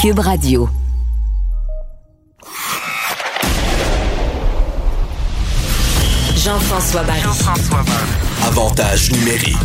Cube 0.00 0.20
Radio. 0.20 0.66
Jean-François 6.36 7.02
Barry. 7.02 7.20
Avantage 8.46 9.12
numérique. 9.12 9.56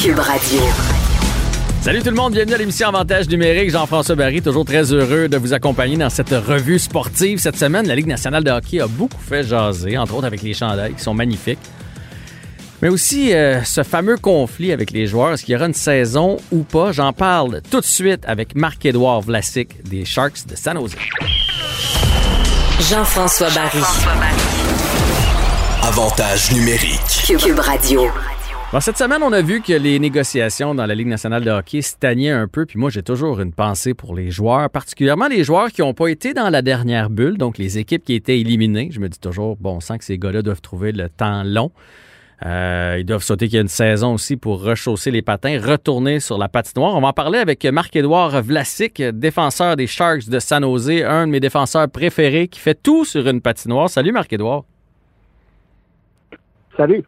Cube 0.00 0.16
Radio. 0.20 0.60
Salut 1.80 2.02
tout 2.02 2.10
le 2.10 2.14
monde, 2.14 2.34
bienvenue 2.34 2.54
à 2.54 2.58
l'émission 2.58 2.86
Avantage 2.86 3.28
numérique. 3.28 3.70
Jean-François 3.70 4.14
Barry, 4.14 4.42
toujours 4.42 4.64
très 4.64 4.92
heureux 4.92 5.28
de 5.28 5.36
vous 5.36 5.52
accompagner 5.52 5.96
dans 5.96 6.10
cette 6.10 6.30
revue 6.30 6.78
sportive. 6.78 7.40
Cette 7.40 7.56
semaine, 7.56 7.88
la 7.88 7.96
Ligue 7.96 8.06
nationale 8.06 8.44
de 8.44 8.50
hockey 8.52 8.80
a 8.80 8.86
beaucoup 8.86 9.20
fait 9.20 9.42
jaser, 9.42 9.98
entre 9.98 10.14
autres 10.14 10.26
avec 10.28 10.42
les 10.42 10.54
chandails 10.54 10.94
qui 10.94 11.02
sont 11.02 11.14
magnifiques. 11.14 11.58
Mais 12.82 12.88
aussi 12.90 13.32
euh, 13.32 13.62
ce 13.64 13.82
fameux 13.82 14.18
conflit 14.18 14.70
avec 14.70 14.90
les 14.90 15.06
joueurs, 15.06 15.32
est-ce 15.32 15.44
qu'il 15.44 15.54
y 15.54 15.56
aura 15.56 15.66
une 15.66 15.72
saison 15.72 16.36
ou 16.52 16.62
pas? 16.62 16.92
J'en 16.92 17.12
parle 17.14 17.62
tout 17.70 17.80
de 17.80 17.86
suite 17.86 18.22
avec 18.26 18.54
Marc-Édouard 18.54 19.22
Vlasic 19.22 19.82
des 19.84 20.04
Sharks 20.04 20.46
de 20.46 20.56
San 20.56 20.76
Jose. 20.76 20.94
Jean-François 22.90 23.48
Barry. 23.54 23.82
Avantage 25.82 26.52
numérique. 26.52 27.38
Cube 27.38 27.58
Radio. 27.58 28.10
Bon, 28.72 28.80
cette 28.80 28.98
semaine, 28.98 29.22
on 29.22 29.32
a 29.32 29.40
vu 29.40 29.62
que 29.62 29.72
les 29.72 29.98
négociations 29.98 30.74
dans 30.74 30.84
la 30.84 30.94
Ligue 30.94 31.06
nationale 31.06 31.44
de 31.44 31.50
hockey 31.50 31.80
stagnaient 31.80 32.30
un 32.32 32.48
peu, 32.48 32.66
puis 32.66 32.78
moi, 32.78 32.90
j'ai 32.90 33.02
toujours 33.02 33.40
une 33.40 33.52
pensée 33.52 33.94
pour 33.94 34.14
les 34.14 34.30
joueurs, 34.30 34.68
particulièrement 34.68 35.28
les 35.28 35.44
joueurs 35.44 35.70
qui 35.70 35.80
n'ont 35.80 35.94
pas 35.94 36.08
été 36.08 36.34
dans 36.34 36.50
la 36.50 36.60
dernière 36.60 37.08
bulle, 37.08 37.38
donc 37.38 37.56
les 37.56 37.78
équipes 37.78 38.04
qui 38.04 38.14
étaient 38.14 38.40
éliminées. 38.40 38.90
Je 38.90 39.00
me 39.00 39.08
dis 39.08 39.20
toujours, 39.20 39.56
bon, 39.56 39.76
on 39.76 39.80
sent 39.80 39.98
que 39.98 40.04
ces 40.04 40.18
gars-là 40.18 40.42
doivent 40.42 40.60
trouver 40.60 40.92
le 40.92 41.08
temps 41.08 41.42
long. 41.44 41.70
Euh, 42.44 42.96
ils 42.98 43.04
doivent 43.06 43.22
sauter 43.22 43.46
qu'il 43.46 43.54
y 43.54 43.58
a 43.58 43.62
une 43.62 43.68
saison 43.68 44.14
aussi 44.14 44.36
pour 44.36 44.62
rechausser 44.62 45.10
les 45.10 45.22
patins, 45.22 45.58
retourner 45.58 46.20
sur 46.20 46.36
la 46.36 46.48
patinoire. 46.48 46.94
On 46.94 47.00
va 47.00 47.08
en 47.08 47.12
parler 47.14 47.38
avec 47.38 47.64
Marc-Édouard 47.64 48.42
Vlasic, 48.42 49.00
défenseur 49.00 49.76
des 49.76 49.86
Sharks 49.86 50.28
de 50.28 50.38
San 50.38 50.62
Jose, 50.62 51.02
un 51.02 51.26
de 51.26 51.32
mes 51.32 51.40
défenseurs 51.40 51.88
préférés 51.88 52.48
qui 52.48 52.60
fait 52.60 52.80
tout 52.80 53.06
sur 53.06 53.26
une 53.26 53.40
patinoire. 53.40 53.88
Salut 53.88 54.12
Marc-Édouard. 54.12 54.64
Salut. 56.76 57.04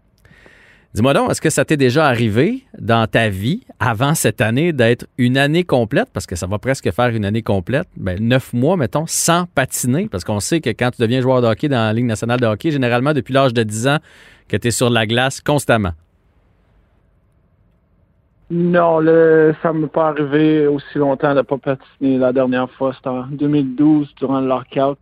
Dis-moi 0.95 1.13
donc, 1.13 1.31
est-ce 1.31 1.41
que 1.41 1.51
ça 1.51 1.65
t'est 1.67 1.77
déjà 1.77 2.07
arrivé 2.07 2.65
dans 2.79 3.07
ta 3.07 3.29
vie, 3.29 3.63
avant 3.79 4.15
cette 4.15 4.41
année, 4.41 4.73
d'être 4.73 5.07
une 5.19 5.37
année 5.37 5.63
complète, 5.63 6.09
parce 6.13 6.27
que 6.27 6.35
ça 6.35 6.47
va 6.47 6.59
presque 6.59 6.91
faire 6.93 7.09
une 7.09 7.27
année 7.27 7.43
complète, 7.43 7.87
ben, 7.97 8.19
neuf 8.21 8.55
mois, 8.55 8.77
mettons, 8.77 9.05
sans 9.07 9.45
patiner, 9.55 10.09
parce 10.09 10.25
qu'on 10.25 10.41
sait 10.41 10.61
que 10.61 10.71
quand 10.71 10.91
tu 10.91 11.03
deviens 11.03 11.21
joueur 11.21 11.43
de 11.43 11.47
hockey 11.47 11.69
dans 11.69 11.77
la 11.77 11.93
Ligue 11.93 12.07
nationale 12.07 12.41
de 12.41 12.47
hockey, 12.47 12.71
généralement 12.71 13.13
depuis 13.13 13.35
l'âge 13.35 13.53
de 13.53 13.63
10 13.63 13.89
ans, 13.89 13.99
que 14.49 14.57
tu 14.57 14.69
es 14.69 14.71
sur 14.71 14.89
la 14.89 15.07
glace 15.07 15.43
constamment. 15.43 15.93
Non, 18.51 18.99
le, 18.99 19.55
ça 19.63 19.75
ne 19.75 19.81
m'est 19.81 19.89
pas 19.89 20.09
arrivé 20.09 20.67
aussi 20.67 20.97
longtemps 20.97 21.33
de 21.33 21.41
ne 21.41 21.43
pas 21.43 21.59
patiner. 21.59 22.17
La 22.17 22.33
dernière 22.33 22.71
fois, 22.71 22.95
c'était 22.95 23.11
en 23.11 23.27
2012, 23.27 24.15
durant 24.17 24.41
le 24.41 24.49
lockout. 24.49 24.99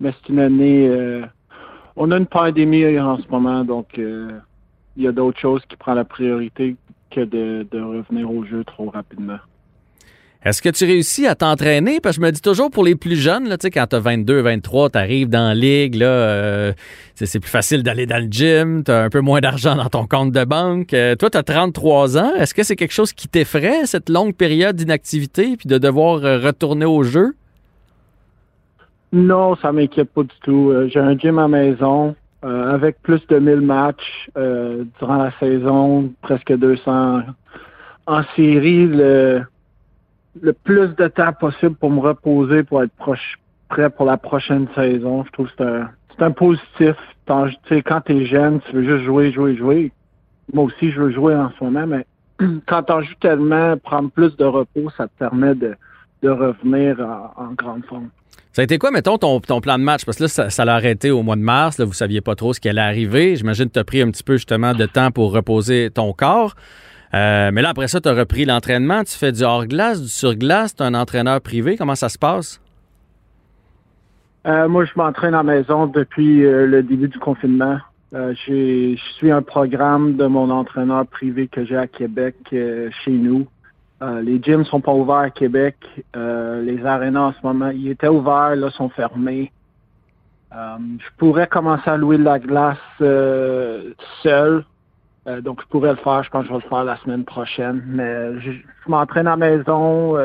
Mais 0.00 0.12
c'est 0.12 0.32
une 0.32 0.40
année... 0.40 0.88
euh, 0.88 1.24
on 1.94 2.10
a 2.10 2.16
une 2.16 2.26
pandémie 2.26 2.98
en 2.98 3.18
ce 3.18 3.28
moment, 3.30 3.64
donc 3.64 3.98
euh, 3.98 4.30
il 4.96 5.04
y 5.04 5.08
a 5.08 5.12
d'autres 5.12 5.38
choses 5.38 5.62
qui 5.68 5.76
prennent 5.76 5.96
la 5.96 6.04
priorité 6.04 6.76
que 7.10 7.20
de, 7.20 7.66
de 7.70 7.80
revenir 7.80 8.30
au 8.30 8.44
jeu 8.44 8.64
trop 8.64 8.90
rapidement. 8.90 9.38
Est-ce 10.46 10.62
que 10.62 10.68
tu 10.68 10.84
réussis 10.84 11.26
à 11.26 11.34
t'entraîner? 11.34 11.98
Parce 11.98 12.18
que 12.18 12.22
je 12.22 12.26
me 12.26 12.30
dis 12.30 12.40
toujours 12.40 12.70
pour 12.70 12.84
les 12.84 12.94
plus 12.94 13.16
jeunes, 13.16 13.48
là, 13.48 13.58
tu 13.58 13.64
sais, 13.64 13.70
quand 13.72 13.88
tu 13.88 13.96
as 13.96 13.98
22, 13.98 14.42
23, 14.42 14.90
tu 14.90 14.98
arrives 14.98 15.28
dans 15.28 15.48
la 15.48 15.54
ligue, 15.56 15.96
là, 15.96 16.06
euh, 16.06 16.72
c'est 17.16 17.40
plus 17.40 17.50
facile 17.50 17.82
d'aller 17.82 18.06
dans 18.06 18.22
le 18.22 18.30
gym, 18.30 18.84
tu 18.84 18.92
as 18.92 19.02
un 19.02 19.08
peu 19.08 19.20
moins 19.20 19.40
d'argent 19.40 19.74
dans 19.74 19.88
ton 19.88 20.06
compte 20.06 20.30
de 20.30 20.44
banque. 20.44 20.94
Euh, 20.94 21.16
toi, 21.16 21.30
tu 21.30 21.38
as 21.38 21.42
33 21.42 22.18
ans. 22.18 22.32
Est-ce 22.36 22.54
que 22.54 22.62
c'est 22.62 22.76
quelque 22.76 22.94
chose 22.94 23.12
qui 23.12 23.26
t'effraie, 23.26 23.86
cette 23.86 24.08
longue 24.08 24.36
période 24.36 24.76
d'inactivité, 24.76 25.56
puis 25.56 25.68
de 25.68 25.78
devoir 25.78 26.24
euh, 26.24 26.38
retourner 26.38 26.86
au 26.86 27.02
jeu? 27.02 27.34
Non, 29.12 29.56
ça 29.56 29.72
m'inquiète 29.72 30.10
pas 30.10 30.22
du 30.22 30.36
tout. 30.44 30.72
J'ai 30.92 31.00
un 31.00 31.18
gym 31.18 31.40
à 31.40 31.48
maison 31.48 32.14
euh, 32.46 32.72
avec 32.72 33.02
plus 33.02 33.26
de 33.26 33.38
1000 33.38 33.60
matchs 33.60 34.30
euh, 34.36 34.84
durant 35.00 35.16
la 35.16 35.32
saison, 35.40 36.12
presque 36.22 36.52
200 36.52 37.22
en 38.06 38.22
série. 38.36 38.86
Le, 38.86 39.42
le 40.40 40.52
plus 40.52 40.94
de 40.94 41.08
temps 41.08 41.32
possible 41.32 41.74
pour 41.74 41.90
me 41.90 41.98
reposer, 42.00 42.62
pour 42.62 42.84
être 42.84 42.94
proche, 42.96 43.36
prêt 43.68 43.90
pour 43.90 44.06
la 44.06 44.16
prochaine 44.16 44.68
saison. 44.76 45.24
Je 45.24 45.32
trouve 45.32 45.46
que 45.48 45.52
c'est 45.58 45.64
un, 45.64 45.90
c'est 46.16 46.24
un 46.24 46.30
positif. 46.30 46.94
Quand, 47.26 47.48
tu 47.64 47.82
quand 47.82 48.02
t'es 48.02 48.26
jeune, 48.26 48.60
tu 48.60 48.76
veux 48.76 48.84
juste 48.84 49.04
jouer, 49.04 49.32
jouer, 49.32 49.56
jouer. 49.56 49.92
Moi 50.52 50.64
aussi, 50.64 50.92
je 50.92 51.00
veux 51.00 51.10
jouer 51.10 51.34
en 51.34 51.50
ce 51.58 51.64
moment, 51.64 51.86
mais 51.88 52.06
quand 52.66 52.84
t'en 52.84 53.02
joues 53.02 53.14
tellement, 53.20 53.76
prendre 53.78 54.10
plus 54.10 54.36
de 54.36 54.44
repos, 54.44 54.88
ça 54.96 55.08
te 55.08 55.18
permet 55.18 55.56
de, 55.56 55.74
de 56.22 56.28
revenir 56.28 57.00
en, 57.00 57.32
en 57.42 57.52
grande 57.54 57.84
forme. 57.86 58.10
Ça 58.56 58.62
a 58.62 58.64
été 58.64 58.78
quoi, 58.78 58.90
mettons, 58.90 59.18
ton, 59.18 59.38
plan 59.38 59.78
de 59.78 59.84
match? 59.84 60.06
Parce 60.06 60.16
que 60.16 60.22
là, 60.22 60.28
ça, 60.48 60.64
l'a 60.64 60.76
arrêté 60.76 61.10
au 61.10 61.22
mois 61.22 61.36
de 61.36 61.42
mars. 61.42 61.76
Là, 61.76 61.84
vous 61.84 61.92
saviez 61.92 62.22
pas 62.22 62.34
trop 62.34 62.54
ce 62.54 62.60
qui 62.60 62.70
allait 62.70 62.80
arriver. 62.80 63.36
J'imagine 63.36 63.66
que 63.66 63.74
tu 63.74 63.78
as 63.78 63.84
pris 63.84 64.00
un 64.00 64.10
petit 64.10 64.22
peu 64.22 64.38
justement 64.38 64.72
de 64.72 64.86
temps 64.86 65.10
pour 65.10 65.30
reposer 65.30 65.90
ton 65.90 66.14
corps. 66.14 66.54
Euh, 67.12 67.50
mais 67.52 67.60
là, 67.60 67.68
après 67.68 67.86
ça, 67.86 68.00
tu 68.00 68.08
as 68.08 68.14
repris 68.14 68.46
l'entraînement. 68.46 69.04
Tu 69.04 69.12
fais 69.12 69.30
du 69.30 69.42
hors-glace, 69.42 70.00
du 70.00 70.08
sur-glace. 70.08 70.74
Tu 70.74 70.82
un 70.82 70.94
entraîneur 70.94 71.42
privé. 71.42 71.76
Comment 71.76 71.96
ça 71.96 72.08
se 72.08 72.16
passe? 72.16 72.58
Euh, 74.46 74.68
moi, 74.68 74.86
je 74.86 74.92
m'entraîne 74.96 75.34
à 75.34 75.42
la 75.42 75.56
maison 75.56 75.86
depuis 75.86 76.42
euh, 76.42 76.66
le 76.66 76.82
début 76.82 77.08
du 77.08 77.18
confinement. 77.18 77.76
Je 78.10 78.96
suis 79.18 79.30
un 79.30 79.42
programme 79.42 80.16
de 80.16 80.24
mon 80.24 80.48
entraîneur 80.48 81.06
privé 81.06 81.46
que 81.46 81.66
j'ai 81.66 81.76
à 81.76 81.86
Québec 81.86 82.36
chez 82.50 83.10
nous. 83.10 83.46
Euh, 84.02 84.20
les 84.20 84.42
gyms 84.42 84.64
sont 84.64 84.80
pas 84.80 84.92
ouverts 84.92 85.16
à 85.16 85.30
Québec. 85.30 85.76
Euh, 86.14 86.62
les 86.62 86.84
arénas 86.84 87.20
en 87.20 87.32
ce 87.32 87.38
moment, 87.42 87.70
ils 87.70 87.88
étaient 87.88 88.08
ouverts, 88.08 88.56
là, 88.56 88.70
sont 88.70 88.90
fermés. 88.90 89.52
Euh, 90.54 90.76
je 90.98 91.08
pourrais 91.16 91.46
commencer 91.46 91.88
à 91.88 91.96
louer 91.96 92.18
de 92.18 92.24
la 92.24 92.38
glace 92.38 92.78
euh, 93.00 93.92
seul. 94.22 94.64
Donc, 95.42 95.60
je 95.60 95.66
pourrais 95.66 95.90
le 95.90 95.96
faire. 95.96 96.22
Je 96.22 96.30
pense 96.30 96.42
que 96.42 96.48
je 96.48 96.52
vais 96.54 96.62
le 96.62 96.68
faire 96.68 96.84
la 96.84 96.96
semaine 96.98 97.24
prochaine. 97.24 97.82
Mais 97.86 98.38
je, 98.40 98.52
m'entraîne 98.86 99.26
à 99.26 99.30
la 99.30 99.36
maison. 99.36 100.16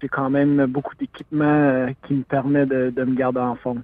j'ai 0.00 0.08
quand 0.08 0.28
même 0.28 0.66
beaucoup 0.66 0.94
d'équipements 0.96 1.44
euh, 1.44 1.90
qui 2.06 2.14
me 2.14 2.22
permet 2.24 2.66
de, 2.66 2.90
de 2.90 3.04
me 3.04 3.14
garder 3.14 3.38
en 3.40 3.54
forme. 3.54 3.82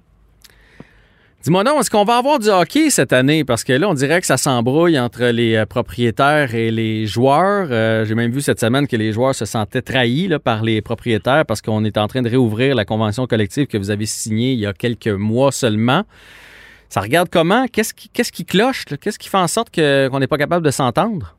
Dis-moi 1.43 1.65
donc, 1.65 1.81
est-ce 1.81 1.91
qu'on 1.91 2.05
va 2.05 2.19
avoir 2.19 2.39
du 2.39 2.47
hockey 2.47 2.89
cette 2.89 3.11
année? 3.11 3.43
Parce 3.43 3.65
que 3.65 3.73
là, 3.73 3.89
on 3.89 3.93
dirait 3.93 4.21
que 4.21 4.25
ça 4.25 4.37
s'embrouille 4.37 4.97
entre 4.97 5.25
les 5.25 5.57
euh, 5.57 5.65
propriétaires 5.65 6.55
et 6.55 6.71
les 6.71 7.05
joueurs. 7.05 7.67
Euh, 7.69 8.05
J'ai 8.05 8.15
même 8.15 8.31
vu 8.31 8.39
cette 8.39 8.61
semaine 8.61 8.87
que 8.87 8.95
les 8.95 9.11
joueurs 9.11 9.35
se 9.35 9.43
sentaient 9.43 9.81
trahis 9.81 10.29
là, 10.29 10.39
par 10.39 10.63
les 10.63 10.81
propriétaires 10.81 11.45
parce 11.45 11.61
qu'on 11.61 11.83
est 11.83 11.97
en 11.97 12.07
train 12.07 12.21
de 12.21 12.29
réouvrir 12.29 12.75
la 12.75 12.85
convention 12.85 13.27
collective 13.27 13.67
que 13.67 13.77
vous 13.77 13.91
avez 13.91 14.05
signée 14.05 14.53
il 14.53 14.59
y 14.59 14.65
a 14.65 14.71
quelques 14.71 15.09
mois 15.09 15.51
seulement. 15.51 16.03
Ça 16.87 17.01
regarde 17.01 17.27
comment? 17.29 17.65
Qu'est-ce 17.67 17.93
qui, 17.93 18.07
qui 18.09 18.45
cloche? 18.45 18.85
Qu'est-ce 18.85 19.19
qui 19.19 19.27
fait 19.27 19.35
en 19.35 19.47
sorte 19.47 19.75
qu'on 19.75 20.19
n'est 20.19 20.27
pas 20.27 20.37
capable 20.37 20.65
de 20.65 20.71
s'entendre? 20.71 21.35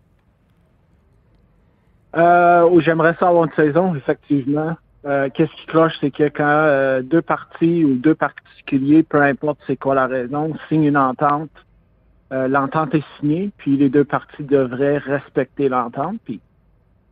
Euh, 2.14 2.68
où 2.68 2.78
j'aimerais 2.82 3.16
ça 3.18 3.28
avoir 3.28 3.44
une 3.44 3.54
saison, 3.56 3.94
effectivement. 3.94 4.76
Euh, 5.06 5.28
Qu'est-ce 5.34 5.52
qui 5.52 5.66
cloche, 5.66 5.92
c'est 6.00 6.10
que 6.10 6.24
quand 6.24 6.44
euh, 6.44 7.02
deux 7.02 7.20
parties 7.20 7.84
ou 7.84 7.94
deux 7.96 8.14
particuliers, 8.14 9.02
peu 9.02 9.20
importe 9.20 9.58
c'est 9.66 9.76
quoi 9.76 9.94
la 9.94 10.06
raison, 10.06 10.54
signent 10.68 10.88
une 10.88 10.96
entente, 10.96 11.50
euh, 12.32 12.48
l'entente 12.48 12.94
est 12.94 13.04
signée, 13.18 13.50
puis 13.58 13.76
les 13.76 13.90
deux 13.90 14.04
parties 14.04 14.44
devraient 14.44 14.98
respecter 14.98 15.68
l'entente. 15.68 16.16
Puis 16.24 16.40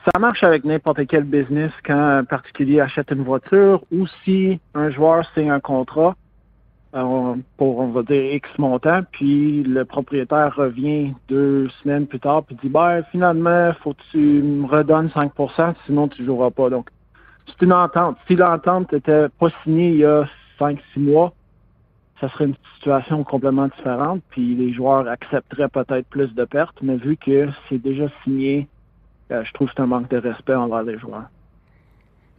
ça 0.05 0.19
marche 0.19 0.43
avec 0.43 0.65
n'importe 0.65 1.07
quel 1.07 1.25
business 1.25 1.71
quand 1.85 1.99
un 1.99 2.25
particulier 2.25 2.81
achète 2.81 3.11
une 3.11 3.23
voiture 3.23 3.85
ou 3.93 4.07
si 4.25 4.59
un 4.75 4.91
joueur 4.91 5.25
signe 5.35 5.51
un 5.51 5.61
contrat 5.61 6.17
euh, 6.95 7.35
pour, 7.57 7.79
on 7.79 7.89
va 7.89 8.03
dire, 8.03 8.35
X 8.35 8.49
montant, 8.59 9.01
puis 9.13 9.63
le 9.63 9.85
propriétaire 9.85 10.55
revient 10.57 11.15
deux 11.29 11.69
semaines 11.83 12.07
plus 12.07 12.21
tard, 12.21 12.45
puis 12.45 12.57
dit, 12.63 12.69
ben, 12.69 13.03
finalement, 13.11 13.73
faut 13.83 13.95
que 13.95 14.03
tu 14.11 14.19
me 14.19 14.67
redonnes 14.67 15.09
5% 15.09 15.75
sinon 15.87 16.09
tu 16.09 16.25
joueras 16.25 16.51
pas. 16.51 16.69
Donc, 16.71 16.89
c'est 17.59 17.65
une 17.65 17.73
entente. 17.73 18.17
Si 18.27 18.37
l'entente 18.37 18.93
n'était 18.93 19.29
pas 19.29 19.49
signée 19.63 19.89
il 19.91 19.97
y 19.99 20.05
a 20.05 20.29
5-6 20.61 20.79
mois, 20.97 21.33
ça 22.21 22.29
serait 22.29 22.45
une 22.45 22.55
situation 22.75 23.25
complètement 23.25 23.69
différente, 23.77 24.23
puis 24.31 24.55
les 24.55 24.73
joueurs 24.73 25.09
accepteraient 25.09 25.69
peut-être 25.69 26.07
plus 26.09 26.33
de 26.35 26.45
pertes, 26.45 26.77
mais 26.81 26.97
vu 26.97 27.17
que 27.17 27.49
c'est 27.69 27.79
déjà 27.79 28.07
signé, 28.23 28.69
euh, 29.33 29.43
je 29.45 29.53
trouve 29.53 29.69
que 29.69 29.75
c'est 29.77 29.83
un 29.83 29.87
manque 29.87 30.09
de 30.09 30.19
respect 30.19 30.55
envers 30.55 30.85
les 30.85 30.99
joueurs. 30.99 31.25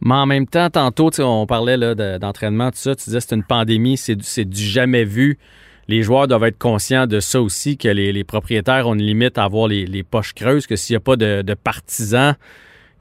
Mais 0.00 0.14
en 0.14 0.26
même 0.26 0.46
temps, 0.46 0.70
tantôt, 0.70 1.10
on 1.20 1.46
parlait 1.46 1.78
d'entraînement, 2.18 2.70
tout 2.70 2.78
ça. 2.78 2.94
Tu 2.94 3.04
disais 3.04 3.20
c'est 3.20 3.34
une 3.34 3.44
pandémie, 3.44 3.96
c'est 3.96 4.16
du, 4.16 4.62
jamais 4.62 5.04
vu. 5.04 5.38
Les 5.86 6.02
joueurs 6.02 6.28
doivent 6.28 6.44
être 6.44 6.58
conscients 6.58 7.06
de 7.06 7.20
ça 7.20 7.40
aussi, 7.40 7.76
que 7.76 7.88
les, 7.88 8.24
propriétaires 8.24 8.88
ont 8.88 8.94
une 8.94 9.02
limite 9.02 9.38
à 9.38 9.44
avoir 9.44 9.68
les, 9.68 10.02
poches 10.02 10.34
creuses, 10.34 10.66
que 10.66 10.76
s'il 10.76 10.94
n'y 10.94 10.98
a 10.98 11.00
pas 11.00 11.16
de 11.16 11.54
partisans, 11.54 12.34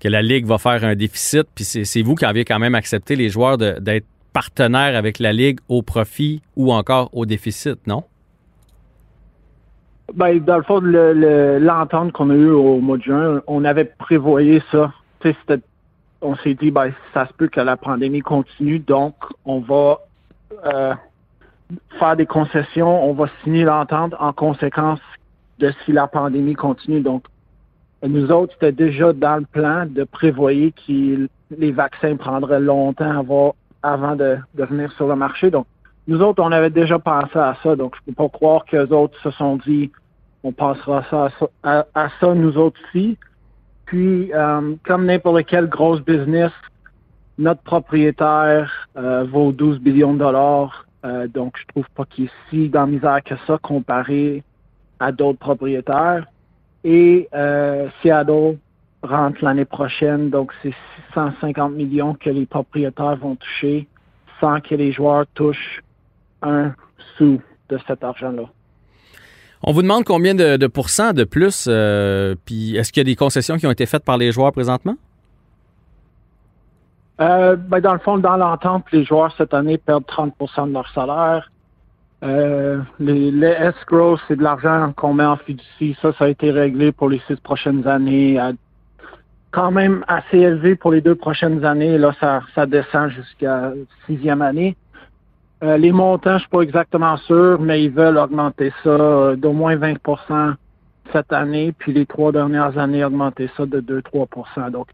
que 0.03 0.09
la 0.09 0.21
Ligue 0.21 0.45
va 0.45 0.57
faire 0.57 0.83
un 0.83 0.95
déficit. 0.95 1.47
Puis 1.55 1.63
c'est 1.63 2.01
vous 2.01 2.15
qui 2.15 2.25
avez 2.25 2.43
quand 2.43 2.59
même 2.59 2.75
accepté 2.75 3.15
les 3.15 3.29
joueurs 3.29 3.57
d'être 3.57 4.05
partenaires 4.33 4.97
avec 4.97 5.19
la 5.19 5.31
Ligue 5.31 5.59
au 5.69 5.81
profit 5.81 6.41
ou 6.57 6.73
encore 6.73 7.09
au 7.13 7.25
déficit, 7.25 7.87
non? 7.87 8.03
Ben, 10.13 10.39
dans 10.39 10.57
le 10.57 10.63
fond, 10.63 10.79
le- 10.81 11.13
le- 11.13 11.59
l'entente 11.59 12.11
qu'on 12.11 12.29
a 12.29 12.35
eue 12.35 12.49
au 12.49 12.79
mois 12.81 12.97
de 12.97 13.03
juin, 13.03 13.41
on 13.47 13.63
avait 13.63 13.85
prévoyé 13.85 14.61
ça. 14.71 14.91
on 16.21 16.35
s'est 16.37 16.53
dit, 16.53 16.71
ben, 16.71 16.91
ça 17.13 17.27
se 17.27 17.33
peut 17.33 17.47
que 17.47 17.61
la 17.61 17.77
pandémie 17.77 18.21
continue, 18.21 18.79
donc 18.79 19.15
on 19.45 19.59
va 19.59 19.99
euh, 20.65 20.93
faire 21.99 22.15
des 22.17 22.25
concessions, 22.25 23.09
on 23.09 23.13
va 23.13 23.27
signer 23.43 23.63
l'entente 23.63 24.13
en 24.19 24.33
conséquence 24.33 24.99
de 25.59 25.73
si 25.83 25.91
la 25.93 26.07
pandémie 26.07 26.55
continue. 26.55 26.99
Donc, 27.01 27.23
nous 28.07 28.31
autres, 28.31 28.53
c'était 28.53 28.71
déjà 28.71 29.13
dans 29.13 29.37
le 29.37 29.45
plan 29.45 29.85
de 29.85 30.03
prévoyer 30.03 30.73
que 30.73 31.27
les 31.57 31.71
vaccins 31.71 32.15
prendraient 32.15 32.59
longtemps 32.59 33.19
avant, 33.19 33.55
avant 33.81 34.15
de, 34.15 34.37
de 34.55 34.65
venir 34.65 34.91
sur 34.93 35.07
le 35.07 35.15
marché. 35.15 35.49
Donc, 35.51 35.65
nous 36.07 36.21
autres, 36.21 36.43
on 36.43 36.51
avait 36.51 36.69
déjà 36.69 36.99
pensé 36.99 37.37
à 37.37 37.55
ça. 37.63 37.75
Donc, 37.75 37.95
je 37.95 38.01
peux 38.11 38.15
pas 38.15 38.29
croire 38.29 38.65
que 38.65 38.75
les 38.77 38.91
autres 38.91 39.17
se 39.21 39.31
sont 39.31 39.55
dit, 39.57 39.91
on 40.43 40.51
passera 40.51 41.03
ça 41.09 41.25
à, 41.25 41.29
ça- 41.63 41.87
à- 41.95 42.09
ça, 42.19 42.33
nous 42.33 42.57
autres 42.57 42.79
aussi. 42.87 43.17
Puis, 43.85 44.33
euh, 44.33 44.75
comme 44.85 45.05
n'importe 45.05 45.45
quel 45.45 45.67
gros 45.67 45.97
business, 45.99 46.51
notre 47.37 47.61
propriétaire 47.63 48.89
euh, 48.97 49.23
vaut 49.31 49.51
12 49.51 49.79
billions 49.79 50.13
de 50.13 50.19
dollars. 50.19 50.85
Euh, 51.05 51.27
donc, 51.27 51.55
je 51.57 51.65
trouve 51.67 51.85
pas 51.95 52.05
qu'il 52.05 52.25
est 52.25 52.31
si 52.49 52.69
dans 52.69 52.87
misère 52.87 53.21
que 53.23 53.35
ça 53.47 53.57
comparé 53.61 54.43
à 54.99 55.11
d'autres 55.11 55.39
propriétaires. 55.39 56.25
Et 56.83 57.29
euh, 57.33 57.87
Seattle 58.01 58.57
rentre 59.01 59.43
l'année 59.43 59.65
prochaine, 59.65 60.29
donc 60.29 60.51
c'est 60.61 60.73
650 61.13 61.73
millions 61.73 62.13
que 62.13 62.29
les 62.29 62.45
propriétaires 62.45 63.15
vont 63.17 63.35
toucher 63.35 63.87
sans 64.39 64.59
que 64.59 64.75
les 64.75 64.91
joueurs 64.91 65.25
touchent 65.33 65.81
un 66.41 66.73
sou 67.17 67.41
de 67.69 67.79
cet 67.87 68.03
argent-là. 68.03 68.43
On 69.63 69.71
vous 69.71 69.81
demande 69.81 70.03
combien 70.03 70.35
de, 70.35 70.57
de 70.57 70.67
pourcents 70.67 71.13
de 71.13 71.23
plus, 71.23 71.67
euh, 71.69 72.35
puis 72.45 72.75
est-ce 72.75 72.91
qu'il 72.91 72.99
y 72.99 73.05
a 73.05 73.09
des 73.09 73.15
concessions 73.15 73.57
qui 73.57 73.65
ont 73.65 73.71
été 73.71 73.85
faites 73.85 74.03
par 74.03 74.17
les 74.17 74.31
joueurs 74.31 74.51
présentement? 74.51 74.95
Euh, 77.21 77.55
ben, 77.55 77.79
dans 77.79 77.93
le 77.93 77.99
fond, 77.99 78.17
dans 78.17 78.35
l'entente, 78.35 78.85
les 78.91 79.05
joueurs 79.05 79.33
cette 79.37 79.53
année 79.53 79.77
perdent 79.77 80.05
30% 80.05 80.67
de 80.67 80.73
leur 80.73 80.89
salaire. 80.89 81.49
Euh, 82.23 82.79
les, 82.99 83.31
les 83.31 83.47
escrows, 83.47 84.17
c'est 84.27 84.37
de 84.37 84.43
l'argent 84.43 84.93
qu'on 84.95 85.13
met 85.13 85.25
en 85.25 85.37
fiducie. 85.37 85.97
Ça, 86.01 86.13
ça 86.13 86.25
a 86.25 86.27
été 86.29 86.51
réglé 86.51 86.91
pour 86.91 87.09
les 87.09 87.21
six 87.27 87.35
prochaines 87.37 87.85
années. 87.87 88.39
quand 89.51 89.71
même 89.71 90.03
assez 90.07 90.37
élevé 90.37 90.75
pour 90.75 90.91
les 90.91 91.01
deux 91.01 91.15
prochaines 91.15 91.63
années. 91.65 91.97
Là, 91.97 92.13
ça, 92.19 92.41
ça 92.55 92.65
descend 92.65 93.09
jusqu'à 93.09 93.73
sixième 94.07 94.41
année. 94.41 94.75
Euh, 95.63 95.77
les 95.77 95.91
montants, 95.91 96.33
je 96.33 96.39
suis 96.39 96.49
pas 96.49 96.61
exactement 96.61 97.15
sûr, 97.17 97.59
mais 97.61 97.83
ils 97.83 97.91
veulent 97.91 98.17
augmenter 98.17 98.73
ça 98.83 98.89
euh, 98.89 99.35
d'au 99.37 99.53
moins 99.53 99.77
20% 99.77 100.55
cette 101.13 101.31
année, 101.31 101.73
puis 101.77 101.93
les 101.93 102.05
trois 102.05 102.31
dernières 102.31 102.77
années, 102.77 103.03
augmenter 103.03 103.49
ça 103.55 103.65
de 103.65 103.79
2-3% 103.79 104.71
Donc, 104.71 104.87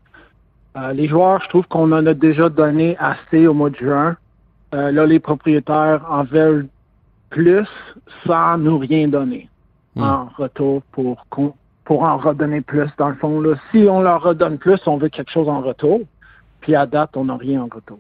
euh, 0.78 0.94
les 0.94 1.08
joueurs, 1.08 1.42
je 1.44 1.50
trouve 1.50 1.66
qu'on 1.68 1.92
en 1.92 2.06
a 2.06 2.14
déjà 2.14 2.50
donné 2.50 2.98
assez 3.00 3.48
au 3.48 3.54
mois 3.54 3.72
de 3.72 3.78
juin. 3.78 4.18
Euh, 4.76 4.92
là, 4.92 5.08
les 5.08 5.20
propriétaires 5.20 6.06
en 6.08 6.24
veulent 6.24 6.68
plus 7.30 7.68
sans 8.26 8.58
nous 8.58 8.78
rien 8.78 9.08
donner 9.08 9.48
Hmm. 9.96 10.04
en 10.04 10.30
retour 10.38 10.84
pour, 10.92 11.26
pour 11.84 12.04
en 12.04 12.18
redonner 12.18 12.62
plus. 12.62 12.88
Dans 13.00 13.10
le 13.10 13.16
fond, 13.16 13.42
là, 13.42 13.56
si 13.72 13.88
on 13.90 14.02
leur 14.02 14.22
redonne 14.22 14.60
plus, 14.60 14.80
on 14.86 14.98
veut 14.98 15.10
quelque 15.10 15.32
chose 15.32 15.50
en 15.50 15.62
retour. 15.62 16.02
Puis 16.62 16.76
à 16.76 16.86
date, 16.86 17.10
on 17.16 17.26
n'a 17.26 17.36
rien 17.38 17.62
en 17.64 17.68
retour. 17.74 17.98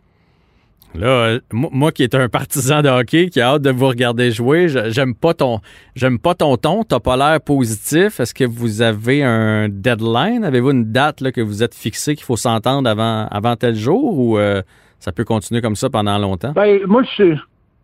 Là, 0.94 1.08
euh, 1.08 1.40
moi, 1.52 1.92
qui 1.92 2.04
est 2.04 2.14
un 2.16 2.30
partisan 2.30 2.81
de 2.84 2.90
hockey, 2.90 3.30
qui 3.30 3.42
a 3.42 3.50
hâte 3.54 3.62
de 3.64 3.72
vous 3.72 3.88
regarder 3.88 4.31
jouer, 4.31 4.68
j'aime 4.92 5.14
pas 5.16 5.34
ton 5.34 5.60
j'aime 5.96 6.20
pas 6.20 6.36
ton 6.36 6.58
ton, 6.58 6.84
t'as 6.84 7.00
pas 7.00 7.18
l'air 7.18 7.42
positif. 7.42 8.20
Est-ce 8.20 8.34
que 8.36 8.44
vous 8.44 8.81
avez 8.84 9.24
un 9.24 9.68
deadline? 9.70 10.44
Avez-vous 10.44 10.72
une 10.72 10.92
date 10.92 11.22
là, 11.22 11.31
que 11.31 11.42
vous 11.42 11.64
êtes 11.64 11.76
fixé 11.76 12.16
qu'il 12.16 12.26
faut 12.26 12.38
s'entendre 12.38 12.88
avant, 12.90 13.28
avant 13.31 13.56
tel 13.56 13.76
jour 13.76 14.18
ou 14.18 14.38
euh, 14.38 14.62
ça 15.00 15.12
peut 15.12 15.26
continuer 15.26 15.62
comme 15.62 15.76
ça 15.76 15.90
pendant 15.90 16.18
longtemps? 16.20 16.54
Ben, 16.54 16.80
moi, 16.88 17.04
je 17.04 17.10
suis- 17.10 17.40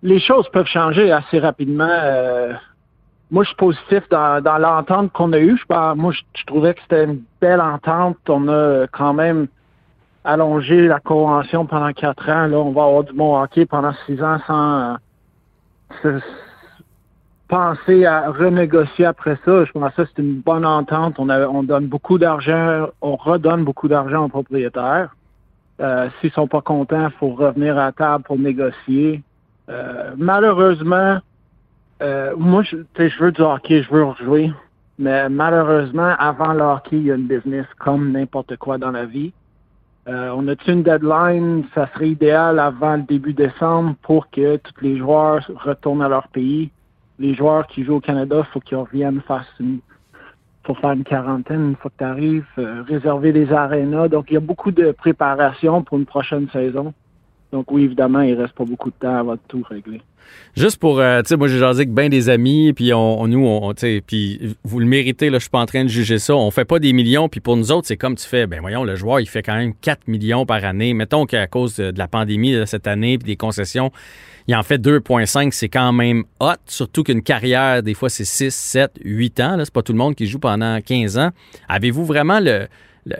les 0.05 0.19
choses 0.19 0.47
peuvent 0.49 0.67
changer 0.67 1.11
assez 1.11 1.39
rapidement. 1.39 1.89
Euh, 1.89 2.53
moi, 3.31 3.43
je 3.43 3.49
suis 3.49 3.57
positif 3.57 4.07
dans, 4.09 4.61
l'entente 4.61 5.11
qu'on 5.11 5.33
a 5.33 5.39
eue. 5.39 5.57
Je 5.57 5.95
moi, 5.95 6.13
je, 6.13 6.45
trouvais 6.45 6.75
que 6.75 6.81
c'était 6.83 7.05
une 7.05 7.21
belle 7.41 7.59
entente. 7.59 8.17
On 8.29 8.47
a 8.47 8.85
quand 8.91 9.13
même 9.13 9.47
allongé 10.23 10.87
la 10.87 10.99
convention 10.99 11.65
pendant 11.65 11.91
quatre 11.91 12.29
ans. 12.29 12.45
Là, 12.45 12.57
on 12.57 12.71
va 12.71 12.83
avoir 12.83 13.03
du 13.03 13.13
bon 13.13 13.41
hockey 13.41 13.65
pendant 13.65 13.93
six 14.05 14.21
ans 14.21 14.37
sans 14.45 14.95
euh, 16.03 16.19
se- 16.19 16.25
penser 17.47 18.05
à 18.05 18.29
renégocier 18.29 19.05
après 19.05 19.39
ça. 19.43 19.65
Je 19.65 19.71
pense 19.71 19.91
que 19.95 20.03
c'est 20.05 20.21
une 20.21 20.39
bonne 20.41 20.65
entente. 20.65 21.15
On 21.17 21.63
donne 21.63 21.87
beaucoup 21.87 22.19
d'argent, 22.19 22.89
on 23.01 23.15
redonne 23.15 23.63
beaucoup 23.63 23.87
d'argent 23.87 24.25
aux 24.25 24.29
propriétaires. 24.29 25.15
Euh, 25.81 26.09
S'ils 26.21 26.31
sont 26.31 26.47
pas 26.47 26.61
contents, 26.61 27.07
il 27.07 27.17
faut 27.19 27.29
revenir 27.29 27.75
à 27.75 27.85
la 27.85 27.91
table 27.91 28.23
pour 28.23 28.37
négocier. 28.37 29.23
Euh, 29.69 30.11
malheureusement, 30.17 31.19
euh, 32.01 32.33
moi, 32.37 32.63
je, 32.63 32.77
je 32.97 33.23
veux 33.23 33.31
du 33.31 33.41
hockey, 33.41 33.83
je 33.83 33.89
veux 33.91 34.03
rejouer. 34.03 34.51
Mais 34.97 35.27
malheureusement, 35.29 36.13
avant 36.19 36.53
le 36.53 36.61
hockey, 36.61 36.97
il 36.97 37.03
y 37.03 37.11
a 37.11 37.15
une 37.15 37.27
business 37.27 37.65
comme 37.79 38.11
n'importe 38.11 38.55
quoi 38.57 38.77
dans 38.77 38.91
la 38.91 39.05
vie. 39.05 39.33
Euh, 40.07 40.33
on 40.35 40.47
a-tu 40.47 40.71
une 40.71 40.83
deadline? 40.83 41.65
Ça 41.73 41.89
serait 41.93 42.09
idéal 42.09 42.59
avant 42.59 42.95
le 42.95 43.01
début 43.01 43.33
décembre 43.33 43.95
pour 44.03 44.29
que 44.29 44.57
tous 44.57 44.81
les 44.81 44.97
joueurs 44.97 45.41
retournent 45.63 46.03
à 46.03 46.07
leur 46.07 46.27
pays. 46.27 46.69
Les 47.17 47.33
joueurs 47.33 47.65
qui 47.67 47.83
jouent 47.83 47.95
au 47.95 48.01
Canada, 48.01 48.37
il 48.39 48.51
faut 48.53 48.59
qu'ils 48.59 48.77
reviennent 48.77 49.21
faire 49.21 49.45
une, 49.59 49.79
faut 50.63 50.75
faire 50.75 50.91
une 50.91 51.03
quarantaine 51.03 51.69
une 51.69 51.75
fois 51.75 51.89
que 51.89 51.97
tu 51.97 52.03
arrives, 52.03 52.45
réserver 52.87 53.31
des 53.33 53.51
arénas. 53.51 54.09
Donc, 54.09 54.25
il 54.29 54.35
y 54.35 54.37
a 54.37 54.41
beaucoup 54.41 54.71
de 54.71 54.91
préparation 54.91 55.81
pour 55.81 55.97
une 55.97 56.05
prochaine 56.05 56.47
saison. 56.49 56.93
Donc 57.55 57.71
oui, 57.71 57.85
évidemment, 57.85 58.19
il 58.19 58.33
reste 58.33 58.51
pas 58.53 58.65
beaucoup 58.65 58.89
de 58.89 58.95
temps 58.99 59.15
avant 59.15 59.35
de 59.35 59.39
tout 59.47 59.63
régler. 59.69 60.01
Juste 60.57 60.75
pour, 60.77 60.99
euh, 60.99 61.21
tu 61.21 61.29
sais, 61.29 61.37
moi 61.37 61.47
j'ai 61.47 61.57
jasé 61.57 61.83
avec 61.83 61.93
bien 61.93 62.09
des 62.09 62.27
amis, 62.27 62.73
puis 62.73 62.93
on, 62.93 63.21
on- 63.21 63.27
nous, 63.29 63.45
on, 63.47 63.73
puis 64.05 64.57
vous 64.65 64.79
le 64.81 64.85
méritez, 64.85 65.29
là, 65.29 65.37
je 65.37 65.43
suis 65.43 65.49
pas 65.49 65.61
en 65.61 65.65
train 65.65 65.85
de 65.85 65.89
juger 65.89 66.19
ça. 66.19 66.35
On 66.35 66.51
fait 66.51 66.65
pas 66.65 66.79
des 66.79 66.91
millions, 66.91 67.29
puis 67.29 67.39
pour 67.39 67.55
nous 67.55 67.71
autres, 67.71 67.87
c'est 67.87 67.95
comme 67.95 68.15
tu 68.15 68.27
fais. 68.27 68.45
Ben 68.45 68.59
voyons, 68.59 68.83
le 68.83 68.97
joueur, 68.97 69.21
il 69.21 69.25
fait 69.25 69.41
quand 69.41 69.55
même 69.55 69.73
4 69.73 70.09
millions 70.09 70.45
par 70.45 70.65
année. 70.65 70.93
Mettons 70.93 71.25
qu'à 71.25 71.47
cause 71.47 71.77
de, 71.77 71.93
la 71.97 72.09
pandémie 72.09 72.51
de 72.51 72.65
cette 72.65 72.87
année, 72.87 73.17
puis 73.17 73.25
des 73.27 73.37
concessions, 73.37 73.89
il 74.49 74.55
en 74.57 74.63
fait 74.63 74.77
2,5, 74.77 75.51
c'est 75.53 75.69
quand 75.69 75.93
même 75.93 76.25
hot. 76.41 76.55
Surtout 76.65 77.03
qu'une 77.03 77.21
carrière, 77.21 77.83
des 77.83 77.93
fois, 77.93 78.09
c'est 78.09 78.25
6, 78.25 78.53
7, 78.53 78.99
8 79.01 79.39
ans. 79.39 79.55
C'est 79.63 79.73
pas 79.73 79.81
tout 79.81 79.93
le 79.93 79.97
monde 79.97 80.15
qui 80.15 80.27
joue 80.27 80.39
pendant 80.39 80.81
15 80.81 81.17
ans. 81.17 81.29
Avez-vous 81.69 82.03
vraiment 82.03 82.41
le, 82.41 82.67
le, 83.05 83.15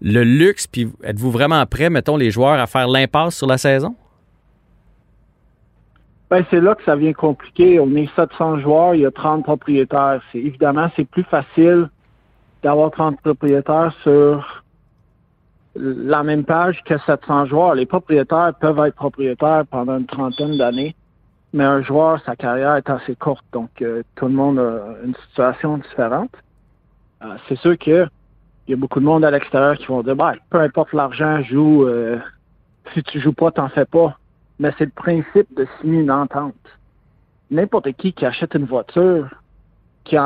le- 0.00 0.24
luxe, 0.24 0.66
puis 0.66 0.90
êtes-vous 1.02 1.30
vraiment 1.30 1.64
prêt, 1.66 1.90
mettons, 1.90 2.16
les 2.16 2.30
joueurs, 2.30 2.58
à 2.58 2.66
faire 2.66 2.88
l'impasse 2.88 3.36
sur 3.36 3.46
la 3.46 3.58
saison? 3.58 3.94
Ben, 6.30 6.44
c'est 6.50 6.60
là 6.60 6.74
que 6.74 6.82
ça 6.84 6.96
devient 6.96 7.12
compliqué. 7.12 7.78
On 7.78 7.94
est 7.94 8.08
700 8.16 8.60
joueurs, 8.60 8.94
il 8.94 9.02
y 9.02 9.06
a 9.06 9.10
30 9.10 9.44
propriétaires. 9.44 10.22
C'est 10.32 10.38
évidemment 10.38 10.90
c'est 10.96 11.04
plus 11.04 11.24
facile 11.24 11.90
d'avoir 12.62 12.90
30 12.90 13.20
propriétaires 13.20 13.94
sur 14.02 14.62
la 15.74 16.22
même 16.22 16.44
page 16.44 16.82
que 16.84 16.96
700 16.98 17.46
joueurs. 17.46 17.74
Les 17.74 17.86
propriétaires 17.86 18.54
peuvent 18.60 18.78
être 18.86 18.94
propriétaires 18.94 19.64
pendant 19.70 19.98
une 19.98 20.06
trentaine 20.06 20.56
d'années, 20.56 20.94
mais 21.52 21.64
un 21.64 21.82
joueur, 21.82 22.20
sa 22.24 22.36
carrière 22.36 22.76
est 22.76 22.88
assez 22.88 23.14
courte, 23.14 23.44
donc 23.52 23.70
euh, 23.82 24.02
tout 24.16 24.26
le 24.26 24.32
monde 24.32 24.58
a 24.58 25.04
une 25.04 25.14
situation 25.28 25.78
différente. 25.78 26.30
Euh, 27.22 27.34
c'est 27.48 27.58
sûr 27.58 27.78
que 27.78 28.06
il 28.66 28.70
y 28.70 28.74
a 28.74 28.76
beaucoup 28.76 29.00
de 29.00 29.04
monde 29.04 29.24
à 29.24 29.30
l'extérieur 29.30 29.76
qui 29.76 29.86
vont 29.86 30.02
dire, 30.02 30.16
ben, 30.16 30.34
peu 30.50 30.60
importe 30.60 30.92
l'argent, 30.92 31.42
joue. 31.42 31.84
euh, 31.86 32.18
si 32.94 33.02
tu 33.02 33.20
joues 33.20 33.32
pas, 33.32 33.50
t'en 33.50 33.68
fais 33.68 33.84
pas 33.84 34.16
mais 34.58 34.72
c'est 34.78 34.84
le 34.84 34.90
principe 34.92 35.48
de 35.56 35.66
signer 35.80 36.00
une 36.02 36.10
entente. 36.10 36.54
N'importe 37.50 37.90
qui 37.94 38.12
qui 38.12 38.24
achète 38.24 38.54
une 38.54 38.66
voiture, 38.66 39.28
qui 40.04 40.16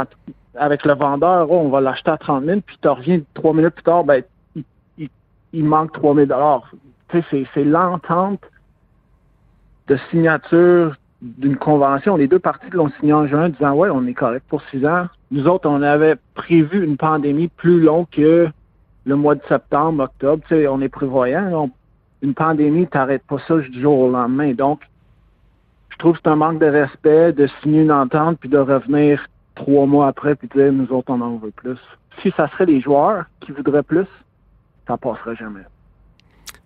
avec 0.54 0.84
le 0.84 0.94
vendeur, 0.94 1.50
oh, 1.50 1.56
on 1.64 1.68
va 1.70 1.80
l'acheter 1.80 2.10
à 2.10 2.18
30 2.18 2.44
000, 2.44 2.60
puis 2.60 2.76
tu 2.82 2.88
reviens 2.88 3.20
trois 3.32 3.54
minutes 3.54 3.74
plus 3.74 3.84
tard, 3.84 4.04
ben, 4.04 4.22
il, 4.54 4.64
il- 4.98 5.08
il 5.54 5.64
manque 5.64 5.92
3 5.92 6.14
000 6.14 6.26
Tu 7.08 7.18
sais, 7.20 7.24
c'est- 7.30 7.46
c'est 7.54 7.64
l'entente 7.64 8.42
de 9.88 9.96
signature 10.10 10.96
d'une 11.22 11.56
convention. 11.56 12.16
Les 12.16 12.28
deux 12.28 12.38
parties 12.40 12.68
l'ont 12.72 12.90
signé 13.00 13.12
en 13.14 13.26
juin, 13.26 13.48
disant, 13.48 13.72
ouais, 13.72 13.88
on 13.90 14.06
est 14.06 14.14
correct 14.14 14.44
pour 14.48 14.60
six 14.70 14.84
ans. 14.86 15.06
Nous 15.30 15.46
autres, 15.46 15.68
on 15.68 15.82
avait 15.82 16.16
prévu 16.34 16.84
une 16.84 16.96
pandémie 16.96 17.48
plus 17.48 17.80
longue 17.80 18.06
que 18.10 18.48
le 19.04 19.16
mois 19.16 19.34
de 19.34 19.42
septembre, 19.48 20.04
octobre. 20.04 20.42
Tu 20.48 20.54
sais, 20.54 20.68
on 20.68 20.80
est 20.80 20.88
prévoyant. 20.88 21.70
une 22.22 22.34
pandémie, 22.34 22.86
t'arrêtes 22.86 23.24
pas 23.28 23.38
ça 23.46 23.56
du 23.56 23.80
jour 23.80 23.98
au 23.98 24.10
lendemain. 24.10 24.52
Donc, 24.52 24.80
je 25.90 25.96
trouve 25.98 26.14
que 26.14 26.20
c'est 26.24 26.30
un 26.30 26.36
manque 26.36 26.58
de 26.58 26.66
respect 26.66 27.32
de 27.32 27.48
signer 27.62 27.82
une 27.82 27.92
entente 27.92 28.38
puis 28.38 28.48
de 28.48 28.58
revenir 28.58 29.26
trois 29.54 29.86
mois 29.86 30.08
après 30.08 30.34
puis 30.34 30.48
de 30.48 30.62
dire 30.62 30.72
nous 30.72 30.88
autres 30.94 31.10
on 31.10 31.20
en 31.20 31.36
veut 31.36 31.50
plus. 31.50 31.78
Si 32.22 32.32
ça 32.36 32.48
serait 32.50 32.66
les 32.66 32.80
joueurs 32.80 33.24
qui 33.40 33.52
voudraient 33.52 33.82
plus, 33.82 34.06
ça 34.86 34.96
passerait 34.96 35.36
jamais. 35.36 35.62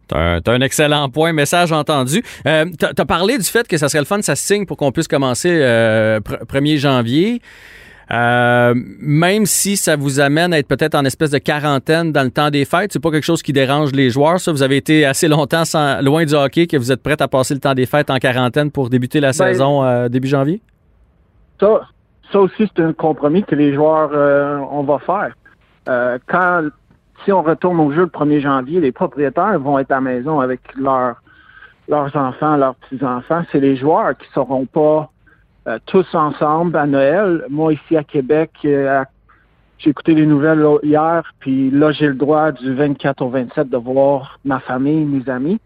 T'as 0.09 0.41
un, 0.45 0.61
excellent 0.61 1.09
point, 1.09 1.33
message 1.33 1.71
entendu. 1.71 2.25
Euh, 2.45 2.65
t'as, 2.77 3.05
parlé 3.05 3.39
du 3.39 3.45
fait 3.45 3.69
que 3.69 3.77
ça 3.77 3.89
serait 3.89 4.01
le 4.01 4.07
fun, 4.07 4.21
ça 4.23 4.35
se 4.35 4.45
signe 4.45 4.67
pour 4.67 4.77
qu'on 4.77 4.91
puisse 4.91 5.07
commencer 5.07 5.61
euh, 5.63 6.19
pr- 6.19 6.45
1er 6.45 6.79
janvier. 6.79 7.41
Euh, 8.13 8.75
même 8.99 9.47
si 9.47 9.77
ça 9.77 9.95
vous 9.95 10.19
amène 10.19 10.53
à 10.53 10.59
être 10.59 10.67
peut-être 10.67 10.97
en 10.97 11.05
espèce 11.05 11.31
de 11.31 11.39
quarantaine 11.39 12.11
dans 12.11 12.25
le 12.25 12.31
temps 12.31 12.51
des 12.51 12.65
fêtes, 12.65 12.93
c'est 12.93 13.03
pas 13.03 13.13
quelque 13.13 13.25
chose 13.25 13.43
qui 13.43 13.53
dérange 13.53 13.93
les 13.93 14.11
joueurs, 14.11 14.41
ça? 14.41 14.51
Vous 14.51 14.65
avez 14.65 14.77
été 14.77 15.05
assez 15.05 15.29
longtemps 15.29 15.65
sans, 15.65 16.03
loin 16.03 16.25
du 16.25 16.35
hockey 16.35 16.67
que 16.67 16.77
vous 16.77 16.91
êtes 16.91 17.03
prêts 17.03 17.21
à 17.21 17.29
passer 17.29 17.55
le 17.55 17.61
temps 17.61 17.75
des 17.75 17.87
fêtes 17.87 18.11
en 18.11 18.19
quarantaine 18.19 18.73
pour 18.73 18.91
débuter 18.91 19.21
la 19.21 19.29
Ben, 19.29 19.33
saison 19.33 19.85
euh, 19.85 20.09
début 20.09 20.27
janvier? 20.27 20.61
Ça, 21.61 21.83
ça 22.33 22.41
aussi, 22.41 22.69
c'est 22.75 22.83
un 22.83 22.93
compromis 22.93 23.45
que 23.45 23.55
les 23.55 23.75
joueurs, 23.75 24.11
euh, 24.13 24.59
on 24.73 24.83
va 24.83 24.99
faire. 24.99 25.33
Euh, 25.89 26.19
quand, 26.27 26.63
si 27.25 27.31
on 27.31 27.43
retourne 27.43 27.79
au 27.79 27.93
jeu 27.93 28.03
le 28.03 28.07
1er 28.07 28.41
janvier, 28.41 28.81
les 28.81 28.93
propriétaires 28.93 29.59
vont 29.61 29.79
être 29.79 29.93
à 29.93 29.97
la 29.97 30.01
maison 30.01 30.41
avec 30.41 30.61
leurs 30.77 31.17
leurs 31.91 32.15
enfants, 32.17 32.57
leurs 32.57 32.77
petits-enfants. 32.77 33.43
C'est 33.53 33.61
les 33.61 33.77
joueurs 33.77 34.17
qui 34.17 34.27
seront 34.33 34.65
pas 34.65 35.11
euh, 35.67 35.79
tous 35.87 36.07
ensemble 36.15 36.77
à 36.77 36.87
Noël. 36.87 37.45
Moi, 37.49 37.75
ici 37.75 37.97
à 37.97 38.05
Québec, 38.05 38.51
euh, 38.65 39.05
j'ai 39.79 39.91
écouté 39.91 40.15
les 40.15 40.27
nouvelles 40.27 40.65
hier, 40.83 41.23
puis 41.41 41.71
là, 41.71 41.91
j'ai 41.93 42.09
le 42.09 42.15
droit 42.15 42.53
du 42.53 42.75
24 42.75 43.23
au 43.23 43.31
27 43.31 43.69
de 43.69 43.77
voir 43.77 44.39
ma 44.45 44.61
famille, 44.61 45.05
mes 45.05 45.29
amis. 45.29 45.61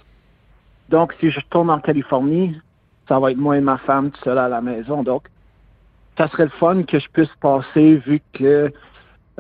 Donc, 0.88 1.14
si 1.20 1.30
je 1.30 1.40
retourne 1.40 1.70
en 1.70 1.80
Californie, 1.80 2.60
ça 3.08 3.18
va 3.18 3.30
être 3.32 3.38
moi 3.38 3.56
et 3.56 3.60
ma 3.60 3.78
femme 3.78 4.10
tout 4.10 4.20
seul 4.22 4.38
à 4.38 4.48
la 4.48 4.60
maison. 4.60 5.02
Donc, 5.02 5.28
ça 6.16 6.28
serait 6.28 6.44
le 6.44 6.50
fun 6.50 6.82
que 6.84 6.98
je 6.98 7.08
puisse 7.12 7.34
passer 7.40 7.96
vu 7.96 8.20
que 8.32 8.70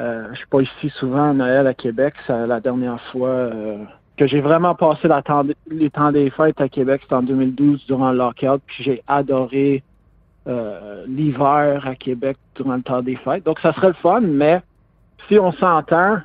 euh, 0.00 0.26
je 0.32 0.36
suis 0.38 0.46
pas 0.46 0.60
ici 0.60 0.90
souvent 0.90 1.30
à 1.30 1.32
Noël 1.32 1.66
à 1.66 1.74
Québec. 1.74 2.14
C'est 2.26 2.46
la 2.46 2.60
dernière 2.60 3.00
fois 3.12 3.28
euh, 3.28 3.78
que 4.16 4.26
j'ai 4.26 4.40
vraiment 4.40 4.74
passé 4.74 5.08
temps- 5.08 5.44
les 5.70 5.90
temps 5.90 6.10
des 6.10 6.30
fêtes 6.30 6.60
à 6.60 6.68
Québec, 6.68 7.02
c'était 7.02 7.14
en 7.14 7.22
2012 7.22 7.86
durant 7.86 8.10
le 8.10 8.18
lockout. 8.18 8.60
Puis 8.66 8.82
j'ai 8.82 9.02
adoré 9.06 9.84
euh, 10.46 11.04
l'hiver 11.06 11.86
à 11.86 11.94
Québec 11.94 12.36
durant 12.54 12.76
le 12.76 12.82
temps 12.82 13.02
des 13.02 13.16
fêtes. 13.16 13.44
Donc 13.44 13.60
ça 13.60 13.72
serait 13.72 13.88
le 13.88 13.94
fun, 13.94 14.20
mais 14.20 14.60
si 15.28 15.38
on 15.38 15.52
s'entend, 15.52 16.18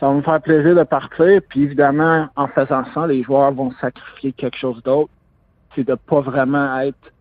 ça 0.00 0.08
va 0.08 0.12
me 0.12 0.22
faire 0.22 0.40
plaisir 0.40 0.74
de 0.74 0.82
partir. 0.82 1.40
Puis 1.48 1.62
évidemment, 1.62 2.28
en 2.36 2.46
faisant 2.48 2.84
ça, 2.92 3.06
les 3.06 3.22
joueurs 3.22 3.52
vont 3.52 3.72
sacrifier 3.80 4.32
quelque 4.32 4.58
chose 4.58 4.82
d'autre. 4.82 5.10
C'est 5.74 5.86
de 5.86 5.94
pas 5.94 6.20
vraiment 6.20 6.78
être 6.80 7.12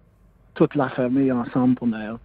toute 0.53 0.75
la 0.75 0.89
famille 0.89 1.31
ensemble 1.31 1.75
pour 1.75 1.88
Noël. 1.88 2.15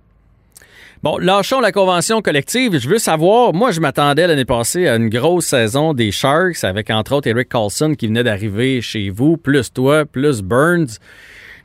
Bon, 1.03 1.17
lâchons 1.19 1.61
la 1.61 1.71
convention 1.71 2.21
collective. 2.21 2.77
Je 2.77 2.89
veux 2.89 2.99
savoir, 2.99 3.55
moi, 3.55 3.71
je 3.71 3.79
m'attendais 3.81 4.27
l'année 4.27 4.45
passée 4.45 4.89
à 4.89 4.97
une 4.97 5.09
grosse 5.09 5.47
saison 5.47 5.95
des 5.95 6.11
Sharks 6.11 6.65
avec 6.65 6.91
entre 6.91 7.15
autres 7.15 7.29
Eric 7.29 7.49
Carlson 7.51 7.95
qui 7.97 8.09
venait 8.09 8.25
d'arriver 8.25 8.81
chez 8.81 9.09
vous, 9.11 9.37
plus 9.37 9.73
toi, 9.73 10.05
plus 10.05 10.43
Burns. 10.43 10.99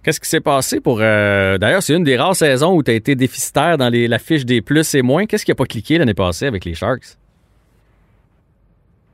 Qu'est-ce 0.04 0.20
qui 0.20 0.28
s'est 0.30 0.42
passé 0.42 0.82
pour. 0.82 1.00
euh, 1.02 1.58
D'ailleurs, 1.58 1.82
c'est 1.82 1.96
une 1.96 2.04
des 2.04 2.18
rares 2.18 2.36
saisons 2.36 2.76
où 2.76 2.84
tu 2.84 2.92
as 2.92 2.94
été 2.94 3.16
déficitaire 3.16 3.78
dans 3.78 3.90
les, 3.90 4.08
la 4.08 4.20
fiche 4.20 4.46
des 4.46 4.62
plus 4.62 4.94
et 4.96 5.02
moins. 5.02 5.26
Qu'est-ce 5.26 5.46
qui 5.46 5.52
n'a 5.52 5.56
pas 5.56 5.66
cliqué 5.66 5.98
l'année 5.98 6.14
passée 6.14 6.46
avec 6.46 6.66
les 6.66 6.74
Sharks? 6.74 7.18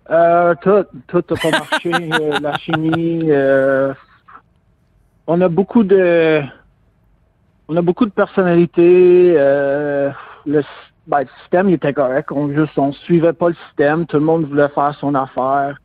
Euh, 0.09 0.55
tout, 0.61 0.83
tout 1.07 1.23
n'a 1.29 1.39
pas 1.39 1.51
marché. 1.51 1.91
euh, 1.93 2.39
la 2.39 2.57
chimie. 2.57 3.25
euh, 3.29 3.93
on 5.27 5.39
a 5.41 5.47
beaucoup 5.49 5.83
de. 5.83 6.41
On 7.67 7.77
a 7.77 7.81
beaucoup 7.83 8.05
de 8.05 8.11
personnalités. 8.11 9.35
euh, 9.37 10.09
le, 10.47 10.63
ben, 11.05 11.19
le 11.19 11.27
système 11.41 11.69
il 11.69 11.75
était 11.75 11.93
correct. 11.93 12.31
On 12.31 12.51
juste 12.51 12.77
on 12.77 12.91
suivait 12.93 13.33
pas 13.33 13.49
le 13.49 13.55
système. 13.67 14.07
Tout 14.07 14.17
le 14.17 14.23
monde 14.25 14.45
voulait 14.45 14.69
faire 14.69 14.95
son 14.99 15.13
affaire. 15.13 15.77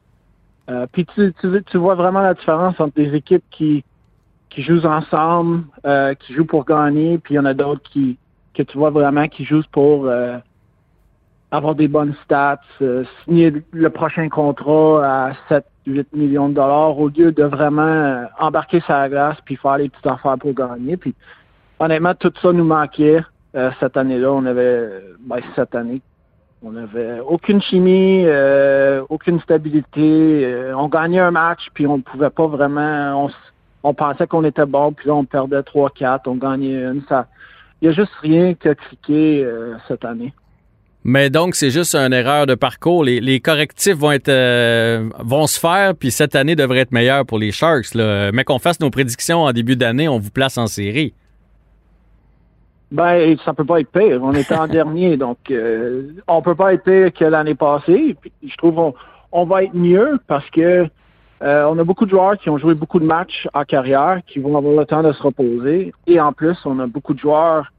Euh, 0.70 0.86
Puis 0.90 1.04
tu, 1.04 1.34
tu, 1.42 1.62
tu 1.66 1.76
vois 1.76 1.94
vraiment 1.94 2.22
la 2.22 2.32
différence 2.32 2.80
entre 2.80 2.94
des 2.96 3.14
équipes 3.14 3.44
qui 3.50 3.84
qui 4.54 4.62
jouent 4.62 4.86
ensemble, 4.86 5.64
euh, 5.84 6.14
qui 6.14 6.32
jouent 6.34 6.46
pour 6.46 6.64
gagner, 6.64 7.18
puis 7.18 7.34
il 7.34 7.36
y 7.36 7.40
en 7.40 7.44
a 7.44 7.54
d'autres 7.54 7.82
qui 7.90 8.16
que 8.54 8.62
tu 8.62 8.78
vois 8.78 8.90
vraiment 8.90 9.26
qui 9.26 9.44
jouent 9.44 9.64
pour 9.72 10.06
euh, 10.06 10.38
avoir 11.50 11.74
des 11.74 11.88
bonnes 11.88 12.14
stats, 12.24 12.60
euh, 12.82 13.04
signer 13.24 13.52
le 13.72 13.90
prochain 13.90 14.28
contrat 14.28 15.28
à 15.28 15.32
7, 15.48 15.64
8 15.86 16.12
millions 16.14 16.48
de 16.48 16.54
dollars 16.54 16.98
au 16.98 17.08
lieu 17.08 17.32
de 17.32 17.44
vraiment 17.44 17.82
euh, 17.82 18.24
embarquer 18.38 18.82
la 18.88 19.08
glace 19.08 19.36
puis 19.44 19.56
faire 19.56 19.78
les 19.78 19.88
petites 19.88 20.06
affaires 20.06 20.38
pour 20.38 20.54
gagner. 20.54 20.96
Puis 20.96 21.14
honnêtement, 21.78 22.14
tout 22.14 22.32
ça 22.40 22.52
nous 22.52 22.64
manquait 22.64 23.22
euh, 23.54 23.70
cette 23.80 23.96
année-là. 23.96 24.32
On 24.32 24.46
avait 24.46 24.88
ben, 25.20 25.40
cette 25.56 25.74
année. 25.74 26.00
On 26.62 26.76
avait 26.76 27.20
aucune 27.20 27.60
chimie, 27.60 28.24
euh, 28.24 29.02
aucune 29.10 29.38
stabilité. 29.40 30.72
On 30.74 30.88
gagnait 30.88 31.18
un 31.18 31.30
match, 31.30 31.68
puis 31.74 31.86
on 31.86 32.00
pouvait 32.00 32.30
pas 32.30 32.46
vraiment. 32.46 33.24
On, 33.24 33.28
on 33.84 33.94
pensait 33.94 34.26
qu'on 34.26 34.42
était 34.44 34.66
bon, 34.66 34.92
puis 34.92 35.06
là 35.06 35.14
on 35.14 35.24
perdait 35.24 35.60
3-4, 35.60 36.22
on 36.26 36.34
gagnait 36.34 36.82
une. 36.82 37.02
Ça, 37.08 37.28
il 37.80 37.86
y 37.86 37.88
a 37.88 37.92
juste 37.92 38.12
rien 38.22 38.54
qui 38.54 38.68
a 38.68 38.74
cliqué 38.74 39.44
euh, 39.44 39.74
cette 39.86 40.04
année. 40.04 40.32
Mais 41.06 41.28
donc, 41.28 41.54
c'est 41.54 41.68
juste 41.68 41.94
une 41.94 42.14
erreur 42.14 42.46
de 42.46 42.54
parcours. 42.54 43.04
Les, 43.04 43.20
les 43.20 43.38
correctifs 43.38 43.94
vont 43.94 44.10
être 44.10 44.30
euh, 44.30 45.10
vont 45.18 45.46
se 45.46 45.60
faire, 45.60 45.94
puis 45.94 46.10
cette 46.10 46.34
année 46.34 46.56
devrait 46.56 46.78
être 46.78 46.92
meilleure 46.92 47.26
pour 47.26 47.38
les 47.38 47.52
Sharks. 47.52 47.94
Là. 47.94 48.32
Mais 48.32 48.42
qu'on 48.42 48.58
fasse 48.58 48.80
nos 48.80 48.88
prédictions 48.88 49.42
en 49.42 49.52
début 49.52 49.76
d'année, 49.76 50.08
on 50.08 50.18
vous 50.18 50.30
place 50.30 50.56
en 50.56 50.66
série. 50.66 51.12
Ben, 52.90 53.36
ça 53.44 53.52
peut 53.52 53.66
pas 53.66 53.80
être 53.80 53.90
pire. 53.90 54.20
On 54.22 54.32
était 54.32 54.54
en 54.54 54.66
dernier, 54.80 55.18
donc 55.18 55.36
euh, 55.50 56.04
on 56.26 56.40
peut 56.40 56.54
pas 56.54 56.72
être 56.72 56.84
pire 56.84 57.12
que 57.12 57.26
l'année 57.26 57.54
passée. 57.54 58.16
Puis, 58.18 58.32
je 58.48 58.56
trouve 58.56 58.78
on, 58.78 58.94
on 59.30 59.44
va 59.44 59.64
être 59.64 59.74
mieux 59.74 60.18
parce 60.26 60.48
que 60.48 60.88
euh, 61.42 61.64
on 61.64 61.78
a 61.78 61.84
beaucoup 61.84 62.04
de 62.04 62.10
joueurs 62.10 62.38
qui 62.38 62.48
ont 62.48 62.58
joué 62.58 62.74
beaucoup 62.74 63.00
de 63.00 63.04
matchs 63.04 63.48
en 63.54 63.64
carrière, 63.64 64.20
qui 64.26 64.38
vont 64.38 64.56
avoir 64.56 64.74
le 64.74 64.86
temps 64.86 65.02
de 65.02 65.12
se 65.12 65.22
reposer. 65.22 65.92
Et 66.06 66.20
en 66.20 66.32
plus, 66.32 66.56
on 66.64 66.78
a 66.78 66.86
beaucoup 66.86 67.14
de 67.14 67.18
joueurs 67.18 67.72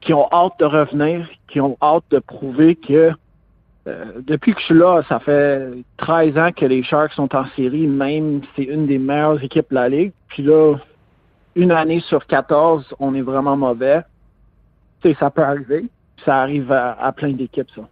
qui 0.00 0.12
ont 0.12 0.28
hâte 0.32 0.52
de 0.58 0.66
revenir, 0.66 1.26
qui 1.48 1.60
ont 1.60 1.76
hâte 1.82 2.04
de 2.10 2.18
prouver 2.18 2.76
que 2.76 3.12
euh, 3.86 4.04
depuis 4.22 4.54
que 4.54 4.60
je 4.60 4.66
suis 4.66 4.74
là, 4.74 5.02
ça 5.08 5.18
fait 5.18 5.70
13 5.98 6.38
ans 6.38 6.52
que 6.52 6.64
les 6.64 6.82
Sharks 6.82 7.12
sont 7.12 7.34
en 7.34 7.44
série, 7.56 7.86
même 7.86 8.40
c'est 8.56 8.64
une 8.64 8.86
des 8.86 8.98
meilleures 8.98 9.42
équipes 9.42 9.66
de 9.70 9.74
la 9.74 9.88
Ligue. 9.88 10.12
Puis 10.28 10.42
là, 10.42 10.76
une 11.54 11.70
année 11.70 12.00
sur 12.00 12.26
14, 12.26 12.94
on 12.98 13.14
est 13.14 13.22
vraiment 13.22 13.56
mauvais. 13.56 14.02
Tu 15.02 15.10
sais, 15.10 15.16
ça 15.18 15.30
peut 15.30 15.42
arriver. 15.42 15.86
Ça 16.24 16.40
arrive 16.40 16.72
à, 16.72 16.92
à 16.92 17.12
plein 17.12 17.32
d'équipes, 17.32 17.70
ça. 17.74 17.82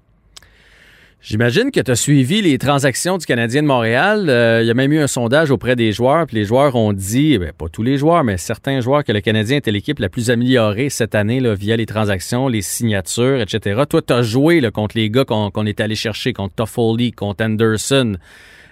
J'imagine 1.25 1.71
que 1.71 1.79
tu 1.79 1.89
as 1.89 1.95
suivi 1.95 2.43
les 2.43 2.59
transactions 2.59 3.17
du 3.17 3.27
Canadien 3.27 3.63
de 3.63 3.69
Montréal. 3.69 4.29
Euh, 4.29 4.61
il 4.61 4.67
y 4.67 4.73
a 4.73 4.75
même 4.75 4.93
eu 4.93 4.99
un 4.99 5.07
sondage 5.07 5.53
auprès 5.53 5.77
des 5.77 5.93
joueurs, 5.93 6.27
puis 6.27 6.39
les 6.39 6.45
joueurs 6.45 6.75
ont 6.75 6.93
dit, 6.93 7.39
ben, 7.39 7.53
pas 7.57 7.69
tous 7.69 7.85
les 7.85 7.97
joueurs, 7.97 8.25
mais 8.25 8.37
certains 8.39 8.81
joueurs, 8.81 9.05
que 9.05 9.13
le 9.13 9.21
Canadien 9.21 9.59
était 9.59 9.71
l'équipe 9.71 10.01
la 10.01 10.09
plus 10.09 10.31
améliorée 10.31 10.91
cette 10.91 11.15
année 11.15 11.39
là, 11.39 11.55
via 11.55 11.77
les 11.77 11.87
transactions, 11.87 12.49
les 12.49 12.61
signatures, 12.61 13.41
etc. 13.41 13.83
Toi, 13.89 14.03
tu 14.03 14.13
as 14.13 14.23
joué 14.23 14.61
là, 14.61 14.73
contre 14.73 14.97
les 14.99 15.11
gars 15.11 15.25
qu'on 15.25 15.65
est 15.65 15.79
allé 15.79 15.95
chercher, 15.95 16.33
contre 16.33 16.57
Toffoli, 16.57 17.13
contre 17.13 17.45
Anderson. 17.45 18.17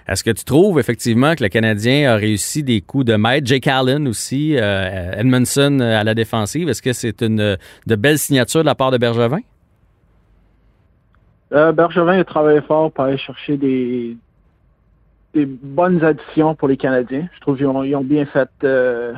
Est-ce 0.09 0.25
que 0.25 0.31
tu 0.31 0.43
trouves 0.43 0.81
effectivement 0.81 1.37
que 1.37 1.45
le 1.45 1.51
Canadien 1.51 2.11
a 2.11 2.17
réussi 2.17 2.65
des 2.65 2.81
coups 2.81 3.05
de 3.05 3.15
maître? 3.15 3.47
Jake 3.47 3.69
Allen 3.69 4.09
aussi, 4.09 4.57
euh, 4.57 5.13
Edmondson 5.13 5.79
à 5.79 6.03
la 6.03 6.17
défensive. 6.17 6.69
Est-ce 6.69 6.83
que 6.83 6.95
c'est 6.95 7.23
une 7.23 7.57
de 7.87 7.95
belles 7.95 8.19
signatures 8.19 8.63
de 8.63 8.67
la 8.67 8.75
part 8.75 8.91
de 8.91 8.99
Bergevin? 8.99 9.39
Euh, 11.53 11.73
Bergevin 11.73 12.19
a 12.19 12.25
travaillé 12.25 12.61
fort 12.61 12.93
pour 12.93 13.05
aller 13.05 13.19
chercher 13.19 13.57
des, 13.57 14.17
bonnes 15.35 16.03
additions 16.05 16.55
pour 16.55 16.69
les 16.69 16.77
Canadiens. 16.77 17.29
Je 17.35 17.41
trouve 17.41 17.57
qu'ils 17.57 17.67
ont, 17.67 18.05
bien 18.05 18.27
fait 18.27 18.49
euh, 18.65 19.15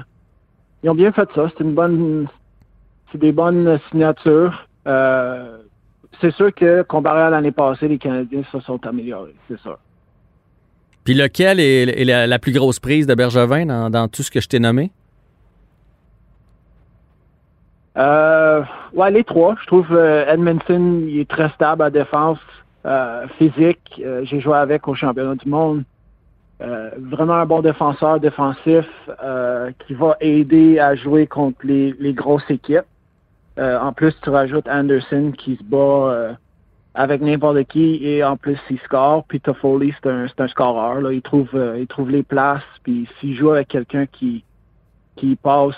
ils 0.83 0.91
ont 0.91 0.95
bien 0.95 1.13
fait 1.13 1.29
ça. 1.35 1.51
C'est 1.51 1.65
une 1.65 1.75
bonne 1.75 2.27
c'est 3.11 3.19
des 3.19 3.33
bonnes 3.33 3.79
signatures. 3.91 4.67
Euh, 4.87 5.59
c'est 6.21 6.35
sûr 6.35 6.55
que 6.55 6.83
comparé 6.83 7.23
à 7.23 7.31
l'année 7.31 7.53
passée, 7.53 7.89
les 7.89 7.99
Canadiens 7.99 8.43
se 8.51 8.61
sont 8.61 8.85
améliorés, 8.87 9.35
c'est 9.49 9.61
sûr. 9.61 9.79
Puis 11.05 11.15
lequel 11.15 11.61
est, 11.61 12.05
la, 12.05 12.39
plus 12.39 12.53
grosse 12.53 12.79
prise 12.79 13.07
de 13.07 13.15
Bergevin 13.15 13.91
dans 13.91 14.09
tout 14.09 14.23
ce 14.23 14.31
que 14.31 14.41
je 14.41 14.49
t'ai 14.49 14.61
nommé? 14.61 14.93
Euh, 17.97 18.63
ouais, 18.95 19.11
les 19.11 19.25
trois. 19.25 19.55
Je 19.61 19.67
trouve 19.67 19.89
euh, 19.93 20.27
Edmondson, 20.27 21.03
il 21.07 21.21
est 21.21 21.29
très 21.29 21.51
stable 21.51 21.83
à 21.83 21.91
défense, 21.91 22.39
euh, 22.87 23.27
physique. 23.39 24.01
Euh, 24.05 24.25
J'ai 24.25 24.41
joué 24.41 24.57
avec 24.57 24.89
au 24.89 24.95
championnat 24.95 25.35
du 25.35 25.49
monde. 25.49 25.85
Euh, 26.63 26.91
vraiment 26.99 27.35
un 27.35 27.47
bon 27.47 27.61
défenseur 27.61 28.21
défensif 28.21 28.87
euh, 29.23 29.73
qui 29.85 29.95
va 29.95 30.17
aider 30.21 30.79
à 30.79 30.95
jouer 30.95 31.27
contre 31.27 31.59
les, 31.65 31.95
les 31.99 32.15
grosses 32.15 32.49
équipes. 32.51 32.85
En 33.59 33.93
plus, 33.93 34.15
tu 34.23 34.31
rajoutes 34.31 34.67
Anderson 34.67 35.33
qui 35.37 35.57
se 35.57 35.63
bat 35.63 36.35
avec 36.95 37.21
n'importe 37.21 37.65
qui 37.65 38.01
et 38.03 38.25
en 38.25 38.39
plus 38.39 38.59
il 38.71 38.79
score. 38.79 39.25
Puis 39.25 39.41
Toffoli, 39.41 39.93
c'est 40.03 40.09
un, 40.09 40.27
un 40.39 40.49
scoreur. 40.49 41.03
Là. 41.03 41.13
Il 41.13 41.21
trouve 41.21 41.51
il 41.79 41.87
trouve 41.87 42.09
les 42.09 42.23
places. 42.23 42.63
Puis 42.83 43.07
s'il 43.21 43.35
joue 43.35 43.51
avec 43.51 43.69
quelqu'un 43.69 44.07
qui 44.07 44.43
qui 45.17 45.37
passe 45.37 45.77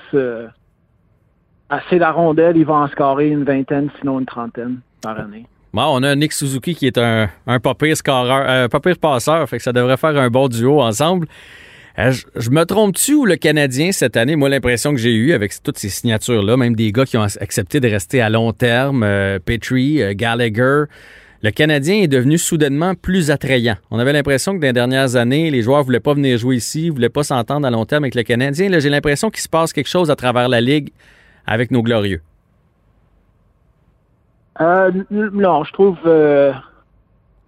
assez 1.71 1.99
la 1.99 2.13
rondelle, 2.13 2.57
il 2.57 2.65
va 2.65 2.75
en 2.75 2.89
scorer 2.89 3.29
une 3.29 3.45
vingtaine, 3.45 3.91
sinon 4.01 4.21
une 4.21 4.27
trentaine 4.27 4.79
par 5.01 5.19
année. 5.19 5.47
Bon, 5.73 5.87
on 5.89 6.03
a 6.05 6.15
Nick 6.15 6.33
Suzuki 6.33 6.75
qui 6.75 6.87
est 6.87 6.99
un, 6.99 7.29
un 7.47 7.59
pas 7.59 7.71
un 7.71 7.75
pire 7.75 8.99
passeur, 9.01 9.49
fait 9.49 9.57
que 9.57 9.63
ça 9.63 9.73
devrait 9.73 9.97
faire 9.97 10.17
un 10.17 10.31
bon 10.31 10.49
duo 10.49 10.81
ensemble. 10.81 11.27
Euh, 11.99 12.13
je, 12.37 12.51
me 12.51 12.65
trompe-tu 12.65 13.15
ou 13.15 13.25
le 13.25 13.37
Canadien 13.37 13.93
cette 13.93 14.17
année, 14.17 14.35
moi 14.35 14.49
l'impression 14.49 14.91
que 14.93 14.97
j'ai 14.99 15.15
eue 15.15 15.33
avec 15.33 15.53
toutes 15.63 15.79
ces 15.79 15.89
signatures-là, 15.89 16.57
même 16.57 16.75
des 16.75 16.91
gars 16.91 17.05
qui 17.05 17.17
ont 17.17 17.23
accepté 17.23 17.79
de 17.79 17.89
rester 17.89 18.21
à 18.21 18.31
long 18.31 18.53
terme, 18.53 19.03
euh, 19.05 19.39
Petrie, 19.45 20.03
euh, 20.03 20.13
Gallagher, 20.15 20.85
le 21.43 21.51
Canadien 21.51 21.97
est 21.97 22.09
devenu 22.09 22.39
soudainement 22.39 22.95
plus 22.95 23.31
attrayant. 23.31 23.77
On 23.91 23.99
avait 23.99 24.13
l'impression 24.13 24.55
que 24.55 24.61
dans 24.61 24.69
les 24.69 24.73
dernières 24.73 25.15
années, 25.15 25.51
les 25.51 25.63
joueurs 25.63 25.85
voulaient 25.85 26.01
pas 26.01 26.15
venir 26.15 26.39
jouer 26.39 26.57
ici, 26.57 26.89
voulaient 26.89 27.09
pas 27.09 27.23
s'entendre 27.23 27.67
à 27.67 27.71
long 27.71 27.85
terme 27.85 28.05
avec 28.05 28.15
le 28.15 28.23
Canadien. 28.23 28.69
Là, 28.71 28.81
j'ai 28.81 28.89
l'impression 28.89 29.31
qu'il 29.31 29.43
se 29.43 29.49
passe 29.49 29.73
quelque 29.73 29.91
chose 29.91 30.11
à 30.11 30.17
travers 30.17 30.49
la 30.49 30.61
Ligue 30.61 30.91
avec 31.47 31.71
nos 31.71 31.83
glorieux. 31.83 32.21
Euh, 34.61 34.93
non, 35.11 35.65
je 35.65 35.73
trouve 35.73 35.99
euh, 36.07 36.53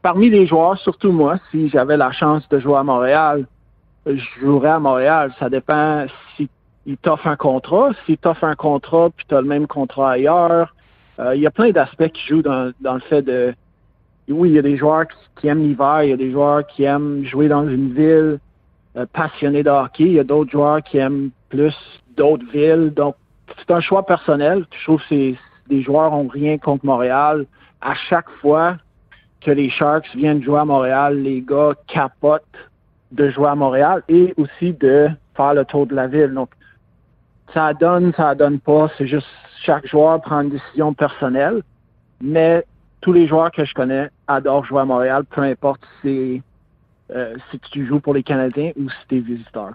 parmi 0.02 0.28
les 0.28 0.46
joueurs, 0.46 0.78
surtout 0.78 1.12
moi, 1.12 1.38
si 1.50 1.68
j'avais 1.68 1.96
la 1.96 2.12
chance 2.12 2.48
de 2.48 2.58
jouer 2.58 2.78
à 2.78 2.82
Montréal, 2.82 3.46
je 4.06 4.24
jouerais 4.40 4.70
à 4.70 4.78
Montréal. 4.78 5.32
Ça 5.38 5.48
dépend 5.48 6.06
si 6.36 6.48
il 6.86 6.96
t'offre 6.96 7.26
un 7.26 7.36
contrat. 7.36 7.90
Si 8.06 8.16
t'offre 8.16 8.44
un 8.44 8.54
contrat 8.54 9.10
puis 9.10 9.26
tu 9.28 9.34
as 9.34 9.40
le 9.40 9.46
même 9.46 9.66
contrat 9.66 10.12
ailleurs, 10.12 10.74
euh, 11.18 11.34
il 11.34 11.42
y 11.42 11.46
a 11.46 11.50
plein 11.50 11.70
d'aspects 11.70 12.08
qui 12.08 12.26
jouent 12.28 12.42
dans, 12.42 12.72
le 12.80 13.00
fait 13.00 13.22
de 13.22 13.54
oui, 14.28 14.50
il 14.50 14.54
y 14.54 14.58
a 14.58 14.62
des 14.62 14.76
joueurs 14.76 15.04
qui, 15.40 15.46
aiment 15.46 15.62
l'hiver, 15.62 16.02
il 16.02 16.10
y 16.10 16.12
a 16.12 16.16
des 16.16 16.32
joueurs 16.32 16.66
qui 16.66 16.84
aiment 16.84 17.24
jouer 17.24 17.48
dans 17.48 17.68
une 17.68 17.92
ville 17.92 18.38
euh, 18.96 19.06
passionnée 19.12 19.62
de 19.62 19.70
hockey, 19.70 20.04
il 20.04 20.12
y 20.12 20.18
a 20.18 20.24
d'autres 20.24 20.50
joueurs 20.50 20.82
qui 20.82 20.98
aiment 20.98 21.30
plus 21.48 21.76
d'autres 22.16 22.44
villes. 22.52 22.92
Donc, 22.94 23.14
c'est 23.58 23.70
un 23.70 23.80
choix 23.80 24.04
personnel. 24.04 24.66
Je 24.78 24.84
trouve 24.84 25.02
que 25.08 25.34
des 25.68 25.82
joueurs 25.82 26.12
ont 26.12 26.28
rien 26.28 26.58
contre 26.58 26.84
Montréal. 26.84 27.46
À 27.80 27.94
chaque 27.94 28.30
fois 28.40 28.76
que 29.40 29.50
les 29.50 29.70
Sharks 29.70 30.08
viennent 30.14 30.42
jouer 30.42 30.60
à 30.60 30.64
Montréal, 30.64 31.22
les 31.22 31.40
gars 31.40 31.74
capotent 31.86 32.42
de 33.12 33.30
jouer 33.30 33.48
à 33.48 33.54
Montréal 33.54 34.02
et 34.08 34.34
aussi 34.36 34.72
de 34.72 35.08
faire 35.36 35.54
le 35.54 35.64
tour 35.64 35.86
de 35.86 35.94
la 35.94 36.06
ville. 36.06 36.32
Donc, 36.32 36.50
ça 37.54 37.72
donne, 37.74 38.12
ça 38.14 38.34
donne 38.34 38.58
pas. 38.58 38.90
C'est 38.98 39.06
juste 39.06 39.28
chaque 39.62 39.86
joueur 39.86 40.20
prend 40.20 40.40
une 40.40 40.50
décision 40.50 40.94
personnelle. 40.94 41.62
Mais 42.20 42.64
tous 43.00 43.12
les 43.12 43.26
joueurs 43.26 43.52
que 43.52 43.64
je 43.64 43.74
connais 43.74 44.10
adorent 44.26 44.64
jouer 44.64 44.80
à 44.80 44.84
Montréal, 44.84 45.24
peu 45.24 45.42
importe 45.42 45.82
si, 46.00 46.42
euh, 47.14 47.36
si 47.50 47.58
tu 47.70 47.86
joues 47.86 48.00
pour 48.00 48.14
les 48.14 48.22
Canadiens 48.22 48.72
ou 48.76 48.88
si 48.88 48.96
tu 49.08 49.16
es 49.18 49.20
visiteur. 49.20 49.74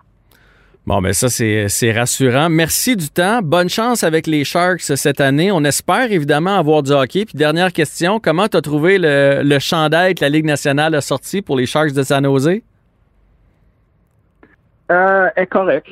Bon, 0.92 1.00
mais 1.00 1.12
ben 1.12 1.14
ça, 1.14 1.30
c'est 1.30 1.92
rassurant. 1.94 2.50
Merci 2.50 2.98
du 2.98 3.10
temps. 3.10 3.40
Bonne 3.42 3.70
chance 3.70 4.04
avec 4.04 4.28
les 4.28 4.44
Sharks 4.44 4.82
cette 4.82 5.22
année. 5.22 5.50
On 5.50 5.64
espère 5.64 6.12
évidemment 6.12 6.58
avoir 6.58 6.84
du 6.84 6.92
hockey. 6.92 7.24
Puis 7.24 7.38
dernière 7.38 7.72
question, 7.72 8.20
comment 8.20 8.50
tu 8.50 8.58
as 8.58 8.62
trouvé 8.62 8.98
le, 8.98 9.40
le 9.42 9.60
chandail 9.60 10.16
que 10.16 10.22
la 10.22 10.28
Ligue 10.28 10.44
nationale 10.44 10.94
a 10.94 11.00
sorti 11.00 11.42
pour 11.42 11.56
les 11.56 11.66
Sharks 11.66 11.94
de 11.94 12.04
San 12.04 12.26
Jose? 12.26 12.60
Euh, 14.92 15.30
est 15.38 15.48
correct. 15.48 15.88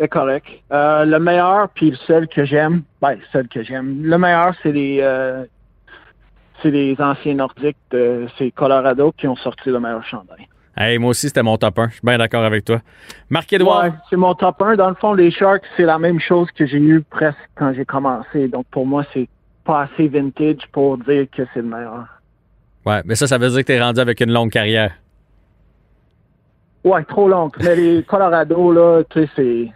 Est 0.00 0.08
correct. 0.08 0.48
Euh, 0.72 1.04
le 1.04 1.20
meilleur, 1.20 1.68
puis 1.68 1.96
seul 2.08 2.26
que 2.26 2.44
j'aime, 2.44 2.82
ben, 3.00 3.18
celle 3.30 3.46
que 3.46 3.62
j'aime. 3.62 4.02
Le 4.02 4.18
meilleur, 4.18 4.52
c'est 4.64 4.72
les, 4.72 4.98
euh, 5.00 5.44
les 6.64 6.96
anciens 6.98 7.34
Nordiques 7.34 7.76
c'est 8.36 8.50
Colorado 8.50 9.12
qui 9.16 9.28
ont 9.28 9.36
sorti 9.36 9.70
le 9.70 9.78
meilleur 9.78 10.04
chandail. 10.04 10.48
Hey, 10.82 10.96
moi 10.96 11.10
aussi, 11.10 11.28
c'était 11.28 11.42
mon 11.42 11.58
top 11.58 11.78
1. 11.78 11.88
Je 11.88 11.92
suis 11.92 12.00
bien 12.02 12.16
d'accord 12.16 12.42
avec 12.42 12.64
toi. 12.64 12.80
Marc-Edouard. 13.28 13.84
Ouais, 13.84 13.92
c'est 14.08 14.16
mon 14.16 14.34
top 14.34 14.62
1. 14.62 14.76
Dans 14.76 14.88
le 14.88 14.94
fond, 14.94 15.12
les 15.12 15.30
Sharks, 15.30 15.66
c'est 15.76 15.82
la 15.82 15.98
même 15.98 16.18
chose 16.18 16.50
que 16.52 16.64
j'ai 16.64 16.78
eu 16.78 17.02
presque 17.02 17.36
quand 17.54 17.74
j'ai 17.74 17.84
commencé. 17.84 18.48
Donc, 18.48 18.64
pour 18.70 18.86
moi, 18.86 19.04
c'est 19.12 19.28
pas 19.62 19.82
assez 19.82 20.08
vintage 20.08 20.66
pour 20.72 20.96
dire 20.96 21.26
que 21.36 21.42
c'est 21.52 21.60
le 21.60 21.68
meilleur. 21.68 22.06
Ouais, 22.86 23.02
mais 23.04 23.14
ça, 23.14 23.26
ça 23.26 23.36
veut 23.36 23.50
dire 23.50 23.58
que 23.58 23.66
tu 23.66 23.72
es 23.72 23.82
rendu 23.82 24.00
avec 24.00 24.22
une 24.22 24.32
longue 24.32 24.50
carrière. 24.50 24.94
Ouais, 26.82 27.04
trop 27.04 27.28
longue. 27.28 27.52
Mais 27.62 27.76
les 27.76 28.02
Colorado, 28.02 28.72
là, 28.72 29.02
tu 29.10 29.20
sais, 29.20 29.30
c'est 29.36 29.72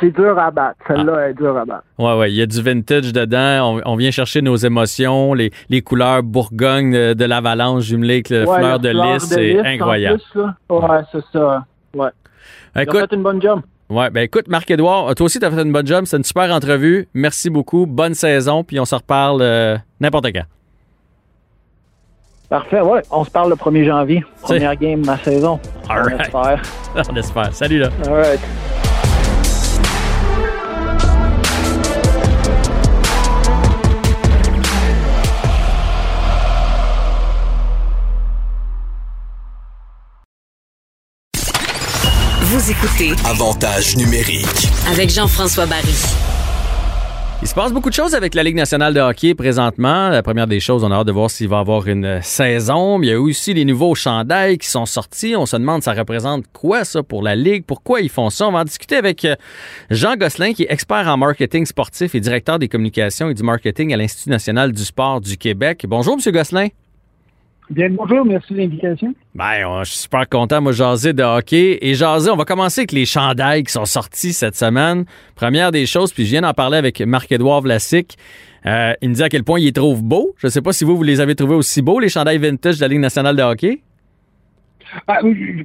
c'est 0.00 0.10
dur 0.10 0.38
à 0.38 0.50
battre. 0.50 0.78
Celle-là 0.86 1.14
ah. 1.16 1.28
est 1.28 1.34
dure 1.34 1.56
à 1.56 1.64
battre. 1.64 1.84
Ouais, 1.98 2.16
ouais. 2.18 2.30
Il 2.32 2.36
y 2.36 2.42
a 2.42 2.46
du 2.46 2.60
vintage 2.62 3.12
dedans. 3.12 3.80
On, 3.84 3.96
vient 3.96 4.10
chercher 4.10 4.42
nos 4.42 4.56
émotions, 4.56 5.34
les, 5.34 5.50
les 5.70 5.82
couleurs 5.82 6.22
Bourgogne 6.22 7.14
de, 7.14 7.24
l'avalanche 7.24 7.84
jumelée 7.84 8.14
avec 8.14 8.30
le 8.30 8.44
fleur 8.44 8.78
de 8.78 8.88
lys. 8.88 9.24
C'est 9.24 9.58
incroyable. 9.64 10.20
ouais, 10.68 11.00
c'est 11.12 11.24
ça. 11.32 11.64
Ouais. 11.94 12.10
Écoute, 12.76 13.00
fait 13.08 13.16
une 13.16 13.22
bonne 13.22 13.40
job. 13.40 13.60
Ouais, 13.90 14.10
ben 14.10 14.22
écoute, 14.22 14.48
Marc-Edouard, 14.48 15.14
toi 15.14 15.26
aussi, 15.26 15.38
tu 15.38 15.44
as 15.44 15.50
fait 15.50 15.62
une 15.62 15.72
bonne 15.72 15.86
job. 15.86 16.04
C'est 16.06 16.16
une 16.16 16.24
super 16.24 16.50
entrevue. 16.52 17.08
Merci 17.14 17.50
beaucoup. 17.50 17.86
Bonne 17.86 18.14
saison. 18.14 18.64
Puis 18.64 18.80
on 18.80 18.84
se 18.84 18.94
reparle 18.94 19.40
euh, 19.42 19.76
n'importe 20.00 20.26
quand. 20.32 20.44
Parfait, 22.48 22.80
ouais. 22.80 23.02
On 23.10 23.24
se 23.24 23.30
parle 23.30 23.50
le 23.50 23.56
1er 23.56 23.86
janvier. 23.86 24.24
Première 24.42 24.76
game 24.76 25.02
de 25.02 25.06
ma 25.06 25.18
saison. 25.18 25.60
All 25.88 26.12
on 26.12 26.18
espère. 26.18 26.62
on 27.10 27.16
espère. 27.16 27.54
Salut, 27.54 27.78
là. 27.78 27.88
All 28.06 28.14
right. 28.14 28.40
Vous 42.54 42.70
écoutez 42.70 43.10
Avantage 43.24 43.96
numérique 43.96 44.68
avec 44.88 45.10
Jean-François 45.10 45.66
Barry. 45.66 45.92
Il 47.42 47.48
se 47.48 47.52
passe 47.52 47.72
beaucoup 47.72 47.88
de 47.90 47.94
choses 47.94 48.14
avec 48.14 48.32
la 48.36 48.44
Ligue 48.44 48.54
nationale 48.54 48.94
de 48.94 49.00
hockey 49.00 49.34
présentement. 49.34 50.08
La 50.08 50.22
première 50.22 50.46
des 50.46 50.60
choses, 50.60 50.84
on 50.84 50.92
a 50.92 50.94
hâte 50.94 51.08
de 51.08 51.10
voir 51.10 51.32
s'il 51.32 51.48
va 51.48 51.56
y 51.56 51.60
avoir 51.60 51.88
une 51.88 52.20
saison. 52.22 53.02
Il 53.02 53.08
y 53.08 53.12
a 53.12 53.20
aussi 53.20 53.54
les 53.54 53.64
nouveaux 53.64 53.96
chandails 53.96 54.58
qui 54.58 54.68
sont 54.68 54.86
sortis. 54.86 55.34
On 55.36 55.46
se 55.46 55.56
demande 55.56 55.82
ça 55.82 55.94
représente 55.94 56.44
quoi 56.52 56.84
ça 56.84 57.02
pour 57.02 57.24
la 57.24 57.34
Ligue, 57.34 57.64
pourquoi 57.66 58.02
ils 58.02 58.08
font 58.08 58.30
ça? 58.30 58.46
On 58.46 58.52
va 58.52 58.60
en 58.60 58.64
discuter 58.64 58.94
avec 58.94 59.24
euh, 59.24 59.34
Jean 59.90 60.14
Gosselin 60.14 60.52
qui 60.52 60.62
est 60.62 60.70
expert 60.70 61.08
en 61.08 61.16
marketing 61.16 61.66
sportif 61.66 62.14
et 62.14 62.20
directeur 62.20 62.60
des 62.60 62.68
communications 62.68 63.30
et 63.30 63.34
du 63.34 63.42
marketing 63.42 63.92
à 63.92 63.96
l'Institut 63.96 64.30
national 64.30 64.70
du 64.70 64.84
sport 64.84 65.20
du 65.20 65.36
Québec. 65.36 65.86
Bonjour 65.88 66.14
Monsieur 66.14 66.30
Gosselin. 66.30 66.68
Bien 67.70 67.88
bonjour, 67.90 68.26
merci 68.26 68.52
de 68.52 68.58
l'invitation. 68.58 69.14
Ben, 69.34 69.82
je 69.82 69.90
suis 69.90 70.00
super 70.00 70.28
content, 70.28 70.60
moi, 70.60 70.72
jaser 70.72 71.14
de 71.14 71.22
hockey. 71.22 71.78
Et 71.80 71.94
jaser, 71.94 72.30
on 72.30 72.36
va 72.36 72.44
commencer 72.44 72.82
avec 72.82 72.92
les 72.92 73.06
chandails 73.06 73.64
qui 73.64 73.72
sont 73.72 73.86
sortis 73.86 74.34
cette 74.34 74.54
semaine. 74.54 75.06
Première 75.34 75.72
des 75.72 75.86
choses, 75.86 76.12
puis 76.12 76.26
je 76.26 76.30
viens 76.30 76.42
d'en 76.42 76.52
parler 76.52 76.76
avec 76.76 77.00
Marc-Édouard 77.00 77.62
Vlasic. 77.62 78.18
Euh, 78.66 78.92
il 79.00 79.10
me 79.10 79.14
dit 79.14 79.22
à 79.22 79.28
quel 79.30 79.44
point 79.44 79.58
il 79.58 79.64
les 79.64 79.72
trouve 79.72 80.02
beaux. 80.02 80.34
Je 80.38 80.46
ne 80.46 80.50
sais 80.50 80.60
pas 80.60 80.72
si 80.72 80.84
vous, 80.84 80.96
vous 80.96 81.02
les 81.02 81.20
avez 81.20 81.34
trouvés 81.34 81.54
aussi 81.54 81.80
beaux, 81.80 82.00
les 82.00 82.10
chandails 82.10 82.38
vintage 82.38 82.76
de 82.76 82.80
la 82.82 82.88
Ligue 82.88 83.00
nationale 83.00 83.36
de 83.36 83.42
hockey. 83.42 83.82
Ah, 85.06 85.20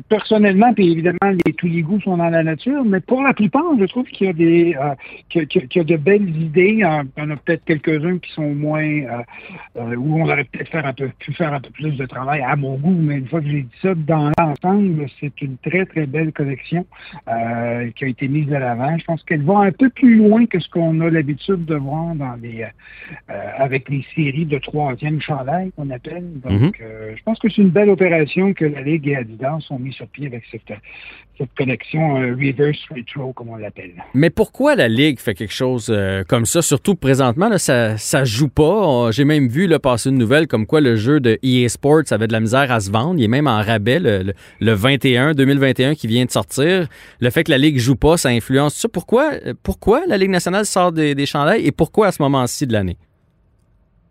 personnellement, 0.10 0.74
puis 0.74 0.92
évidemment, 0.92 1.18
les, 1.46 1.54
tous 1.54 1.68
les 1.68 1.82
goûts 1.82 2.00
sont 2.02 2.18
dans 2.18 2.30
la 2.30 2.44
nature, 2.44 2.84
mais 2.86 3.00
pour 3.00 3.22
la 3.22 3.34
plupart, 3.34 3.64
je 3.80 3.86
trouve 3.86 4.06
qu'il 4.06 4.28
y 4.28 4.30
a 4.30 4.34
des 4.34 4.76
euh, 4.76 4.96
qu'il 5.30 5.70
y, 5.76 5.80
a 5.80 5.84
de 5.84 5.98
belles 5.98 6.30
idées. 6.30 6.74
Il 6.74 6.80
y 6.80 6.86
en 6.86 7.30
a 7.30 7.36
peut-être 7.36 7.64
quelques-uns 7.66 8.18
qui 8.18 8.32
sont 8.32 8.54
moins 8.54 8.84
euh, 8.84 9.22
euh, 9.78 9.96
où 9.96 10.22
on 10.22 10.24
aurait 10.24 10.46
peut-être 10.46 10.70
faire 10.70 10.86
un 10.86 10.94
peu, 10.94 11.10
pu 11.20 11.34
faire 11.34 11.54
un 11.54 11.60
peu 11.60 11.70
plus 11.70 11.96
de 11.96 12.06
travail 12.06 12.42
à 12.42 12.56
mon 12.56 12.76
goût, 12.76 12.98
mais 13.00 13.18
une 13.18 13.28
fois 13.28 13.42
que 13.42 13.48
j'ai 13.48 13.64
dit 13.64 13.80
ça, 13.82 13.94
dans 13.96 14.32
l'ensemble, 14.40 15.06
c'est 15.20 15.42
une 15.42 15.58
très, 15.58 15.86
très 15.86 16.06
belle 16.06 16.32
collection 16.32 16.86
qui 17.96 18.06
a 18.06 18.08
été 18.08 18.28
mise 18.28 18.52
à 18.54 18.60
l'avant. 18.60 18.98
Je 18.98 19.06
pense 19.06 19.24
qu'elle 19.24 19.44
va 19.44 19.60
un 19.60 19.72
peu 19.72 19.90
plus 19.90 20.16
loin 20.16 20.46
que 20.46 20.60
ce 20.60 20.70
qu'on 20.70 21.00
a 21.02 21.10
l'habitude 21.10 21.66
de 21.66 21.76
voir 21.76 22.16
dans 22.16 22.36
les 22.42 22.66
avec 23.28 23.90
les 23.90 24.06
séries 24.16 24.46
de 24.46 24.58
troisième 24.58 25.22
chandail 25.22 25.72
qu'on 25.76 25.90
appelle. 25.90 26.26
Donc, 26.42 26.78
mm-hmm. 26.78 27.18
je 27.18 27.24
pense 27.24 27.40
que 27.40 27.50
c'est 27.50 27.62
une 27.62 27.70
belle 27.70 27.90
opération 27.90 28.54
que 28.54 28.66
la 28.66 28.82
Ligue 28.82 29.19
Adidas 29.20 29.68
ont 29.70 29.80
mis 29.80 29.94
sur 29.94 30.08
pied 30.08 30.28
avec 30.28 30.44
cette, 30.52 30.72
connexion 31.58 32.18
euh, 32.18 32.32
reverse 32.32 32.80
retro, 32.94 33.32
comme 33.34 33.50
on 33.50 33.56
l'appelle. 33.56 33.94
Mais 34.14 34.30
pourquoi 34.30 34.76
la 34.76 34.88
Ligue 34.88 35.20
fait 35.20 35.34
quelque 35.34 35.54
chose 35.54 35.88
euh, 35.90 36.24
comme 36.28 36.46
ça? 36.46 36.62
Surtout 36.62 36.96
présentement, 36.96 37.58
ça 37.58 37.94
ne 37.94 38.26
joue 38.26 38.50
pas. 38.50 39.12
J'ai 39.12 39.24
même 39.24 39.48
vu 39.48 39.68
là, 39.68 39.80
passer 39.80 40.10
une 40.10 40.18
nouvelle 40.18 40.48
comme 40.48 40.66
quoi 40.66 40.82
le 40.82 40.96
jeu 40.96 41.20
de 41.20 41.40
EA 41.44 41.70
Sports 41.70 42.04
avait 42.12 42.28
de 42.28 42.34
la 42.34 42.40
misère 42.40 42.72
à 42.72 42.80
se 42.80 42.92
vendre. 42.92 43.20
Il 43.20 43.24
est 43.24 43.30
même 43.30 43.48
en 43.48 43.62
rabais, 43.62 44.00
le, 44.00 44.34
21, 44.74 45.34
2021 45.34 45.96
qui 45.96 46.08
vient 46.08 46.26
de 46.26 46.32
sortir. 46.32 46.88
Le 47.20 47.30
fait 47.30 47.44
que 47.44 47.52
la 47.52 47.58
Ligue 47.58 47.78
joue 47.78 47.96
pas, 47.96 48.18
ça 48.18 48.30
influence 48.30 48.76
ça. 48.76 48.90
Pourquoi, 48.90 49.32
pourquoi 49.64 50.06
la 50.08 50.18
Ligue 50.18 50.32
nationale 50.32 50.66
sort 50.66 50.92
des, 50.92 51.16
des 51.16 51.26
et 51.60 51.72
pourquoi 51.72 52.08
à 52.08 52.12
ce 52.12 52.22
moment-ci 52.22 52.68
de 52.68 52.74
l'année? 52.74 52.98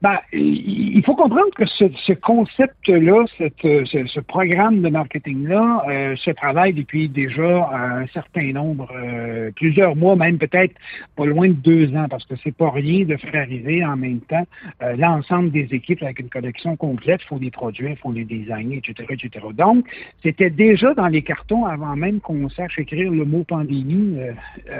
Ben, 0.00 0.18
il 0.32 1.02
faut 1.04 1.16
comprendre 1.16 1.50
que 1.56 1.66
ce, 1.66 1.86
ce 2.06 2.12
concept-là, 2.12 3.24
ce, 3.36 4.04
ce, 4.06 4.20
programme 4.20 4.80
de 4.80 4.90
marketing-là, 4.90 5.82
euh, 5.88 6.14
se 6.14 6.30
travaille 6.30 6.72
depuis 6.72 7.08
déjà 7.08 7.68
un 7.72 8.06
certain 8.08 8.52
nombre, 8.52 8.88
euh, 8.94 9.50
plusieurs 9.56 9.96
mois, 9.96 10.14
même 10.14 10.38
peut-être 10.38 10.74
pas 11.16 11.26
loin 11.26 11.48
de 11.48 11.54
deux 11.54 11.92
ans, 11.96 12.06
parce 12.08 12.24
que 12.26 12.36
c'est 12.44 12.54
pas 12.54 12.70
rien 12.70 13.06
de 13.06 13.16
faire 13.16 13.42
arriver 13.42 13.84
en 13.84 13.96
même 13.96 14.20
temps 14.20 14.46
euh, 14.82 14.94
l'ensemble 14.94 15.50
des 15.50 15.66
équipes 15.72 16.04
avec 16.04 16.20
une 16.20 16.30
collection 16.30 16.76
complète. 16.76 17.20
Il 17.24 17.26
faut 17.26 17.38
les 17.38 17.50
produire, 17.50 17.90
il 17.90 17.96
faut 17.96 18.12
les 18.12 18.24
designer, 18.24 18.78
etc., 18.78 19.04
etc. 19.10 19.46
Donc, 19.52 19.84
c'était 20.22 20.50
déjà 20.50 20.94
dans 20.94 21.08
les 21.08 21.22
cartons 21.22 21.66
avant 21.66 21.96
même 21.96 22.20
qu'on 22.20 22.48
sache 22.50 22.78
écrire 22.78 23.10
le 23.10 23.24
mot 23.24 23.42
pandémie 23.42 24.18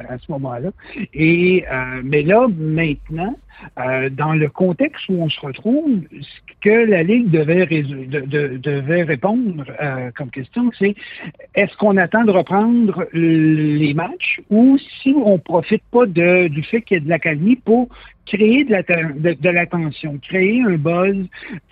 à 0.08 0.16
ce 0.18 0.30
moment-là. 0.30 0.70
Et 1.12 1.64
mais 2.04 2.22
là, 2.22 2.46
maintenant, 2.56 3.34
dans 3.76 4.34
le 4.34 4.48
contexte 4.48 5.07
où 5.08 5.22
on 5.22 5.28
se 5.28 5.40
retrouve, 5.40 6.02
ce 6.12 6.54
que 6.60 6.90
la 6.90 7.02
Ligue 7.02 7.30
devait, 7.30 7.66
de, 7.66 8.20
de, 8.20 8.56
devait 8.58 9.02
répondre 9.02 9.64
euh, 9.80 10.10
comme 10.16 10.30
question, 10.30 10.70
c'est 10.78 10.94
est-ce 11.54 11.76
qu'on 11.76 11.96
attend 11.96 12.24
de 12.24 12.30
reprendre 12.30 13.06
les 13.12 13.94
matchs 13.94 14.40
ou 14.50 14.78
si 15.02 15.14
on 15.16 15.38
profite 15.38 15.82
pas 15.90 16.06
du 16.06 16.62
fait 16.62 16.82
qu'il 16.82 16.98
y 16.98 17.00
a 17.00 17.04
de 17.04 17.08
l'académie 17.08 17.56
pour 17.56 17.88
créer 18.28 18.64
de, 18.64 19.32
de, 19.34 19.50
l'attention, 19.50 20.18
créer 20.22 20.62
un 20.62 20.76
buzz, 20.76 21.16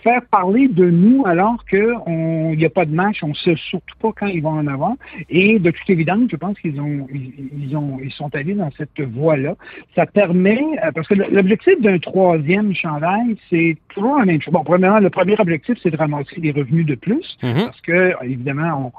faire 0.03 0.23
parler 0.31 0.69
de 0.69 0.89
nous 0.91 1.25
alors 1.27 1.65
qu'il 1.67 2.57
n'y 2.57 2.65
a 2.65 2.71
pas 2.71 2.85
de 2.85 2.95
match, 2.95 3.23
on 3.23 3.29
ne 3.29 3.35
sait 3.35 3.57
surtout 3.57 3.95
pas 4.01 4.13
quand 4.17 4.27
ils 4.27 4.43
vont 4.43 4.51
en 4.51 4.67
avoir. 4.67 4.95
Et 5.29 5.59
de 5.59 5.71
toute 5.71 5.91
évidence, 5.91 6.29
je 6.31 6.37
pense 6.37 6.59
qu'ils 6.59 6.81
ont, 6.81 7.07
ils, 7.13 7.77
ont, 7.77 7.99
ils 8.03 8.13
sont 8.13 8.35
allés 8.35 8.55
dans 8.55 8.71
cette 8.77 9.01
voie-là. 9.01 9.55
Ça 9.95 10.07
permet, 10.07 10.63
euh, 10.85 10.93
parce 10.95 11.07
que 11.09 11.15
l'objectif 11.15 11.81
d'un 11.81 11.99
troisième 11.99 12.75
chandail, 12.75 13.37
c'est 13.51 13.77
toujours 13.89 14.19
la 14.19 14.25
même 14.25 14.41
chose. 14.41 14.53
Bon, 14.53 14.65
premièrement, 14.65 15.01
le 15.01 15.11
premier 15.11 15.39
objectif, 15.39 15.77
c'est 15.83 15.91
de 15.91 15.97
ramasser 15.97 16.41
des 16.41 16.53
revenus 16.53 16.87
de 16.87 16.95
plus, 16.95 17.37
mm-hmm. 17.43 17.65
parce 17.67 17.81
que, 17.83 18.13
évidemment, 18.25 18.93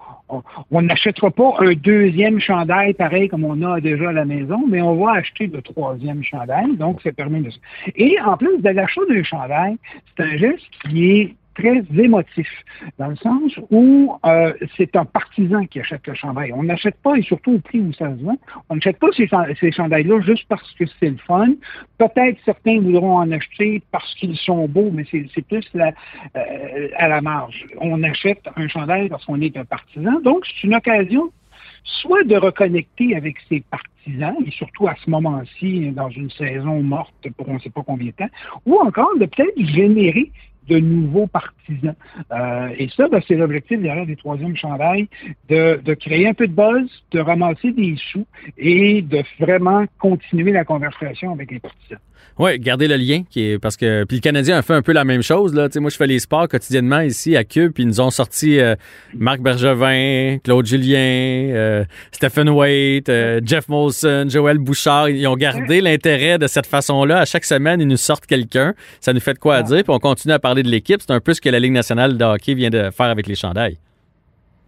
on 0.72 0.82
n'achètera 0.82 1.32
pas 1.32 1.54
un 1.60 1.74
deuxième 1.74 2.40
chandail 2.40 2.94
pareil 2.94 3.30
comme 3.30 3.46
on 3.46 3.62
a 3.62 3.80
déjà 3.80 4.10
à 4.10 4.14
la 4.14 4.26
maison, 4.26 4.66
mais 4.68 4.82
on 4.82 4.96
va 4.96 5.14
acheter 5.14 5.48
le 5.48 5.62
troisième 5.62 6.24
chandail, 6.24 6.76
donc 6.76 7.02
ça 7.02 7.12
permet 7.12 7.40
Et 7.96 8.20
en 8.22 8.38
plus 8.38 8.58
de 8.60 8.70
l'achat 8.70 9.02
d'un 9.10 9.24
chandail, 9.24 9.78
c'est 10.16 10.24
un 10.24 10.38
geste 10.38 10.70
qui 10.90 11.12
est 11.12 11.36
très 11.58 11.82
émotif, 11.98 12.48
dans 13.00 13.08
le 13.08 13.16
sens 13.16 13.52
où 13.72 14.16
euh, 14.26 14.54
c'est 14.78 14.96
un 14.96 15.06
partisan 15.06 15.66
qui 15.66 15.80
achète 15.80 16.06
le 16.06 16.14
chandail. 16.14 16.54
On 16.54 16.64
n'achète 16.64 16.98
pas, 17.02 17.16
et 17.16 17.24
surtout 17.24 17.54
au 17.54 17.60
prix 17.60 17.80
où 17.80 17.92
ça 17.94 18.16
se 18.16 18.24
vend, 18.24 18.38
on 18.70 18.76
n'achète 18.76 19.00
pas 19.00 19.08
ces, 19.16 19.28
ces 19.60 19.72
chandails-là 19.72 20.22
juste 20.22 20.46
parce 20.50 20.72
que 20.74 20.86
c'est 21.00 21.10
le 21.10 21.18
fun. 21.18 21.48
Peut-être 21.98 22.38
certains 22.46 22.80
voudront 22.80 23.18
en 23.18 23.32
acheter 23.32 23.82
parce 23.92 24.14
qu'ils 24.16 24.38
sont 24.38 24.68
beaux, 24.68 24.92
mais 24.92 25.06
c'est 25.12 25.48
plus 25.48 25.68
euh, 25.76 26.88
à 26.98 27.08
la 27.08 27.22
marge. 27.22 27.66
On 27.82 28.04
achète 28.04 28.44
un 28.56 28.68
chandail 28.68 29.10
parce 29.10 29.26
qu'on 29.26 29.42
est 29.42 29.58
un 29.58 29.66
partisan. 29.66 30.20
Donc, 30.22 30.46
c'est 30.46 30.68
une 30.68 30.76
occasion 30.76 31.32
soit 31.88 32.24
de 32.24 32.36
reconnecter 32.36 33.16
avec 33.16 33.38
ses 33.50 33.62
partisans, 33.62 34.36
et 34.46 34.52
surtout 34.52 34.88
à 34.88 34.96
ce 35.04 35.10
moment-ci, 35.10 35.92
dans 35.92 36.10
une 36.10 36.30
saison 36.32 36.82
morte 36.82 37.14
pour 37.38 37.50
on 37.50 37.56
ne 37.56 37.60
sait 37.60 37.70
pas 37.70 37.84
combien 37.86 38.08
de 38.08 38.12
temps, 38.12 38.30
ou 38.66 38.78
encore 38.78 39.18
de 39.18 39.26
peut-être 39.26 39.58
générer 39.58 40.32
de 40.68 40.80
nouveaux 40.80 41.28
partisans. 41.28 41.96
Euh, 42.32 42.70
et 42.78 42.90
ça, 42.90 43.08
ben, 43.08 43.22
c'est 43.28 43.36
l'objectif 43.36 43.80
derrière 43.80 44.06
des 44.06 44.18
troisièmes 44.18 44.58
chandails, 44.58 45.08
de, 45.50 45.80
de 45.84 45.94
créer 45.94 46.28
un 46.28 46.34
peu 46.34 46.48
de 46.48 46.54
buzz, 46.54 46.90
de 47.12 47.20
ramasser 47.20 47.72
des 47.72 47.96
sous 48.12 48.26
et 48.58 49.02
de 49.02 49.24
vraiment 49.40 49.86
continuer 49.98 50.52
la 50.52 50.66
conversation 50.66 51.32
avec 51.32 51.52
les 51.52 51.60
partisans. 51.60 52.00
Oui, 52.40 52.60
garder 52.60 52.88
le 52.88 52.96
lien, 52.96 53.24
qui 53.30 53.44
est, 53.44 53.60
parce 53.60 53.78
que 53.78 54.04
puis 54.04 54.18
le 54.18 54.22
Canadien 54.22 54.58
a 54.58 54.62
fait 54.62 54.74
un 54.74 54.82
peu 54.82 54.92
la 54.92 55.04
même 55.04 55.24
chose. 55.24 55.54
Là. 55.54 55.68
moi, 55.78 55.90
je 55.90 55.96
fais 55.96 56.08
les 56.08 56.20
sports 56.20 56.48
quotidiennement 56.48 57.02
ici 57.02 57.36
à 57.36 57.44
Cube, 57.44 57.72
puis 57.74 57.84
ils 57.84 57.88
nous 57.88 58.00
ont 58.00 58.12
sorti 58.12 58.60
euh, 58.60 58.76
Marc 59.16 59.42
Bergevin, 59.42 60.38
Claude 60.44 60.66
Julien, 60.66 60.98
euh, 61.00 61.86
Stephen 62.12 62.50
Waite, 62.50 63.10
euh, 63.10 63.42
Jeff 63.44 63.68
Molson, 63.68 64.28
Joël 64.30 64.60
Bouchard. 64.60 65.10
Ils 65.10 65.28
ont 65.28 65.36
gardé 65.36 65.82
l'intérêt 65.82 66.38
de 66.38 66.48
cette 66.48 66.68
façon-là. 66.68 67.22
À 67.22 67.26
chaque 67.26 67.46
semaine, 67.46 67.82
ils 67.82 67.88
nous 67.88 67.98
sortent 67.98 68.26
quelqu'un. 68.26 68.74
Ça 69.00 69.14
nous 69.14 69.20
fait 69.20 69.34
de 69.34 69.40
quoi 69.40 69.56
à 69.56 69.64
dire, 69.64 69.84
puis 69.84 69.94
on 69.94 70.00
continue 70.00 70.34
à 70.34 70.40
parler 70.40 70.64
de 70.64 70.70
l'équipe. 70.70 71.02
C'est 71.02 71.14
un 71.14 71.20
peu 71.20 71.34
ce 71.34 71.42
que 71.42 71.50
la 71.50 71.60
Ligue 71.60 71.74
nationale 71.74 72.18
de 72.18 72.24
hockey 72.24 72.54
vient 72.54 72.70
de 72.70 72.92
faire 72.92 73.08
avec 73.08 73.28
les 73.28 73.36
chandails. 73.36 73.78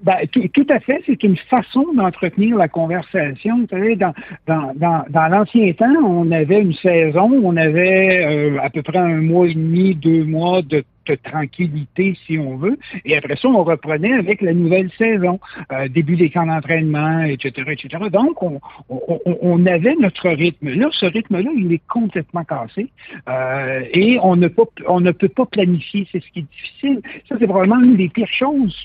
Ben, 0.01 0.15
tout, 0.31 0.67
à 0.69 0.79
fait, 0.79 1.01
c'est 1.05 1.23
une 1.23 1.35
façon 1.35 1.85
d'entretenir 1.93 2.55
la 2.55 2.69
conversation. 2.69 3.67
Savez, 3.69 3.97
dans, 3.97 4.13
dans, 4.47 4.71
dans, 4.75 5.03
dans 5.09 5.27
l'ancien 5.27 5.73
temps, 5.73 5.93
on 6.05 6.31
avait 6.31 6.61
une 6.61 6.73
saison, 6.73 7.29
on 7.43 7.57
avait 7.57 8.25
euh, 8.25 8.59
à 8.61 8.69
peu 8.69 8.81
près 8.81 8.99
un 8.99 9.21
mois 9.21 9.47
et 9.47 9.53
demi, 9.53 9.95
deux 9.95 10.23
mois 10.23 10.61
de 10.61 10.83
tranquillité, 11.15 12.15
si 12.25 12.37
on 12.37 12.55
veut. 12.57 12.77
Et 13.05 13.17
après 13.17 13.35
ça, 13.35 13.47
on 13.47 13.63
reprenait 13.63 14.13
avec 14.13 14.41
la 14.41 14.53
nouvelle 14.53 14.89
saison, 14.97 15.39
euh, 15.71 15.87
début 15.87 16.15
des 16.15 16.29
camps 16.29 16.45
d'entraînement, 16.45 17.21
etc., 17.23 17.71
etc. 17.71 18.03
Donc, 18.11 18.41
on, 18.43 18.59
on, 18.89 19.19
on, 19.25 19.65
avait 19.65 19.95
notre 19.99 20.29
rythme. 20.29 20.69
Là, 20.69 20.89
ce 20.91 21.05
rythme-là, 21.07 21.49
il 21.55 21.73
est 21.73 21.81
complètement 21.87 22.43
cassé. 22.43 22.87
Euh, 23.27 23.81
et 23.93 24.19
on 24.21 24.35
ne, 24.35 24.47
peut, 24.47 24.65
on 24.87 25.01
ne 25.01 25.11
peut 25.11 25.29
pas 25.29 25.45
planifier. 25.45 26.07
C'est 26.11 26.23
ce 26.23 26.29
qui 26.31 26.39
est 26.39 26.51
difficile. 26.51 27.01
Ça, 27.27 27.35
c'est 27.39 27.47
probablement 27.47 27.81
une 27.81 27.97
des 27.97 28.09
pires 28.09 28.31
choses 28.31 28.75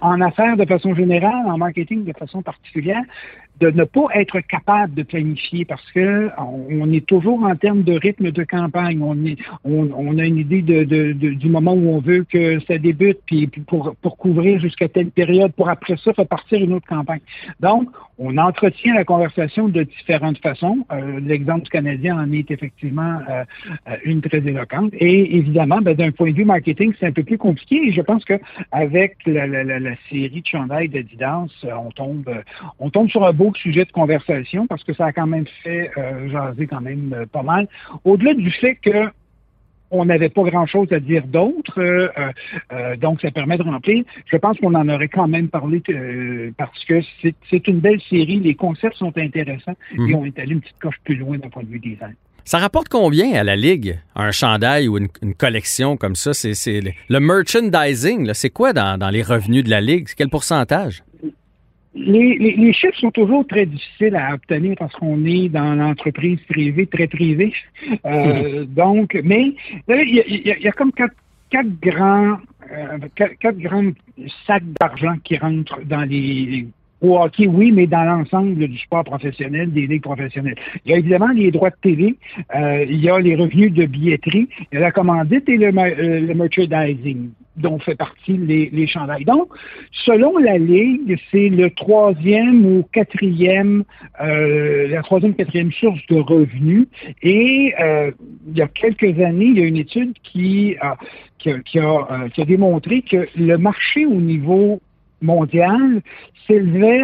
en 0.00 0.20
affaires 0.20 0.56
de 0.56 0.64
façon 0.64 0.94
générale, 0.94 1.46
en 1.46 1.58
marketing 1.58 2.04
de 2.04 2.12
façon 2.12 2.42
particulière, 2.42 3.02
de 3.60 3.70
ne 3.70 3.84
pas 3.84 4.06
être 4.14 4.40
capable 4.40 4.94
de 4.94 5.02
planifier 5.02 5.64
parce 5.64 5.84
que 5.92 6.30
on, 6.38 6.90
est 6.92 7.06
toujours 7.06 7.44
en 7.44 7.54
termes 7.56 7.82
de 7.82 7.92
rythme 7.92 8.30
de 8.30 8.42
campagne. 8.42 9.00
On, 9.02 10.18
a 10.18 10.24
une 10.24 10.38
idée 10.38 10.62
du 10.62 11.48
moment 11.48 11.74
où 11.74 11.90
on 11.90 12.00
veut 12.00 12.24
que 12.24 12.58
ça 12.60 12.78
débute, 12.78 13.18
puis 13.26 13.48
pour, 13.66 13.94
couvrir 14.18 14.60
jusqu'à 14.60 14.88
telle 14.88 15.10
période, 15.10 15.52
pour 15.52 15.68
après 15.68 15.96
ça 15.96 16.12
repartir 16.16 16.62
une 16.62 16.72
autre 16.72 16.86
campagne. 16.86 17.20
Donc, 17.60 17.88
on 18.18 18.36
entretient 18.36 18.94
la 18.94 19.04
conversation 19.04 19.68
de 19.68 19.82
différentes 19.82 20.38
façons. 20.38 20.78
Euh, 20.92 21.20
l'exemple 21.20 21.62
du 21.62 21.70
Canadien 21.70 22.18
en 22.18 22.32
est 22.32 22.50
effectivement 22.50 23.18
euh, 23.28 23.44
euh, 23.88 23.96
une 24.04 24.20
très 24.20 24.38
éloquente. 24.38 24.92
Et 24.94 25.36
évidemment, 25.36 25.78
ben, 25.80 25.94
d'un 25.94 26.10
point 26.10 26.30
de 26.30 26.36
vue 26.36 26.44
marketing, 26.44 26.92
c'est 26.98 27.06
un 27.06 27.12
peu 27.12 27.24
plus 27.24 27.38
compliqué. 27.38 27.88
Et 27.88 27.92
je 27.92 28.02
pense 28.02 28.24
qu'avec 28.24 29.16
la, 29.26 29.46
la, 29.46 29.96
série 30.10 30.42
de 30.42 30.46
chandails 30.46 30.88
d'Adidas, 30.88 31.46
on 31.64 31.90
tombe, 31.90 32.28
on 32.78 32.90
tombe 32.90 33.08
sur 33.08 33.26
un 33.26 33.32
beau 33.32 33.49
sujet 33.56 33.84
de 33.84 33.92
conversation 33.92 34.66
parce 34.66 34.84
que 34.84 34.92
ça 34.92 35.06
a 35.06 35.12
quand 35.12 35.26
même 35.26 35.46
fait 35.62 35.90
jaser 36.30 36.66
quand 36.66 36.80
même 36.80 37.26
pas 37.32 37.42
mal. 37.42 37.68
Au-delà 38.04 38.34
du 38.34 38.50
fait 38.50 38.76
que 38.76 39.10
on 39.90 40.04
n'avait 40.04 40.28
pas 40.28 40.42
grand-chose 40.44 40.92
à 40.92 41.00
dire 41.00 41.26
d'autre, 41.26 41.80
euh, 41.80 42.08
euh, 42.16 42.32
euh, 42.72 42.96
donc 42.96 43.20
ça 43.20 43.30
permet 43.30 43.58
de 43.58 43.62
remplir. 43.62 44.04
Je 44.26 44.36
pense 44.36 44.56
qu'on 44.58 44.74
en 44.74 44.88
aurait 44.88 45.08
quand 45.08 45.28
même 45.28 45.48
parlé 45.48 45.82
parce 46.56 46.84
que 46.84 47.00
c'est 47.50 47.68
une 47.68 47.80
belle 47.80 48.00
série, 48.08 48.40
les 48.40 48.54
concepts 48.54 48.96
sont 48.96 49.16
intéressants 49.16 49.76
mhm. 49.96 50.10
et 50.10 50.14
on 50.14 50.24
est 50.24 50.38
allé 50.38 50.52
une 50.52 50.60
petite 50.60 50.78
coche 50.80 50.96
plus 51.04 51.16
loin 51.16 51.38
d'un 51.38 51.48
point 51.48 51.62
de 51.62 51.68
vue 51.68 51.80
design. 51.80 52.14
Ça 52.44 52.58
rapporte 52.58 52.88
combien 52.88 53.32
à 53.34 53.44
la 53.44 53.54
Ligue, 53.54 53.98
un 54.16 54.30
chandail 54.30 54.88
ou 54.88 54.96
une, 54.96 55.34
collection 55.34 55.96
comme 55.96 56.14
ça? 56.14 56.32
C'est 56.32 56.80
le 57.08 57.20
merchandising, 57.20 58.32
c'est 58.32 58.50
quoi 58.50 58.72
dans, 58.72 58.98
dans 58.98 59.10
les 59.10 59.22
revenus 59.22 59.62
de 59.62 59.70
la 59.70 59.80
Ligue? 59.80 60.08
Quel 60.16 60.30
pourcentage? 60.30 61.02
Les, 61.92 62.38
les, 62.38 62.72
chiffres 62.72 62.98
sont 62.98 63.10
toujours 63.10 63.44
très 63.46 63.66
difficiles 63.66 64.14
à 64.14 64.34
obtenir 64.34 64.76
parce 64.78 64.94
qu'on 64.94 65.24
est 65.24 65.48
dans 65.48 65.74
l'entreprise 65.74 66.38
privée, 66.48 66.86
très 66.86 67.08
privée. 67.08 67.52
Euh, 68.06 68.64
donc, 68.64 69.18
mais 69.24 69.54
il 69.88 70.44
y, 70.46 70.68
a, 70.68 70.72
comme 70.72 70.92
quatre, 70.92 71.14
quatre 71.50 71.80
grands 71.80 72.38
euh, 72.72 72.98
quatre, 73.16 73.58
grands 73.58 73.90
sacs 74.46 74.62
d'argent 74.80 75.16
qui 75.24 75.36
rentrent 75.36 75.80
dans 75.84 76.02
les 76.02 76.68
au 77.00 77.18
oui, 77.46 77.72
mais 77.72 77.86
dans 77.86 78.04
l'ensemble 78.04 78.56
du 78.56 78.78
sport 78.78 79.04
professionnel, 79.04 79.72
des 79.72 79.86
ligues 79.86 80.02
professionnelles. 80.02 80.56
Il 80.84 80.90
y 80.90 80.94
a 80.94 80.98
évidemment 80.98 81.28
les 81.28 81.50
droits 81.50 81.70
de 81.70 81.76
télé, 81.82 82.16
euh, 82.54 82.84
il 82.88 83.02
y 83.02 83.08
a 83.08 83.18
les 83.18 83.36
revenus 83.36 83.72
de 83.72 83.86
billetterie, 83.86 84.48
il 84.70 84.74
y 84.74 84.76
a 84.76 84.80
la 84.80 84.92
commandite 84.92 85.48
et 85.48 85.56
le, 85.56 85.66
euh, 85.66 86.20
le 86.20 86.34
merchandising 86.34 87.30
dont 87.56 87.78
fait 87.78 87.94
partie 87.94 88.36
les, 88.36 88.70
les 88.72 88.86
chandails. 88.86 89.24
Donc, 89.24 89.48
selon 89.92 90.38
la 90.38 90.58
Ligue, 90.58 91.18
c'est 91.30 91.48
le 91.48 91.70
troisième 91.70 92.64
ou 92.64 92.86
quatrième, 92.92 93.84
euh, 94.22 94.88
la 94.88 95.02
troisième, 95.02 95.34
quatrième 95.34 95.72
source 95.72 96.00
de 96.08 96.20
revenus. 96.20 96.86
Et 97.22 97.74
euh, 97.80 98.10
il 98.48 98.56
y 98.56 98.62
a 98.62 98.68
quelques 98.68 99.20
années, 99.20 99.46
il 99.46 99.58
y 99.58 99.62
a 99.62 99.66
une 99.66 99.76
étude 99.76 100.14
qui, 100.22 100.76
qui, 101.38 101.50
qui, 101.64 101.78
a, 101.78 101.84
euh, 101.84 102.28
qui 102.28 102.40
a 102.40 102.44
démontré 102.44 103.02
que 103.02 103.28
le 103.36 103.56
marché 103.56 104.06
au 104.06 104.20
niveau 104.20 104.80
mondial 105.22 106.02
s'élevait 106.46 107.00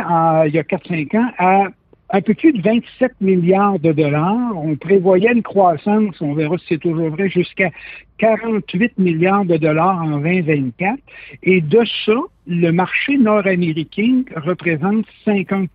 il 0.47 0.55
y 0.55 0.59
a 0.59 0.63
4-5 0.63 1.17
ans 1.19 1.31
à 1.39 1.65
un 2.11 2.21
peu 2.21 2.35
plus 2.35 2.53
de 2.53 2.63
27 2.63 3.13
milliards 3.21 3.79
de 3.79 3.93
dollars. 3.93 4.57
On 4.57 4.77
prévoyait 4.77 5.33
une 5.33 5.43
croissance, 5.43 6.21
on 6.21 6.35
verra 6.35 6.57
si 6.59 6.67
c'est 6.69 6.79
toujours 6.79 7.11
vrai, 7.11 7.29
jusqu'à 7.29 7.71
48 8.19 8.99
milliards 8.99 9.45
de 9.45 9.57
dollars 9.57 10.03
en 10.03 10.19
2024. 10.19 10.99
Et 11.43 11.61
de 11.61 11.85
ça, 12.05 12.15
le 12.47 12.71
marché 12.71 13.19
nord-américain 13.19 14.23
représente 14.37 15.07
50 15.25 15.69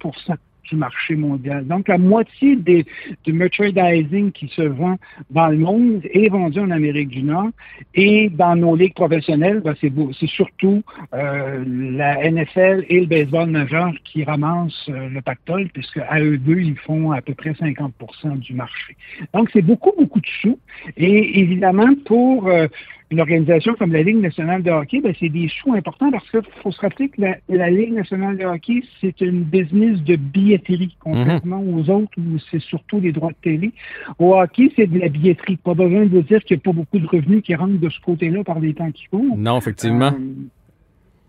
marché 0.75 1.15
mondial. 1.15 1.65
Donc, 1.65 1.87
la 1.87 1.97
moitié 1.97 2.55
des, 2.55 2.85
du 3.23 3.33
merchandising 3.33 4.31
qui 4.31 4.47
se 4.47 4.61
vend 4.61 4.97
dans 5.29 5.47
le 5.47 5.57
monde 5.57 6.01
est 6.11 6.29
vendu 6.29 6.59
en 6.59 6.71
Amérique 6.71 7.09
du 7.09 7.23
Nord. 7.23 7.49
Et 7.95 8.29
dans 8.29 8.55
nos 8.55 8.75
ligues 8.75 8.93
professionnelles, 8.93 9.61
ben, 9.61 9.75
c'est 9.81 10.27
surtout 10.27 10.83
euh, 11.13 11.63
la 11.67 12.29
NFL 12.29 12.85
et 12.89 13.01
le 13.01 13.05
baseball 13.05 13.49
majeur 13.49 13.91
qui 14.03 14.23
ramassent 14.23 14.89
euh, 14.89 15.09
le 15.09 15.21
pactole, 15.21 15.69
puisque 15.73 15.97
à 15.97 16.19
eux 16.19 16.37
deux, 16.37 16.59
ils 16.59 16.77
font 16.77 17.11
à 17.11 17.21
peu 17.21 17.33
près 17.33 17.51
50% 17.51 18.39
du 18.39 18.53
marché. 18.53 18.95
Donc, 19.33 19.49
c'est 19.53 19.61
beaucoup, 19.61 19.91
beaucoup 19.97 20.19
de 20.19 20.27
sous. 20.41 20.59
Et 20.97 21.39
évidemment, 21.39 21.93
pour... 22.05 22.47
Euh, 22.47 22.67
une 23.11 23.19
organisation 23.19 23.75
comme 23.75 23.91
la 23.91 24.03
Ligue 24.03 24.21
nationale 24.21 24.63
de 24.63 24.71
hockey, 24.71 25.01
ben, 25.01 25.13
c'est 25.19 25.29
des 25.29 25.49
sous 25.49 25.73
importants 25.73 26.09
parce 26.11 26.29
qu'il 26.31 26.41
faut 26.63 26.71
se 26.71 26.79
rappeler 26.79 27.09
que 27.09 27.21
la, 27.49 27.69
Ligue 27.69 27.93
nationale 27.93 28.37
de 28.37 28.45
hockey, 28.45 28.83
c'est 29.01 29.19
une 29.21 29.43
business 29.43 30.01
de 30.03 30.15
billetterie, 30.15 30.95
contrairement 30.99 31.61
aux 31.61 31.89
autres 31.89 32.11
où 32.17 32.39
c'est 32.49 32.61
surtout 32.61 32.99
des 32.99 33.11
droits 33.11 33.31
de 33.31 33.35
télé. 33.41 33.71
Au 34.17 34.35
hockey, 34.35 34.71
c'est 34.75 34.87
de 34.87 34.99
la 34.99 35.09
billetterie. 35.09 35.57
Pas 35.57 35.73
besoin 35.73 36.05
de 36.05 36.21
dire 36.21 36.43
qu'il 36.43 36.57
n'y 36.57 36.61
a 36.61 36.63
pas 36.63 36.71
beaucoup 36.71 36.99
de 36.99 37.07
revenus 37.07 37.43
qui 37.43 37.53
rentrent 37.53 37.79
de 37.79 37.89
ce 37.89 37.99
côté-là 37.99 38.43
par 38.43 38.59
les 38.59 38.73
temps 38.73 38.91
qui 38.91 39.05
courent. 39.05 39.37
Non, 39.37 39.57
effectivement. 39.57 40.11
Euh, 40.13 40.47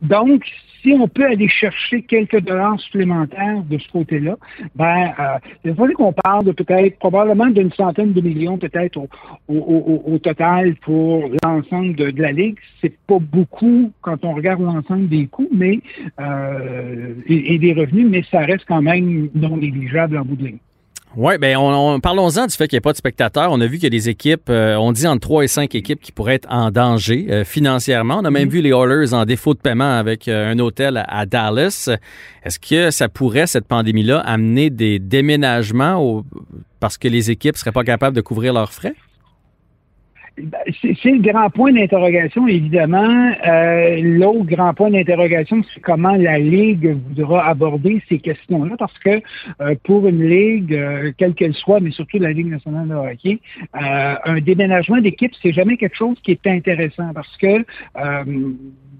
donc, 0.03 0.45
si 0.83 0.93
on 0.93 1.07
peut 1.07 1.25
aller 1.25 1.49
chercher 1.49 2.03
quelques 2.03 2.41
dollars 2.41 2.79
supplémentaires 2.81 3.63
de 3.63 3.79
ce 3.79 3.89
côté-là, 3.93 4.37
ben, 4.75 5.13
euh, 5.19 5.39
il 5.65 5.75
faudrait 5.75 5.95
qu'on 5.95 6.13
parle 6.13 6.45
de 6.45 6.53
peut-être, 6.53 6.99
probablement 6.99 7.47
d'une 7.47 7.73
centaine 7.73 8.13
de 8.13 8.21
millions 8.21 8.59
peut-être 8.59 8.97
au, 8.97 9.09
au, 9.49 10.03
au, 10.05 10.19
total 10.19 10.75
pour 10.77 11.31
l'ensemble 11.45 11.95
de, 11.95 12.21
la 12.21 12.33
Ligue. 12.33 12.57
C'est 12.81 12.97
pas 13.07 13.19
beaucoup 13.21 13.93
quand 14.01 14.25
on 14.25 14.35
regarde 14.35 14.61
l'ensemble 14.61 15.09
des 15.09 15.27
coûts 15.27 15.49
mais 15.53 15.81
euh, 16.21 17.15
et, 17.27 17.59
des 17.59 17.73
revenus, 17.73 18.09
mais 18.11 18.25
ça 18.31 18.41
reste 18.41 18.65
quand 18.67 18.83
même 18.83 19.29
non 19.35 19.57
négligeable 19.57 20.19
en 20.19 20.25
bout 20.25 20.37
de 20.37 20.47
ligne. 20.47 20.59
Oui, 21.15 21.37
bien, 21.37 21.61
on, 21.61 22.01
parlons-en 22.01 22.47
du 22.47 22.55
fait 22.55 22.69
qu'il 22.69 22.77
n'y 22.77 22.83
a 22.83 22.83
pas 22.83 22.93
de 22.93 22.97
spectateurs. 22.97 23.51
On 23.53 23.61
a 23.61 23.67
vu 23.67 23.75
qu'il 23.75 23.85
y 23.85 23.87
a 23.87 23.91
des 23.91 24.09
équipes, 24.09 24.49
euh, 24.49 24.77
on 24.77 24.93
dit 24.93 25.07
entre 25.07 25.21
3 25.21 25.45
et 25.45 25.49
5 25.49 25.75
équipes 25.75 26.01
qui 26.01 26.11
pourraient 26.11 26.37
être 26.37 26.49
en 26.51 26.71
danger 26.71 27.27
euh, 27.31 27.45
financièrement. 27.45 28.21
On 28.23 28.25
a 28.25 28.31
même 28.31 28.49
mm-hmm. 28.49 28.53
vu 28.53 28.61
les 28.63 28.71
Oilers 28.71 29.13
en 29.13 29.27
défaut 29.27 29.53
de 29.53 29.59
paiement 29.59 29.99
avec 29.99 30.27
euh, 30.27 30.51
un 30.51 30.59
hôtel 30.59 31.05
à, 31.07 31.27
Dallas. 31.27 31.91
Est-ce 32.45 32.59
que 32.59 32.91
ça 32.91 33.11
pourrait, 33.11 33.47
cette 33.47 33.67
pandémie-là, 33.67 34.21
amener 34.21 34.71
des 34.71 34.99
déménagements 34.99 36.25
parce 36.81 36.97
que 36.97 37.09
les 37.09 37.31
équipes 37.31 37.57
ne 37.57 37.59
seraient 37.59 37.73
pas 37.73 37.85
capables 37.85 38.17
de 38.17 38.23
couvrir 38.23 38.55
leurs 38.55 38.73
frais? 38.73 38.95
Ben, 40.39 40.61
c'est 40.81 41.11
le 41.11 41.21
grand 41.21 41.51
point 41.51 41.73
d'interrogation, 41.73 42.49
évidemment. 42.49 43.33
Euh, 43.47 44.01
L'autre 44.03 44.47
grand 44.47 44.73
point 44.73 44.91
d'interrogation, 44.91 45.63
c'est 45.75 45.81
comment 45.81 46.17
la 46.17 46.39
Ligue 46.39 46.97
voudra 47.09 47.47
aborder 47.47 48.03
ces 48.09 48.19
questions-là, 48.19 48.77
parce 48.79 48.99
que 49.01 49.21
euh, 49.61 49.75
pour 49.85 50.07
une 50.09 50.27
Ligue, 50.27 50.75
euh, 50.75 51.13
quelle 51.19 51.35
qu'elle 51.35 51.53
soit, 51.55 51.81
mais 51.81 51.91
surtout 51.91 52.19
la 52.19 52.33
Ligue 52.33 52.49
nationale 52.49 52.89
de 52.89 52.95
hockey, 52.95 53.41
euh, 53.77 54.15
un 54.25 54.41
déménagement 54.41 54.99
d'équipe, 55.03 55.33
c'est 55.43 55.53
jamais 55.53 55.77
quelque 55.77 55.97
chose 55.97 56.17
qui 56.23 56.31
est 56.31 56.47
intéressant, 56.47 57.13
parce 57.15 57.37
que 57.37 57.65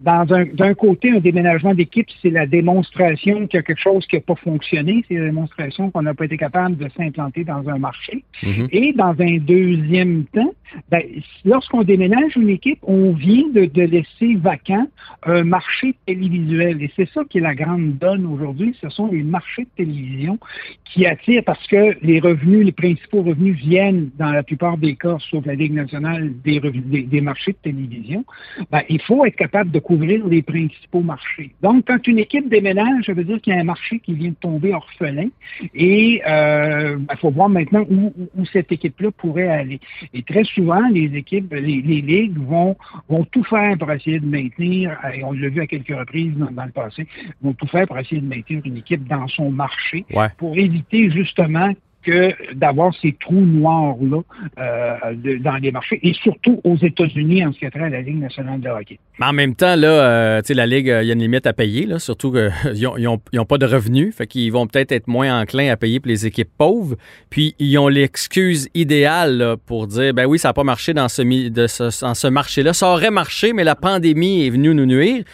d'un 0.03 0.75
côté, 0.75 1.11
un 1.11 1.21
déménagement 1.21 1.75
d'équipe, 1.75 2.09
c'est 2.21 2.31
la 2.31 2.47
démonstration 2.47 3.47
qu'il 3.47 3.59
y 3.59 3.61
a 3.61 3.63
quelque 3.63 3.81
chose 3.81 4.07
qui 4.07 4.17
n'a 4.17 4.23
pas 4.23 4.35
fonctionné, 4.35 5.05
c'est 5.09 5.15
la 5.15 5.27
démonstration 5.27 5.91
qu'on 5.91 6.03
n'a 6.03 6.15
pas 6.15 6.25
été 6.25 6.37
capable 6.37 6.77
de 6.77 6.89
s'implanter 6.97 7.45
dans 7.45 7.69
un 7.69 7.79
marché. 7.79 8.25
Mm-hmm. 8.43 8.69
Et 8.73 8.93
dans 8.93 9.15
un 9.19 9.39
deuxième 9.39 10.25
temps, 10.27 10.53
ben, 10.91 11.03
lorsqu'on 11.45 11.83
déménage 11.83 12.37
une 12.37 12.49
équipe, 12.49 12.79
on 12.83 13.13
vient 13.13 13.49
de, 13.53 13.67
de, 13.67 13.83
laisser 13.83 14.37
vacant 14.37 14.87
un 15.25 15.45
marché 15.45 15.95
télévisuel. 16.07 16.83
Et 16.83 16.91
c'est 16.97 17.09
ça 17.11 17.23
qui 17.29 17.39
est 17.39 17.43
la 17.43 17.55
grande 17.55 17.99
donne 17.99 18.27
aujourd'hui. 18.27 18.77
Ce 18.81 18.89
sont 18.89 19.09
les 19.09 19.23
marchés 19.23 19.65
de 19.65 19.85
télévision 19.85 20.39
qui 20.85 21.07
attirent 21.07 21.45
parce 21.45 21.67
que 21.67 21.97
les 22.03 22.21
revenus, 22.21 22.65
les 22.65 22.73
principaux 22.73 23.23
revenus 23.23 23.57
viennent 23.57 24.11
dans 24.19 24.31
la 24.31 24.43
plupart 24.43 24.79
des 24.79 24.97
cas, 24.97 25.17
sauf 25.31 25.45
la 25.47 25.55
Ligue 25.55 25.75
nationale, 25.75 26.33
des, 26.43 26.61
des, 26.61 27.21
marchés 27.21 27.53
de 27.53 27.71
télévision. 27.71 28.25
Ben, 28.71 28.83
il 28.89 29.01
faut 29.03 29.25
être 29.25 29.37
capable 29.37 29.71
de 29.71 29.79
couvrir 29.93 30.27
les 30.27 30.43
principaux 30.43 31.03
marchés. 31.03 31.51
Donc, 31.63 31.85
quand 31.87 32.07
une 32.07 32.19
équipe 32.19 32.49
déménage, 32.49 33.05
ça 33.05 33.13
veut 33.13 33.25
dire 33.25 33.41
qu'il 33.43 33.53
y 33.53 33.57
a 33.57 33.61
un 33.61 33.65
marché 33.65 33.99
qui 33.99 34.15
vient 34.15 34.31
de 34.31 34.37
tomber 34.37 34.73
orphelin 34.73 35.29
et 35.75 36.23
euh, 36.27 36.99
il 37.11 37.19
faut 37.19 37.31
voir 37.31 37.51
maintenant 37.51 37.85
où, 37.91 38.13
où 38.35 38.47
cette 38.47 38.73
équipe-là 38.73 39.11
pourrait 39.11 39.49
aller. 39.49 39.81
Et 40.15 40.23
très 40.23 40.45
souvent, 40.45 40.89
les 40.89 41.15
équipes, 41.15 41.53
les, 41.53 41.83
ligues 41.83 42.39
vont, 42.39 42.75
vont 43.09 43.25
tout 43.27 43.45
faire 43.45 43.77
pour 43.77 43.91
essayer 43.93 44.19
de 44.19 44.27
maintenir, 44.27 44.97
et 45.15 45.23
on 45.25 45.33
l'a 45.33 45.49
vu 45.51 45.61
à 45.61 45.67
quelques 45.67 45.95
reprises 45.95 46.33
dans, 46.37 46.65
le 46.65 46.73
passé, 46.73 47.07
vont 47.43 47.53
tout 47.53 47.67
faire 47.67 47.87
pour 47.87 47.99
essayer 47.99 48.21
de 48.21 48.27
maintenir 48.27 48.63
une 48.65 48.79
équipe 48.79 49.07
dans 49.07 49.29
son 49.29 49.51
marché 49.51 50.07
pour 50.39 50.57
éviter 50.57 51.11
justement 51.11 51.73
que 52.05 52.55
d'avoir 52.55 52.93
ces 53.01 53.17
trous 53.21 53.41
noirs-là 53.41 54.21
euh, 54.59 55.39
dans 55.41 55.57
les 55.57 55.71
marchés, 55.71 55.99
et 56.03 56.13
surtout 56.15 56.61
aux 56.65 56.77
États-Unis 56.77 57.45
en 57.45 57.53
ce 57.53 57.59
qui 57.59 57.67
a 57.67 57.71
trait 57.71 57.85
à 57.85 57.89
la 57.89 58.01
Ligue 58.01 58.21
nationale 58.21 58.61
de 58.61 58.69
hockey. 58.69 58.99
Mais 59.19 59.27
en 59.27 59.33
même 59.33 59.55
temps, 59.55 59.77
là, 59.77 59.89
euh, 59.89 60.43
la 60.49 60.67
Ligue, 60.67 60.87
il 60.87 61.07
y 61.07 61.11
a 61.11 61.15
une 61.15 61.21
limite 61.21 61.47
à 61.47 61.53
payer, 61.53 61.87
là, 61.87 61.99
surtout 61.99 62.33
qu'ils 62.33 62.91
n'ont 63.33 63.45
pas 63.45 63.59
de 63.59 63.67
revenus, 63.67 64.15
fait 64.15 64.27
qu'ils 64.27 64.53
vont 64.53 64.67
peut-être 64.67 64.93
être 64.93 65.09
moins 65.09 65.41
enclins 65.41 65.71
à 65.71 65.77
payer 65.77 66.01
pour 66.01 66.09
les 66.09 66.27
équipes 66.27 66.51
pauvres. 66.57 66.97
Puis, 67.31 67.55
ils 67.59 67.79
ont 67.79 67.89
l'excuse 67.89 68.69
idéale 68.75 69.57
pour 69.67 69.87
dire, 69.87 70.15
ben 70.15 70.27
oui, 70.27 70.39
ça 70.39 70.49
n'a 70.49 70.53
pas 70.53 70.65
marché 70.65 70.95
dans 70.95 71.09
ce, 71.09 71.23
ce 71.23 72.27
marché-là. 72.29 72.73
Ça 72.73 72.93
aurait 72.93 73.11
marché, 73.11 73.53
mais 73.53 73.65
la 73.65 73.77
pandémie 73.77 74.47
est 74.47 74.51
venue 74.51 74.75
nous 74.75 74.87
nuire. 74.87 75.25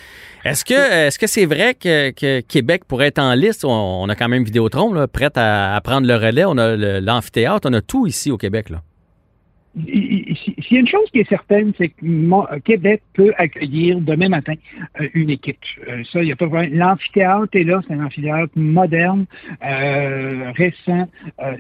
Est-ce 0.49 0.65
que 0.65 0.75
est-ce 0.75 1.19
que 1.19 1.27
c'est 1.27 1.45
vrai 1.45 1.75
que, 1.75 2.41
Québec 2.41 2.85
pourrait 2.87 3.09
être 3.09 3.19
en 3.19 3.35
liste? 3.35 3.65
On, 3.65 4.09
a 4.09 4.15
quand 4.15 4.29
même 4.29 4.45
Vidéotron 4.45 4.95
là, 4.95 5.07
prête 5.07 5.37
à, 5.37 5.79
prendre 5.85 6.07
le 6.07 6.15
relais. 6.15 6.45
On 6.47 6.57
a 6.57 6.75
l'amphithéâtre, 7.01 7.69
on 7.71 7.75
a 7.75 7.83
tout 7.83 8.07
ici 8.07 8.31
au 8.31 8.39
Québec. 8.39 8.71
Là. 8.71 8.83
S'il 9.77 10.37
y 10.71 10.77
a 10.77 10.81
une 10.81 10.89
chose 10.89 11.09
qui 11.13 11.21
est 11.21 11.29
certaine, 11.29 11.73
c'est 11.79 11.91
que 11.91 12.59
Québec 12.61 13.03
peut 13.15 13.33
accueillir 13.37 14.01
demain 14.01 14.29
matin 14.29 14.55
euh, 15.01 15.09
une 15.15 15.31
équipe. 15.31 15.59
Euh, 15.89 16.03
ça, 16.13 16.23
il 16.23 16.33
a 16.33 16.37
pas 16.37 16.47
L'amphithéâtre 16.49 17.55
est 17.55 17.65
là, 17.65 17.81
c'est 17.87 17.95
un 17.95 18.05
amphithéâtre 18.05 18.53
moderne, 18.57 19.27
euh, 19.65 20.51
récent. 20.57 21.09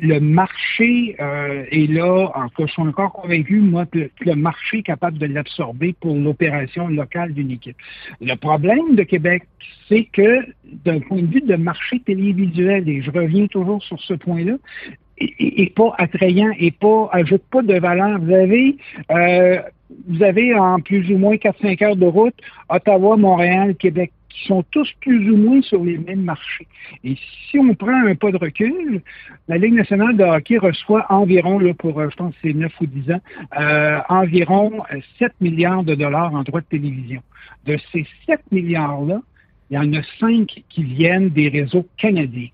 le 0.00 0.18
marché 0.18 1.16
est 1.18 1.90
là. 1.90 2.30
En 2.34 2.48
tout 2.48 2.62
cas, 2.62 2.66
je 2.66 2.72
suis 2.72 2.82
encore 2.82 3.12
convaincu, 3.12 3.60
moi, 3.60 3.86
que 3.86 4.10
le 4.20 4.34
marché 4.34 4.78
est 4.78 4.82
capable 4.82 5.18
de 5.18 5.26
l'absorber 5.26 5.94
pour 6.00 6.16
l'opération 6.16 6.88
locale 6.88 7.34
d'une 7.34 7.50
équipe. 7.50 7.76
Le 8.20 8.34
problème 8.34 8.94
de 8.94 9.02
Québec, 9.02 9.44
c'est 9.88 10.04
que 10.04 10.40
d'un 10.84 11.00
point 11.00 11.18
de 11.18 11.26
vue 11.26 11.40
de 11.40 11.56
marché 11.56 12.00
télévisuel, 12.00 12.88
et 12.88 13.02
je 13.02 13.10
reviens 13.10 13.46
toujours 13.46 13.82
sur 13.82 14.00
ce 14.00 14.14
point-là, 14.14 14.56
et, 15.20 15.72
pas 15.74 15.94
attrayant 15.98 16.50
et 16.58 16.70
pas 16.70 17.08
ajoute 17.12 17.42
pas 17.50 17.62
de 17.62 17.78
valeur. 17.78 18.18
Vous 18.20 18.32
avez 18.32 18.76
euh, 19.10 19.58
vous 20.06 20.22
avez 20.22 20.54
en 20.54 20.80
plus 20.80 21.10
ou 21.10 21.18
moins 21.18 21.36
4-5 21.36 21.84
heures 21.84 21.96
de 21.96 22.06
route 22.06 22.34
Ottawa, 22.68 23.16
Montréal, 23.16 23.74
Québec 23.76 24.12
qui 24.28 24.46
sont 24.46 24.62
tous 24.70 24.88
plus 25.00 25.30
ou 25.30 25.36
moins 25.36 25.62
sur 25.62 25.82
les 25.82 25.96
mêmes 25.96 26.22
marchés. 26.22 26.66
Et 27.02 27.16
si 27.50 27.58
on 27.58 27.74
prend 27.74 28.06
un 28.06 28.14
pas 28.14 28.30
de 28.30 28.36
recul, 28.36 29.00
la 29.48 29.56
Ligue 29.56 29.74
nationale 29.74 30.16
de 30.16 30.24
hockey 30.24 30.58
reçoit 30.58 31.06
environ, 31.08 31.58
là, 31.58 31.72
pour, 31.74 31.98
euh, 31.98 32.08
je 32.10 32.16
pense 32.16 32.34
c'est 32.42 32.52
9 32.52 32.70
ou 32.80 32.86
10 32.86 33.12
ans, 33.12 33.20
euh, 33.58 33.98
environ 34.08 34.82
7 35.18 35.32
milliards 35.40 35.82
de 35.82 35.94
dollars 35.94 36.34
en 36.34 36.42
droits 36.42 36.60
de 36.60 36.66
télévision. 36.66 37.22
De 37.64 37.78
ces 37.92 38.06
7 38.26 38.40
milliards-là, 38.52 39.20
il 39.70 39.76
y 39.76 39.78
en 39.78 39.92
a 39.94 40.02
5 40.20 40.62
qui 40.68 40.82
viennent 40.82 41.30
des 41.30 41.48
réseaux 41.48 41.86
canadiens. 41.96 42.48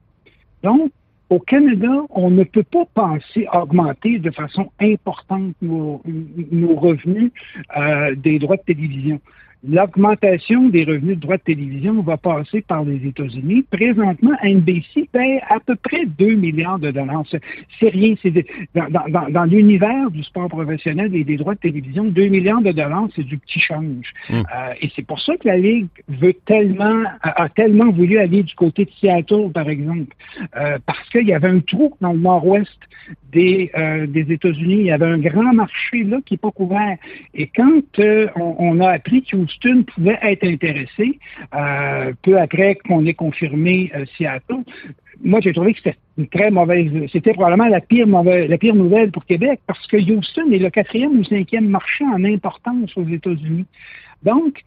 Donc, 0.63 0.93
au 1.35 1.41
Canada, 1.41 2.07
on 2.11 2.31
ne 2.31 2.45
peut 2.45 2.63
pas 2.63 2.85
penser 2.95 3.47
augmenter 3.53 4.21
de 4.21 4.31
façon 4.31 4.71
importante 4.81 5.55
nos, 5.61 6.01
revenus 6.77 7.33
euh, 7.77 8.15
des 8.15 8.39
droits 8.39 8.57
de 8.57 8.63
télévision. 8.63 9.21
L'augmentation 9.67 10.69
des 10.69 10.85
revenus 10.85 11.17
de 11.17 11.21
droits 11.21 11.39
de 11.39 11.43
télévision 11.43 12.03
va 12.03 12.19
passer 12.19 12.61
par 12.61 12.85
les 12.85 13.07
États-Unis. 13.07 13.65
Présentement, 13.71 14.33
NBC 14.43 15.09
paie 15.11 15.41
à 15.49 15.59
peu 15.59 15.75
près 15.77 16.05
2 16.05 16.35
milliards 16.35 16.79
de 16.79 16.91
dollars. 16.91 17.25
C'est 17.81 17.89
rien. 17.89 18.15
C'est 18.23 18.33
dans, 18.75 19.45
l'univers 19.45 20.11
du 20.11 20.23
sport 20.23 20.49
professionnel 20.49 21.15
et 21.15 21.25
des 21.25 21.37
droits 21.37 21.55
de 21.55 21.61
télévision, 21.61 22.05
2 22.05 22.27
milliards 22.27 22.61
de 22.61 22.73
dollars, 22.73 23.09
c'est 23.17 23.23
du 23.23 23.39
petit 23.39 23.61
change. 23.61 24.13
Hmm. 24.29 24.43
Euh, 24.55 24.75
et 24.83 24.91
c'est 24.95 25.07
pour 25.07 25.21
ça 25.21 25.35
que 25.37 25.49
la 25.49 25.57
Ligue 25.57 25.89
veut 26.09 26.35
tellement, 26.45 27.05
a, 27.23 27.49
tellement 27.49 27.91
voulu 27.91 28.19
aller 28.19 28.43
du 28.43 28.55
côté 28.55 28.85
de 28.85 28.91
Seattle, 29.01 29.51
par 29.53 29.69
exemple, 29.71 30.15
euh, 30.57 30.79
parce 30.85 31.09
qu'il 31.09 31.27
y 31.27 31.33
avait 31.33 31.49
un 31.49 31.61
trou 31.61 31.95
dans 32.03 32.13
le 32.13 32.19
nord-ouest 32.19 32.79
des, 33.33 33.71
euh, 33.77 34.07
des 34.07 34.33
États-Unis. 34.33 34.77
Il 34.81 34.87
y 34.87 34.93
avait 34.93 35.07
un 35.07 35.19
grand 35.19 35.53
marché 35.53 36.05
là 36.05 36.19
qui 36.25 36.35
n'est 36.35 36.39
pas 36.39 36.51
couvert. 36.51 36.97
Et 37.35 37.49
quand 37.49 37.83
on, 37.99 38.57
on, 38.59 38.81
a 38.81 38.91
appris 38.91 39.23
que 39.23 39.37
Houston 39.55 39.85
pouvait 39.95 40.19
être 40.23 40.45
intéressé, 40.45 41.19
euh, 41.55 42.13
peu 42.23 42.39
après 42.39 42.77
qu'on 42.77 43.05
ait 43.07 43.15
confirmé 43.15 43.91
euh, 43.95 44.05
Seattle. 44.17 44.65
Moi, 45.23 45.41
j'ai 45.41 45.53
trouvé 45.53 45.73
que 45.73 45.79
c'était 45.79 45.97
une 46.19 46.29
très 46.29 46.51
mauvaise, 46.51 46.91
c'était 47.13 47.33
probablement 47.33 47.69
la 47.69 47.81
pire 47.81 48.07
mauvaise, 48.07 48.49
la 48.49 48.59
pire 48.59 48.75
nouvelle 48.75 49.11
pour 49.11 49.25
Québec, 49.25 49.61
parce 49.67 49.87
que 49.87 49.97
Houston 49.97 50.51
est 50.53 50.59
le 50.59 50.71
quatrième 50.71 51.19
ou 51.19 51.25
cinquième 51.25 51.69
marché 51.69 52.05
en 52.05 52.25
importance 52.25 52.97
aux 52.97 53.07
États-Unis. 53.07 53.67
Donc, 54.23 54.65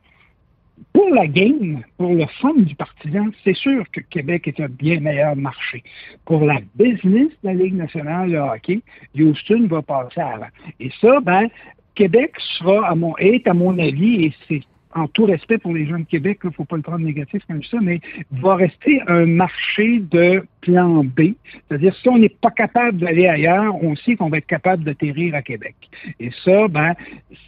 pour 0.94 1.10
la 1.14 1.28
game, 1.28 1.84
pour 1.98 2.14
le 2.14 2.26
fun 2.40 2.54
du 2.56 2.76
partisan, 2.76 3.28
c'est 3.44 3.56
sûr 3.56 3.84
que 3.92 4.00
Québec 4.02 4.48
est 4.48 4.60
un 4.60 4.68
bien 4.68 5.00
meilleur 5.00 5.36
marché. 5.36 5.84
Pour 6.26 6.46
la 6.46 6.60
business 6.76 7.30
de 7.44 7.50
la 7.50 7.54
Ligue 7.54 7.76
nationale 7.76 8.32
de 8.32 8.38
hockey, 8.38 8.82
Houston 9.16 9.68
va 9.68 9.82
passer 9.82 10.22
avant. 10.22 10.48
Et 10.80 10.90
ça, 11.02 11.20
ben, 11.20 11.50
Québec 11.96 12.34
sera 12.58 12.88
à 12.88 12.96
mon, 12.96 13.16
est, 13.18 13.48
à 13.48 13.54
mon 13.54 13.78
avis, 13.80 14.26
et 14.26 14.34
c'est 14.48 14.62
en 14.96 15.08
tout 15.08 15.26
respect 15.26 15.58
pour 15.58 15.74
les 15.74 15.86
gens 15.86 16.00
de 16.00 16.06
Québec, 16.06 16.40
il 16.44 16.48
ne 16.48 16.54
faut 16.54 16.66
pas 16.66 16.76
le 16.76 16.82
prendre 16.82 17.06
négatif 17.06 17.44
comme 17.48 17.64
ça, 17.64 17.78
mais 17.82 18.00
va 18.32 18.56
rester 18.56 19.02
un 19.08 19.26
marché 19.26 20.00
de 20.00 20.46
plan 20.62 21.04
B. 21.04 21.34
C'est-à-dire, 21.68 21.96
si 21.96 22.10
on 22.10 22.18
n'est 22.18 22.30
pas 22.30 22.52
capable 22.52 23.00
d'aller 23.00 23.28
ailleurs, 23.28 23.76
on 23.84 23.96
sait 23.96 24.16
qu'on 24.16 24.30
va 24.30 24.38
être 24.38 24.48
capable 24.48 24.84
d'atterrir 24.84 25.36
à 25.36 25.42
Québec. 25.42 25.76
Et 26.20 26.32
ça, 26.44 26.68
ben, 26.68 26.94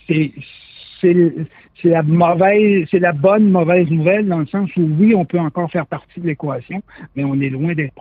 c'est 0.07 0.33
c'est 1.01 1.89
la 1.89 2.03
mauvaise, 2.03 2.87
c'est 2.91 2.99
la 2.99 3.13
bonne 3.13 3.49
mauvaise 3.49 3.89
nouvelle 3.89 4.27
dans 4.27 4.39
le 4.39 4.47
sens 4.47 4.69
où 4.75 4.81
oui, 4.99 5.15
on 5.15 5.23
peut 5.23 5.39
encore 5.39 5.71
faire 5.71 5.87
partie 5.87 6.19
de 6.19 6.27
l'équation, 6.27 6.81
mais 7.15 7.23
on 7.23 7.39
est 7.39 7.49
loin 7.49 7.73
d'être 7.73 7.93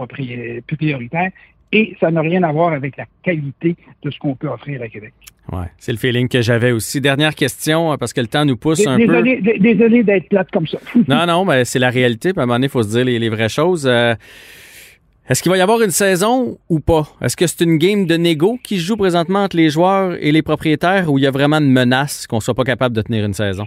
prioritaire 0.67 1.31
et 1.73 1.97
ça 2.01 2.11
n'a 2.11 2.21
rien 2.21 2.43
à 2.43 2.53
voir 2.53 2.73
avec 2.73 2.97
la 2.97 3.05
qualité 3.23 3.77
de 4.03 4.11
ce 4.11 4.19
qu'on 4.19 4.35
peut 4.35 4.49
offrir 4.49 4.83
à 4.83 4.89
Québec. 4.89 5.13
Ouais, 5.53 5.67
c'est 5.79 5.93
le 5.93 5.99
feeling 5.99 6.29
que 6.29 6.43
j'avais 6.43 6.73
aussi. 6.73 7.01
Dernière 7.01 7.35
question, 7.35 7.97
parce 7.97 8.13
que 8.13 8.21
le 8.21 8.27
temps 8.27 8.45
nous 8.45 8.57
pousse 8.57 8.87
un 8.87 8.99
peu. 8.99 9.23
Désolé 9.59 10.03
d'être 10.03 10.29
plate 10.29 10.51
comme 10.51 10.67
ça. 10.67 10.79
non, 11.09 11.27
non, 11.27 11.45
mais 11.45 11.65
c'est 11.65 11.79
la 11.79 11.91
réalité. 11.91 12.31
à 12.31 12.33
un 12.33 12.47
moment 12.47 12.55
donné, 12.55 12.67
il 12.67 12.71
faut 12.71 12.83
se 12.83 12.91
dire 12.91 13.05
les, 13.05 13.29
vraies 13.31 13.49
choses. 13.49 13.87
Euh, 13.87 14.15
est-ce 15.29 15.43
qu'il 15.43 15.51
va 15.51 15.59
y 15.59 15.63
avoir 15.63 15.81
une 15.81 15.91
saison 15.91 16.59
ou 16.69 16.81
pas? 16.81 17.07
Est-ce 17.23 17.37
que 17.37 17.47
c'est 17.47 17.65
une 17.65 17.79
game 17.79 18.07
de 18.07 18.17
négo 18.17 18.59
qui 18.63 18.79
se 18.79 18.85
joue 18.85 18.97
présentement 18.97 19.43
entre 19.43 19.57
les 19.57 19.71
joueurs 19.71 20.17
et 20.21 20.33
les 20.33 20.43
propriétaires 20.43 21.11
ou 21.11 21.19
il 21.19 21.25
y 21.25 21.27
a 21.27 21.31
vraiment 21.31 21.59
une 21.59 21.71
menace 21.71 22.27
qu'on 22.27 22.37
ne 22.37 22.43
soit 22.43 22.55
pas 22.55 22.65
capable 22.65 22.95
de 22.95 23.03
tenir 23.03 23.25
une 23.25 23.35
saison? 23.35 23.67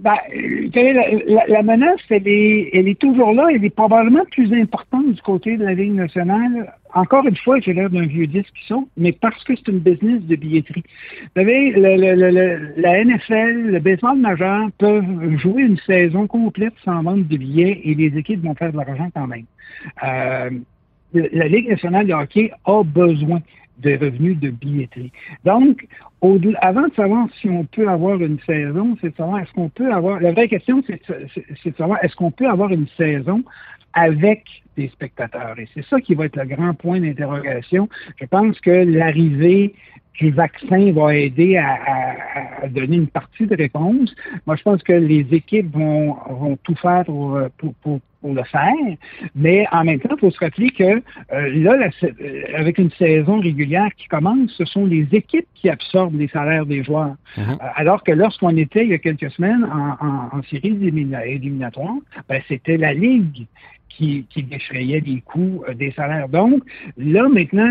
Ben, 0.00 0.16
la, 0.32 1.46
la, 1.46 1.62
menace, 1.62 2.00
elle 2.08 2.26
est, 2.26 2.70
elle 2.72 2.88
est 2.88 2.98
toujours 2.98 3.32
là. 3.34 3.48
Elle 3.50 3.62
est 3.62 3.74
probablement 3.74 4.24
plus 4.30 4.50
importante 4.54 5.12
du 5.12 5.20
côté 5.20 5.58
de 5.58 5.64
la 5.64 5.74
Ligue 5.74 5.92
nationale. 5.92 6.72
Encore 6.94 7.26
une 7.26 7.36
fois, 7.36 7.60
j'ai 7.60 7.74
l'air 7.74 7.90
d'un 7.90 8.06
vieux 8.06 8.26
disque 8.26 8.52
qui 8.54 8.74
mais 8.96 9.12
parce 9.12 9.44
que 9.44 9.54
c'est 9.54 9.68
une 9.68 9.80
business 9.80 10.22
de 10.22 10.36
billetterie. 10.36 10.84
Vous 11.22 11.42
savez, 11.42 11.72
la 11.72 13.04
NFL, 13.04 13.72
le 13.72 13.78
baseball 13.78 14.16
majeur 14.16 14.70
peuvent 14.78 15.36
jouer 15.36 15.64
une 15.64 15.78
saison 15.86 16.26
complète 16.26 16.74
sans 16.82 17.02
vendre 17.02 17.24
de 17.28 17.36
billets 17.36 17.82
et 17.84 17.94
les 17.94 18.16
équipes 18.16 18.42
vont 18.42 18.54
faire 18.54 18.72
de 18.72 18.78
l'argent 18.78 19.10
quand 19.14 19.26
même. 19.26 19.44
Euh, 20.02 20.50
la 21.12 21.48
Ligue 21.48 21.68
nationale 21.68 22.06
de 22.06 22.14
hockey 22.14 22.52
a 22.64 22.82
besoin 22.82 23.40
de 23.80 23.96
revenus 23.96 24.38
de 24.38 24.50
billetterie. 24.50 25.12
Donc, 25.44 25.86
avant 26.60 26.88
de 26.88 26.94
savoir 26.94 27.28
si 27.40 27.48
on 27.48 27.64
peut 27.64 27.88
avoir 27.88 28.20
une 28.20 28.38
saison, 28.40 28.96
c'est 29.00 29.10
de 29.10 29.16
savoir 29.16 29.40
est-ce 29.40 29.52
qu'on 29.52 29.68
peut 29.68 29.92
avoir. 29.92 30.20
La 30.20 30.32
vraie 30.32 30.48
question, 30.48 30.82
c'est 30.86 31.70
de 31.70 31.76
savoir 31.76 31.98
est-ce 32.02 32.14
qu'on 32.16 32.30
peut 32.30 32.48
avoir 32.48 32.70
une 32.70 32.88
saison 32.96 33.42
avec 33.92 34.44
des 34.76 34.88
spectateurs. 34.88 35.58
Et 35.58 35.68
c'est 35.74 35.84
ça 35.86 36.00
qui 36.00 36.14
va 36.14 36.26
être 36.26 36.36
le 36.36 36.44
grand 36.44 36.74
point 36.74 37.00
d'interrogation. 37.00 37.88
Je 38.20 38.26
pense 38.26 38.60
que 38.60 38.70
l'arrivée 38.70 39.74
du 40.14 40.30
vaccin 40.30 40.92
va 40.92 41.14
aider 41.14 41.56
à, 41.56 42.68
donner 42.68 42.96
une 42.96 43.08
partie 43.08 43.46
de 43.46 43.56
réponse. 43.56 44.14
Moi, 44.46 44.56
je 44.56 44.62
pense 44.62 44.82
que 44.82 44.92
les 44.92 45.26
équipes 45.32 45.74
vont, 45.74 46.16
vont 46.28 46.58
tout 46.62 46.76
faire 46.76 47.04
pour, 47.04 47.40
pour, 47.56 47.74
pour 47.74 48.00
le 48.22 48.42
faire, 48.44 48.74
mais 49.34 49.66
en 49.72 49.84
même 49.84 50.00
temps, 50.00 50.14
il 50.16 50.20
faut 50.20 50.30
se 50.30 50.38
rappeler 50.38 50.70
que 50.70 50.84
euh, 50.84 51.00
là, 51.30 51.88
euh, 52.02 52.42
avec 52.54 52.78
une 52.78 52.90
saison 52.92 53.40
régulière 53.40 53.88
qui 53.96 54.08
commence, 54.08 54.50
ce 54.56 54.64
sont 54.64 54.86
les 54.86 55.06
équipes 55.12 55.46
qui 55.54 55.68
absorbent 55.68 56.18
les 56.18 56.28
salaires 56.28 56.66
des 56.66 56.84
joueurs. 56.84 57.16
Uh-huh. 57.36 57.52
Euh, 57.52 57.56
alors 57.76 58.02
que 58.02 58.12
lorsqu'on 58.12 58.56
était 58.56 58.84
il 58.84 58.90
y 58.90 58.94
a 58.94 58.98
quelques 58.98 59.30
semaines 59.30 59.64
en, 59.64 60.38
en, 60.38 60.42
série 60.44 60.76
éliminatoire, 61.26 61.96
ben, 62.28 62.42
c'était 62.48 62.76
la 62.76 62.92
Ligue 62.92 63.46
qui, 63.88 64.24
qui, 64.30 64.42
défrayait 64.42 65.00
les 65.00 65.20
coûts 65.20 65.62
des 65.74 65.90
salaires. 65.92 66.28
Donc, 66.28 66.62
là, 66.96 67.28
maintenant, 67.28 67.70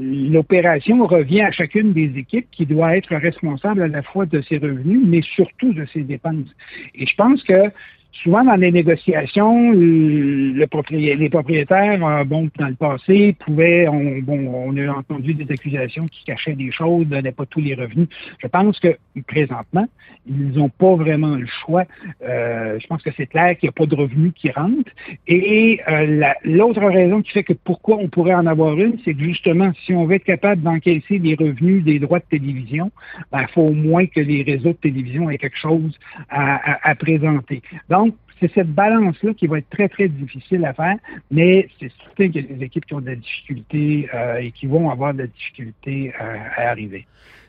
l'opération 0.00 1.06
revient 1.06 1.42
à 1.42 1.52
chacune 1.52 1.92
des 1.92 2.12
équipes 2.18 2.46
qui 2.50 2.66
doit 2.66 2.96
être 2.96 3.14
responsable 3.14 3.82
à 3.82 3.88
la 3.88 4.02
fois 4.02 4.26
de 4.26 4.42
ses 4.42 4.58
revenus, 4.58 5.00
mais 5.04 5.22
surtout 5.22 5.72
de 5.72 5.86
ses 5.86 6.02
dépenses. 6.02 6.48
Et 6.94 7.06
je 7.06 7.14
pense 7.14 7.42
que 7.44 7.70
souvent 8.12 8.44
dans 8.44 8.54
les 8.54 8.70
négociations, 8.70 9.72
le 9.72 10.52
les 10.52 11.28
propriétaires, 11.30 12.06
euh, 12.06 12.24
bon, 12.24 12.48
dans 12.58 12.68
le 12.68 12.74
passé, 12.74 13.34
pouvaient, 13.44 13.88
on, 13.88 14.18
bon, 14.18 14.48
on 14.48 14.76
a 14.76 14.92
entendu 14.92 15.34
des 15.34 15.50
accusations 15.52 16.06
qui 16.08 16.24
cachaient 16.24 16.54
des 16.54 16.70
choses, 16.70 17.06
donnaient 17.06 17.32
pas 17.32 17.46
tous 17.46 17.60
les 17.60 17.74
revenus. 17.74 18.08
Je 18.38 18.46
pense 18.46 18.78
que 18.78 18.96
présentement, 19.26 19.88
ils 20.26 20.52
n'ont 20.52 20.68
pas 20.68 20.94
vraiment 20.94 21.36
le 21.36 21.46
choix. 21.46 21.84
Euh, 22.22 22.78
je 22.78 22.86
pense 22.86 23.02
que 23.02 23.10
c'est 23.16 23.26
clair 23.26 23.56
qu'il 23.58 23.68
n'y 23.68 23.70
a 23.70 23.72
pas 23.72 23.86
de 23.86 23.94
revenus 23.94 24.32
qui 24.34 24.50
rentrent. 24.50 24.92
Et 25.26 25.80
euh, 25.88 26.32
l'autre 26.44 26.84
raison 26.84 27.22
qui 27.22 27.32
fait 27.32 27.44
que 27.44 27.54
pourquoi 27.54 27.96
on 27.96 28.08
pourrait 28.08 28.34
en 28.34 28.46
avoir 28.46 28.78
une, 28.78 28.98
c'est 29.04 29.14
que 29.14 29.24
justement, 29.24 29.72
si 29.84 29.94
on 29.94 30.04
veut 30.04 30.16
être 30.16 30.24
capable 30.24 30.62
d'encaisser 30.62 31.18
les 31.18 31.34
revenus 31.34 31.82
des 31.82 31.98
droits 31.98 32.18
de 32.18 32.24
télévision, 32.30 32.90
ben, 33.32 33.42
il 33.42 33.48
faut 33.48 33.62
au 33.62 33.72
moins 33.72 34.06
que 34.06 34.20
les 34.20 34.42
réseaux 34.42 34.72
de 34.72 34.78
télévision 34.78 35.30
aient 35.30 35.38
quelque 35.38 35.58
chose 35.58 35.98
à, 36.28 36.90
à 36.90 36.94
présenter. 36.94 37.62
Donc, 37.88 38.01
donc, 38.01 38.01
c'est 38.42 38.52
cette 38.52 38.72
balance-là 38.72 39.32
qui 39.34 39.46
va 39.46 39.58
être 39.58 39.70
très, 39.70 39.88
très 39.88 40.08
difficile 40.08 40.64
à 40.64 40.74
faire, 40.74 40.96
mais 41.30 41.68
c'est 41.80 41.90
certain 42.04 42.28
qu'il 42.28 42.42
y 42.42 42.52
a 42.52 42.56
des 42.56 42.64
équipes 42.64 42.84
qui 42.84 42.94
ont 42.94 43.00
de 43.00 43.06
la 43.06 43.16
difficulté 43.16 44.08
euh, 44.14 44.36
et 44.38 44.50
qui 44.50 44.66
vont 44.66 44.90
avoir 44.90 45.14
de 45.14 45.20
la 45.20 45.26
difficulté 45.28 46.12
euh, 46.20 46.36
à 46.56 46.70
arriver. 46.70 47.06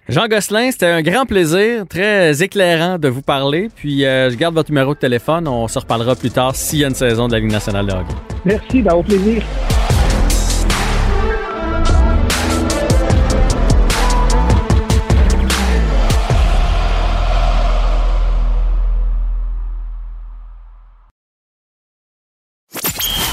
Jean 0.09 0.27
Gosselin, 0.27 0.69
c'était 0.69 0.87
un 0.87 1.01
grand 1.01 1.25
plaisir, 1.25 1.87
très 1.87 2.43
éclairant 2.43 2.99
de 2.99 3.07
vous 3.07 3.21
parler. 3.21 3.69
Puis 3.73 4.05
euh, 4.05 4.29
je 4.29 4.35
garde 4.35 4.53
votre 4.53 4.69
numéro 4.69 4.93
de 4.93 4.99
téléphone. 4.99 5.47
On 5.47 5.67
se 5.69 5.79
reparlera 5.79 6.15
plus 6.15 6.31
tard 6.31 6.55
s'il 6.55 6.79
y 6.79 6.83
a 6.83 6.89
une 6.89 6.95
saison 6.95 7.27
de 7.27 7.33
la 7.33 7.39
Ligue 7.39 7.51
nationale 7.51 7.87
de 7.87 7.93
hockey. 7.93 8.13
Merci, 8.43 8.81
ben, 8.81 8.93
au 8.93 9.03
plaisir. 9.03 9.41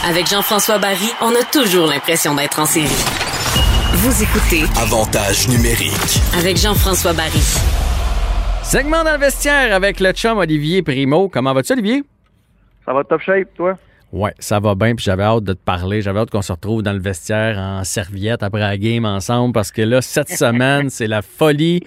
Avec 0.02 0.28
Jean-François 0.28 0.78
Barry, 0.78 1.10
on 1.20 1.28
a 1.28 1.44
toujours 1.52 1.86
l'impression 1.86 2.34
d'être 2.34 2.58
en 2.58 2.64
série. 2.64 2.86
Vous 3.92 4.22
écoutez 4.22 4.62
Avantage 4.80 5.46
numérique 5.46 5.92
avec 6.38 6.56
Jean-François 6.56 7.12
Barry. 7.12 7.42
Segment 8.62 9.04
dans 9.04 9.12
le 9.12 9.18
vestiaire 9.18 9.74
avec 9.74 10.00
le 10.00 10.12
chum 10.12 10.38
Olivier 10.38 10.82
Primo. 10.82 11.28
Comment 11.28 11.52
vas-tu, 11.52 11.74
Olivier? 11.74 12.02
Ça 12.86 12.94
va 12.94 13.04
top 13.04 13.20
shape, 13.20 13.52
toi? 13.54 13.74
Ouais, 14.10 14.32
ça 14.38 14.58
va 14.58 14.74
bien, 14.74 14.94
puis 14.94 15.04
j'avais 15.04 15.22
hâte 15.22 15.44
de 15.44 15.52
te 15.52 15.62
parler. 15.62 16.00
J'avais 16.00 16.20
hâte 16.20 16.30
qu'on 16.30 16.40
se 16.40 16.52
retrouve 16.52 16.82
dans 16.82 16.94
le 16.94 16.98
vestiaire 16.98 17.58
en 17.58 17.84
serviette 17.84 18.42
après 18.42 18.60
la 18.60 18.78
game 18.78 19.04
ensemble 19.04 19.52
parce 19.52 19.70
que 19.70 19.82
là, 19.82 20.00
cette 20.00 20.30
semaine, 20.34 20.88
c'est 20.88 21.08
la 21.08 21.20
folie 21.20 21.82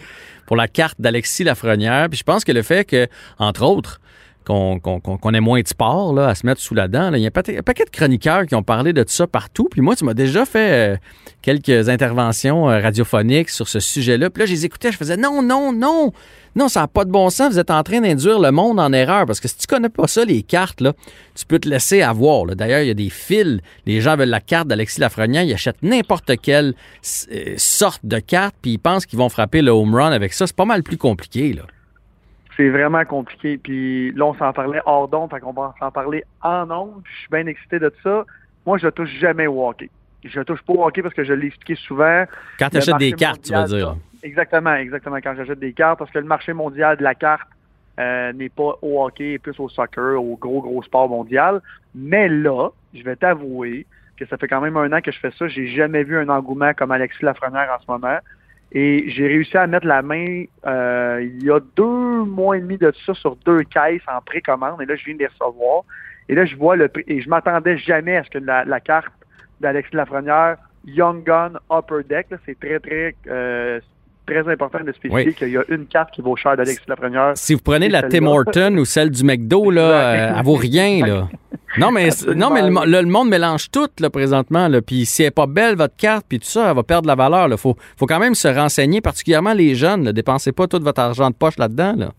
pour 0.45 0.55
la 0.55 0.67
carte 0.67 1.01
d'Alexis 1.01 1.45
Lafrenière. 1.45 2.09
Puis 2.09 2.19
je 2.19 2.23
pense 2.23 2.43
que 2.43 2.51
le 2.51 2.61
fait 2.61 2.85
que, 2.85 3.07
entre 3.39 3.63
autres, 3.63 3.99
qu'on 4.43 5.33
ait 5.33 5.39
moins 5.39 5.61
de 5.61 5.67
sport 5.67 6.13
là, 6.13 6.27
à 6.27 6.35
se 6.35 6.45
mettre 6.45 6.61
sous 6.61 6.75
la 6.75 6.87
dent. 6.87 7.13
Il 7.13 7.21
y 7.21 7.25
a 7.25 7.27
un 7.27 7.61
paquet, 7.61 7.85
de 7.85 7.89
chroniqueurs 7.89 8.45
qui 8.45 8.55
ont 8.55 8.63
parlé 8.63 8.93
de 8.93 9.03
ça 9.07 9.27
partout. 9.27 9.67
Puis 9.69 9.81
moi, 9.81 9.95
tu 9.95 10.05
m'as 10.05 10.13
déjà 10.13 10.45
fait 10.45 10.93
euh, 10.93 10.97
quelques 11.41 11.89
interventions 11.89 12.69
euh, 12.69 12.79
radiophoniques 12.79 13.49
sur 13.49 13.67
ce 13.67 13.79
sujet-là. 13.79 14.29
Puis 14.29 14.41
là, 14.41 14.45
je 14.45 14.51
les 14.51 14.65
écoutais, 14.65 14.91
je 14.91 14.97
faisais 14.97 15.17
non, 15.17 15.41
non, 15.41 15.71
non, 15.71 16.11
non, 16.55 16.67
ça 16.67 16.81
n'a 16.81 16.87
pas 16.87 17.05
de 17.05 17.11
bon 17.11 17.29
sens. 17.29 17.53
Vous 17.53 17.59
êtes 17.59 17.71
en 17.71 17.83
train 17.83 18.01
d'induire 18.01 18.39
le 18.39 18.51
monde 18.51 18.79
en 18.79 18.93
erreur. 18.93 19.25
Parce 19.25 19.39
que 19.39 19.47
si 19.47 19.57
tu 19.57 19.67
connais 19.67 19.89
pas 19.89 20.07
ça, 20.07 20.23
les 20.25 20.43
cartes, 20.43 20.81
là, 20.81 20.93
tu 21.35 21.45
peux 21.45 21.59
te 21.59 21.67
laisser 21.67 22.01
avoir. 22.01 22.45
D'ailleurs, 22.45 22.81
il 22.81 22.87
y 22.87 22.91
a 22.91 22.95
des 22.95 23.09
fils. 23.09 23.59
Les 23.85 24.01
gens 24.01 24.15
veulent 24.15 24.29
la 24.29 24.41
carte 24.41 24.67
d'Alexis 24.67 24.99
Lafrenière. 24.99 25.43
Ils 25.43 25.53
achètent 25.53 25.81
n'importe 25.81 26.31
quelle 26.41 26.75
euh, 27.31 27.53
sorte 27.57 28.01
de 28.03 28.19
carte, 28.19 28.55
puis 28.61 28.73
ils 28.73 28.79
pensent 28.79 29.05
qu'ils 29.05 29.19
vont 29.19 29.29
frapper 29.29 29.61
le 29.61 29.71
home 29.71 29.95
run 29.95 30.11
avec 30.11 30.33
ça. 30.33 30.47
C'est 30.47 30.55
pas 30.55 30.65
mal 30.65 30.83
plus 30.83 30.97
compliqué. 30.97 31.53
Là 31.53 31.63
c'est 32.55 32.69
vraiment 32.69 33.05
compliqué. 33.05 33.57
Puis 33.57 34.11
là, 34.11 34.25
on 34.25 34.33
s'en 34.35 34.53
parlait 34.53 34.81
hors 34.85 35.07
d'onde, 35.07 35.29
fait 35.31 35.39
qu'on 35.39 35.53
va 35.53 35.73
s'en 35.79 35.91
parler 35.91 36.23
en 36.41 36.69
ondes. 36.69 37.01
Je 37.05 37.19
suis 37.19 37.29
bien 37.31 37.45
excité 37.47 37.79
de 37.79 37.91
ça. 38.03 38.25
Moi, 38.65 38.77
je 38.77 38.85
ne 38.85 38.91
touche 38.91 39.11
jamais 39.19 39.47
au 39.47 39.67
hockey. 39.67 39.89
Je 40.23 40.39
ne 40.39 40.43
touche 40.43 40.61
pas 40.61 40.73
au 40.73 40.85
hockey 40.85 41.01
parce 41.01 41.13
que 41.13 41.23
je 41.23 41.33
l'ai 41.33 41.47
expliqué 41.47 41.75
souvent. 41.75 42.25
Quand 42.57 42.69
tu 42.69 42.77
achètes 42.77 42.97
des 42.97 43.13
cartes, 43.13 43.41
tu 43.41 43.51
vas 43.53 43.65
dire. 43.65 43.95
Exactement, 44.21 44.75
exactement. 44.75 45.17
Quand 45.17 45.35
j'achète 45.35 45.59
des 45.59 45.73
cartes, 45.73 45.99
parce 45.99 46.11
que 46.11 46.19
le 46.19 46.25
marché 46.25 46.53
mondial 46.53 46.95
de 46.95 47.03
la 47.03 47.13
carte 47.13 47.47
euh, 47.99 48.31
n'est 48.31 48.49
pas 48.49 48.77
au 48.81 49.03
hockey, 49.03 49.37
plus 49.37 49.59
au 49.59 49.67
soccer, 49.67 50.21
au 50.21 50.37
gros, 50.37 50.61
gros 50.61 50.81
sport 50.81 51.09
mondial. 51.09 51.61
Mais 51.93 52.29
là, 52.29 52.69
je 52.93 53.03
vais 53.03 53.17
t'avouer 53.17 53.85
que 54.17 54.25
ça 54.25 54.37
fait 54.37 54.47
quand 54.47 54.61
même 54.61 54.77
un 54.77 54.93
an 54.93 55.01
que 55.01 55.11
je 55.11 55.19
fais 55.19 55.31
ça. 55.37 55.47
J'ai 55.47 55.67
jamais 55.67 56.03
vu 56.03 56.17
un 56.17 56.29
engouement 56.29 56.73
comme 56.73 56.91
Alexis 56.91 57.23
Lafrenière 57.25 57.69
en 57.77 57.81
ce 57.83 57.91
moment. 57.91 58.17
Et 58.73 59.05
j'ai 59.07 59.27
réussi 59.27 59.55
à 59.55 59.67
mettre 59.67 59.85
la 59.85 60.01
main 60.01 60.45
euh, 60.65 61.21
il 61.23 61.43
y 61.43 61.51
a 61.51 61.59
deux 61.75 62.23
mois 62.23 62.57
et 62.57 62.61
demi 62.61 62.77
de 62.77 62.91
ça 63.05 63.13
sur 63.13 63.35
deux 63.45 63.63
caisses 63.63 64.01
en 64.07 64.19
précommande. 64.21 64.81
Et 64.81 64.85
là, 64.85 64.95
je 64.95 65.05
viens 65.05 65.13
de 65.13 65.19
les 65.19 65.27
recevoir. 65.27 65.83
Et 66.27 66.33
là, 66.33 66.45
je 66.45 66.55
vois 66.55 66.75
le 66.75 66.87
prix. 66.87 67.03
Et 67.07 67.21
je 67.21 67.29
m'attendais 67.29 67.77
jamais 67.77 68.17
à 68.17 68.23
ce 68.23 68.31
que 68.31 68.39
la, 68.39 68.79
carte 68.79 69.13
d'Alexis 69.61 69.95
Lafrenière, 69.95 70.57
Young 70.85 71.23
Gun 71.23 71.53
Upper 71.71 72.03
Deck, 72.09 72.27
c'est 72.45 72.59
très, 72.59 72.79
très 72.79 73.15
euh, 73.27 73.79
très 74.25 74.47
important 74.51 74.79
de 74.83 74.91
spécifier 74.91 75.33
qu'il 75.33 75.49
y 75.49 75.57
a 75.57 75.63
une 75.69 75.85
carte 75.85 76.11
qui 76.11 76.21
vaut 76.21 76.35
cher 76.35 76.57
d'Alexis 76.57 76.87
Lafrenière. 76.87 77.33
Si 77.35 77.53
vous 77.53 77.61
prenez 77.61 77.89
la 77.89 78.03
Tim 78.03 78.25
Horton 78.25 78.77
ou 78.77 78.85
celle 78.85 79.11
du 79.11 79.23
McDo, 79.23 79.69
là, 79.69 80.35
elle 80.37 80.43
vaut 80.43 80.55
rien, 80.55 81.05
là. 81.05 81.27
Non, 81.77 81.91
mais, 81.91 82.09
non, 82.35 82.49
mais 82.51 82.61
le, 82.61 83.05
monde 83.05 83.29
mélange 83.29 83.71
tout, 83.71 83.89
là, 83.99 84.09
présentement, 84.09 84.67
là. 84.67 84.81
Puis 84.81 85.05
si 85.05 85.23
elle 85.23 85.27
n'est 85.27 85.31
pas 85.31 85.47
belle, 85.47 85.75
votre 85.75 85.95
carte, 85.95 86.25
puis 86.27 86.39
tout 86.39 86.45
ça, 86.45 86.69
elle 86.69 86.75
va 86.75 86.83
perdre 86.83 87.07
la 87.07 87.15
valeur, 87.15 87.47
Il 87.49 87.57
faut, 87.57 87.75
faut 87.97 88.05
quand 88.05 88.19
même 88.19 88.35
se 88.35 88.47
renseigner, 88.47 89.01
particulièrement 89.01 89.53
les 89.53 89.75
jeunes, 89.75 90.03
Ne 90.03 90.11
Dépensez 90.11 90.51
pas 90.51 90.67
tout 90.67 90.79
votre 90.81 91.01
argent 91.01 91.29
de 91.29 91.35
poche 91.35 91.57
là-dedans, 91.57 91.95
là. 91.97 92.11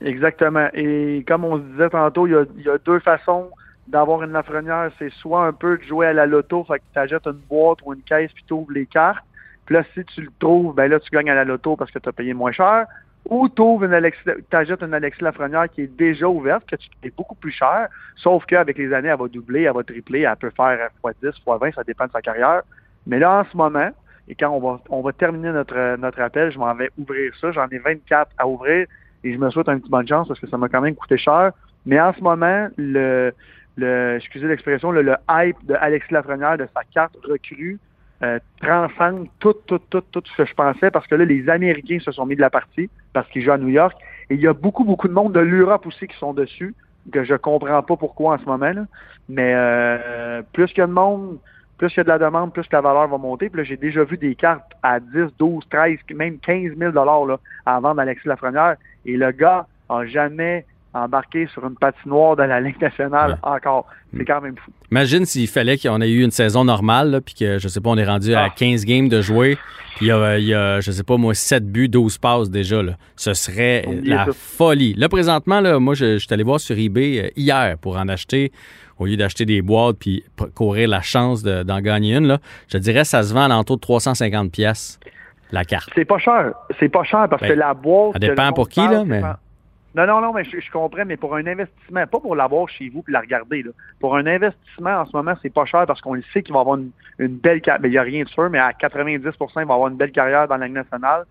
Exactement. 0.00 0.68
Et 0.74 1.24
comme 1.26 1.44
on 1.44 1.56
se 1.56 1.62
disait 1.62 1.90
tantôt, 1.90 2.26
il 2.26 2.32
y 2.32 2.68
a, 2.68 2.78
deux 2.78 3.00
façons 3.00 3.50
d'avoir 3.88 4.22
une 4.22 4.32
Lafrenière. 4.32 4.90
C'est 4.98 5.12
soit 5.14 5.46
un 5.46 5.52
peu 5.52 5.76
de 5.76 5.82
jouer 5.82 6.06
à 6.06 6.12
la 6.12 6.26
loto, 6.26 6.64
fait 6.64 6.78
que 6.78 6.84
tu 6.92 6.98
achètes 7.00 7.26
une 7.26 7.40
boîte 7.48 7.78
ou 7.84 7.94
une 7.94 8.02
caisse, 8.02 8.30
puis 8.32 8.44
tu 8.46 8.54
ouvres 8.54 8.72
les 8.72 8.86
cartes 8.86 9.24
puis 9.68 9.74
là, 9.74 9.82
si 9.92 10.02
tu 10.02 10.22
le 10.22 10.30
trouves, 10.38 10.74
ben 10.74 10.90
là, 10.90 10.98
tu 10.98 11.10
gagnes 11.10 11.28
à 11.28 11.34
la 11.34 11.44
loto 11.44 11.76
parce 11.76 11.90
que 11.90 11.98
tu 11.98 12.08
as 12.08 12.12
payé 12.12 12.32
moins 12.32 12.52
cher. 12.52 12.86
Ou 13.28 13.48
tu 13.48 13.60
ouvres 13.60 13.84
une 13.84 13.92
Alexis, 13.92 14.22
t'ajoutes 14.50 14.82
une 14.82 14.94
Alexis 14.94 15.22
Lafrenière 15.22 15.68
qui 15.68 15.82
est 15.82 15.96
déjà 15.98 16.28
ouverte, 16.28 16.64
que 16.66 16.76
tu 16.76 17.12
beaucoup 17.16 17.34
plus 17.34 17.52
cher, 17.52 17.88
sauf 18.16 18.44
qu'avec 18.46 18.78
les 18.78 18.92
années, 18.92 19.08
elle 19.08 19.18
va 19.18 19.28
doubler, 19.28 19.62
elle 19.62 19.74
va 19.74 19.82
tripler, 19.82 20.20
elle 20.20 20.36
peut 20.36 20.52
faire 20.56 20.90
x10, 21.04 21.34
x20, 21.46 21.74
ça 21.74 21.84
dépend 21.84 22.06
de 22.06 22.12
sa 22.12 22.22
carrière. 22.22 22.62
Mais 23.06 23.18
là, 23.18 23.40
en 23.40 23.44
ce 23.44 23.56
moment, 23.56 23.90
et 24.28 24.34
quand 24.34 24.50
on 24.50 24.60
va, 24.60 24.80
on 24.90 25.02
va 25.02 25.12
terminer 25.12 25.52
notre, 25.52 25.96
notre 25.96 26.20
appel, 26.20 26.52
je 26.52 26.58
m'en 26.58 26.74
vais 26.74 26.90
ouvrir 26.98 27.32
ça. 27.40 27.50
J'en 27.52 27.66
ai 27.68 27.78
24 27.78 28.30
à 28.36 28.46
ouvrir 28.46 28.86
et 29.24 29.32
je 29.32 29.38
me 29.38 29.50
souhaite 29.50 29.68
un 29.68 29.78
petit 29.78 29.90
bonne 29.90 30.06
chance 30.06 30.28
parce 30.28 30.40
que 30.40 30.46
ça 30.46 30.58
m'a 30.58 30.68
quand 30.68 30.80
même 30.80 30.94
coûté 30.94 31.16
cher. 31.16 31.52
Mais 31.86 31.98
en 32.00 32.12
ce 32.12 32.20
moment, 32.20 32.68
le, 32.76 33.32
le 33.76 34.16
excusez 34.16 34.46
l'expression, 34.46 34.90
le, 34.90 35.02
le, 35.02 35.16
hype 35.30 35.56
de 35.66 35.74
Alexis 35.74 36.12
Lafrenière, 36.12 36.58
de 36.58 36.68
sa 36.74 36.82
carte 36.92 37.16
recrue, 37.24 37.78
euh, 38.22 38.38
transcende 38.60 39.28
tout, 39.38 39.54
tout, 39.66 39.80
tout, 39.90 40.00
tout 40.00 40.22
ce 40.24 40.42
que 40.42 40.44
je 40.44 40.54
pensais 40.54 40.90
parce 40.90 41.06
que 41.06 41.14
là, 41.14 41.24
les 41.24 41.48
Américains 41.48 41.98
se 42.00 42.10
sont 42.10 42.26
mis 42.26 42.34
de 42.34 42.40
la 42.40 42.50
partie 42.50 42.90
parce 43.12 43.28
qu'ils 43.28 43.42
jouent 43.42 43.52
à 43.52 43.58
New 43.58 43.68
York. 43.68 43.96
Et 44.30 44.34
il 44.34 44.40
y 44.40 44.48
a 44.48 44.52
beaucoup, 44.52 44.84
beaucoup 44.84 45.08
de 45.08 45.12
monde 45.12 45.32
de 45.32 45.40
l'Europe 45.40 45.86
aussi 45.86 46.06
qui 46.06 46.16
sont 46.18 46.34
dessus, 46.34 46.74
que 47.12 47.24
je 47.24 47.34
comprends 47.34 47.82
pas 47.82 47.96
pourquoi 47.96 48.34
en 48.34 48.38
ce 48.38 48.44
moment. 48.44 48.72
Là. 48.72 48.84
Mais 49.28 49.52
euh, 49.54 50.42
plus 50.52 50.66
qu'il 50.66 50.78
y 50.78 50.80
a 50.82 50.86
de 50.86 50.92
monde, 50.92 51.38
plus 51.78 51.92
il 51.94 51.98
y 51.98 52.00
a 52.00 52.04
de 52.04 52.08
la 52.08 52.18
demande, 52.18 52.52
plus 52.52 52.66
la 52.72 52.80
valeur 52.80 53.06
va 53.06 53.18
monter. 53.18 53.48
Puis 53.48 53.58
là, 53.58 53.64
j'ai 53.64 53.76
déjà 53.76 54.02
vu 54.04 54.18
des 54.18 54.34
cartes 54.34 54.72
à 54.82 54.98
10, 54.98 55.28
12, 55.38 55.64
13, 55.70 55.98
même 56.14 56.38
15 56.38 56.76
000 56.76 56.92
là, 56.92 57.38
à 57.66 57.80
vendre 57.80 58.00
Alexis 58.00 58.26
Lafrenière. 58.26 58.76
Et 59.06 59.16
le 59.16 59.30
gars 59.30 59.66
a 59.88 60.04
jamais 60.06 60.66
embarqué 60.98 61.46
sur 61.52 61.66
une 61.66 61.74
patinoire 61.74 62.36
de 62.36 62.42
la 62.42 62.60
Ligue 62.60 62.80
nationale 62.80 63.38
encore. 63.42 63.86
C'est 64.16 64.24
quand 64.24 64.40
même 64.40 64.56
fou. 64.56 64.70
Imagine 64.90 65.24
s'il 65.24 65.48
fallait 65.48 65.76
qu'on 65.76 66.00
ait 66.00 66.10
eu 66.10 66.22
une 66.22 66.30
saison 66.30 66.64
normale, 66.64 67.20
puis 67.24 67.34
que, 67.34 67.58
je 67.58 67.68
sais 67.68 67.80
pas, 67.80 67.90
on 67.90 67.98
est 67.98 68.06
rendu 68.06 68.34
à 68.34 68.48
15 68.50 68.82
ah. 68.82 68.86
games 68.86 69.08
de 69.08 69.20
jouer, 69.20 69.58
puis 69.96 70.06
il 70.06 70.08
y, 70.08 70.12
a, 70.12 70.38
il 70.38 70.46
y 70.46 70.54
a, 70.54 70.80
je 70.80 70.90
sais 70.90 71.02
pas, 71.02 71.16
moi, 71.16 71.34
7 71.34 71.70
buts, 71.70 71.88
12 71.88 72.18
passes 72.18 72.50
déjà. 72.50 72.82
Là. 72.82 72.92
Ce 73.16 73.34
serait 73.34 73.84
la 74.04 74.26
folie. 74.32 74.94
Là, 74.94 75.08
présentement, 75.08 75.60
là, 75.60 75.78
moi, 75.78 75.94
je, 75.94 76.14
je 76.14 76.26
suis 76.26 76.32
allé 76.32 76.44
voir 76.44 76.60
sur 76.60 76.78
eBay 76.78 77.24
euh, 77.24 77.30
hier 77.36 77.76
pour 77.78 77.98
en 77.98 78.08
acheter 78.08 78.52
au 78.98 79.06
lieu 79.06 79.16
d'acheter 79.16 79.44
des 79.44 79.62
boîtes 79.62 79.96
puis 79.98 80.24
courir 80.54 80.88
la 80.88 81.02
chance 81.02 81.42
d'en 81.42 81.80
gagner 81.80 82.16
une, 82.16 82.26
là, 82.26 82.38
je 82.66 82.78
dirais 82.78 83.04
ça 83.04 83.22
se 83.22 83.32
vend 83.32 83.44
à 83.44 83.48
l'entour 83.48 83.76
de 83.76 83.80
350 83.80 84.50
pièces 84.50 84.98
la 85.50 85.64
carte. 85.64 85.90
C'est 85.94 86.04
pas 86.04 86.18
cher. 86.18 86.52
C'est 86.78 86.88
pas 86.88 87.04
cher 87.04 87.26
parce 87.28 87.42
ben, 87.42 87.48
que 87.48 87.54
la 87.54 87.74
boîte... 87.74 88.12
Ça 88.14 88.18
dépend 88.18 88.52
pour 88.52 88.68
qui, 88.68 88.80
là, 88.80 89.04
mais... 89.04 89.22
Non, 89.94 90.06
non, 90.06 90.20
non, 90.20 90.32
mais 90.32 90.44
je, 90.44 90.70
comprends, 90.70 91.04
mais 91.06 91.16
pour 91.16 91.34
un 91.34 91.46
investissement, 91.46 92.06
pas 92.06 92.20
pour 92.20 92.36
l'avoir 92.36 92.68
chez 92.68 92.90
vous 92.90 93.02
et 93.08 93.10
la 93.10 93.20
regarder. 93.20 93.62
Là. 93.62 93.70
Pour 94.00 94.16
un 94.16 94.26
investissement, 94.26 95.00
en 95.00 95.06
ce 95.06 95.16
moment, 95.16 95.32
c'est 95.42 95.52
pas 95.52 95.64
cher 95.64 95.86
parce 95.86 96.00
qu'on 96.00 96.14
le 96.14 96.22
sait 96.32 96.42
qu'il 96.42 96.52
va 96.52 96.60
avoir 96.60 96.76
une, 96.76 96.90
belle 97.18 97.62
carrière. 97.62 97.86
Il 97.86 97.90
n'y 97.90 97.98
a 97.98 98.02
rien 98.02 98.24
de 98.24 98.28
sûr, 98.28 98.50
mais 98.50 98.58
à 98.58 98.72
90% 98.72 99.22
il 99.56 99.66
va 99.66 99.74
avoir 99.74 99.88
une 99.88 99.96
belle 99.96 100.12
carrière 100.12 100.46
dans 100.46 100.58
la 100.58 100.68
nationale. 100.68 101.24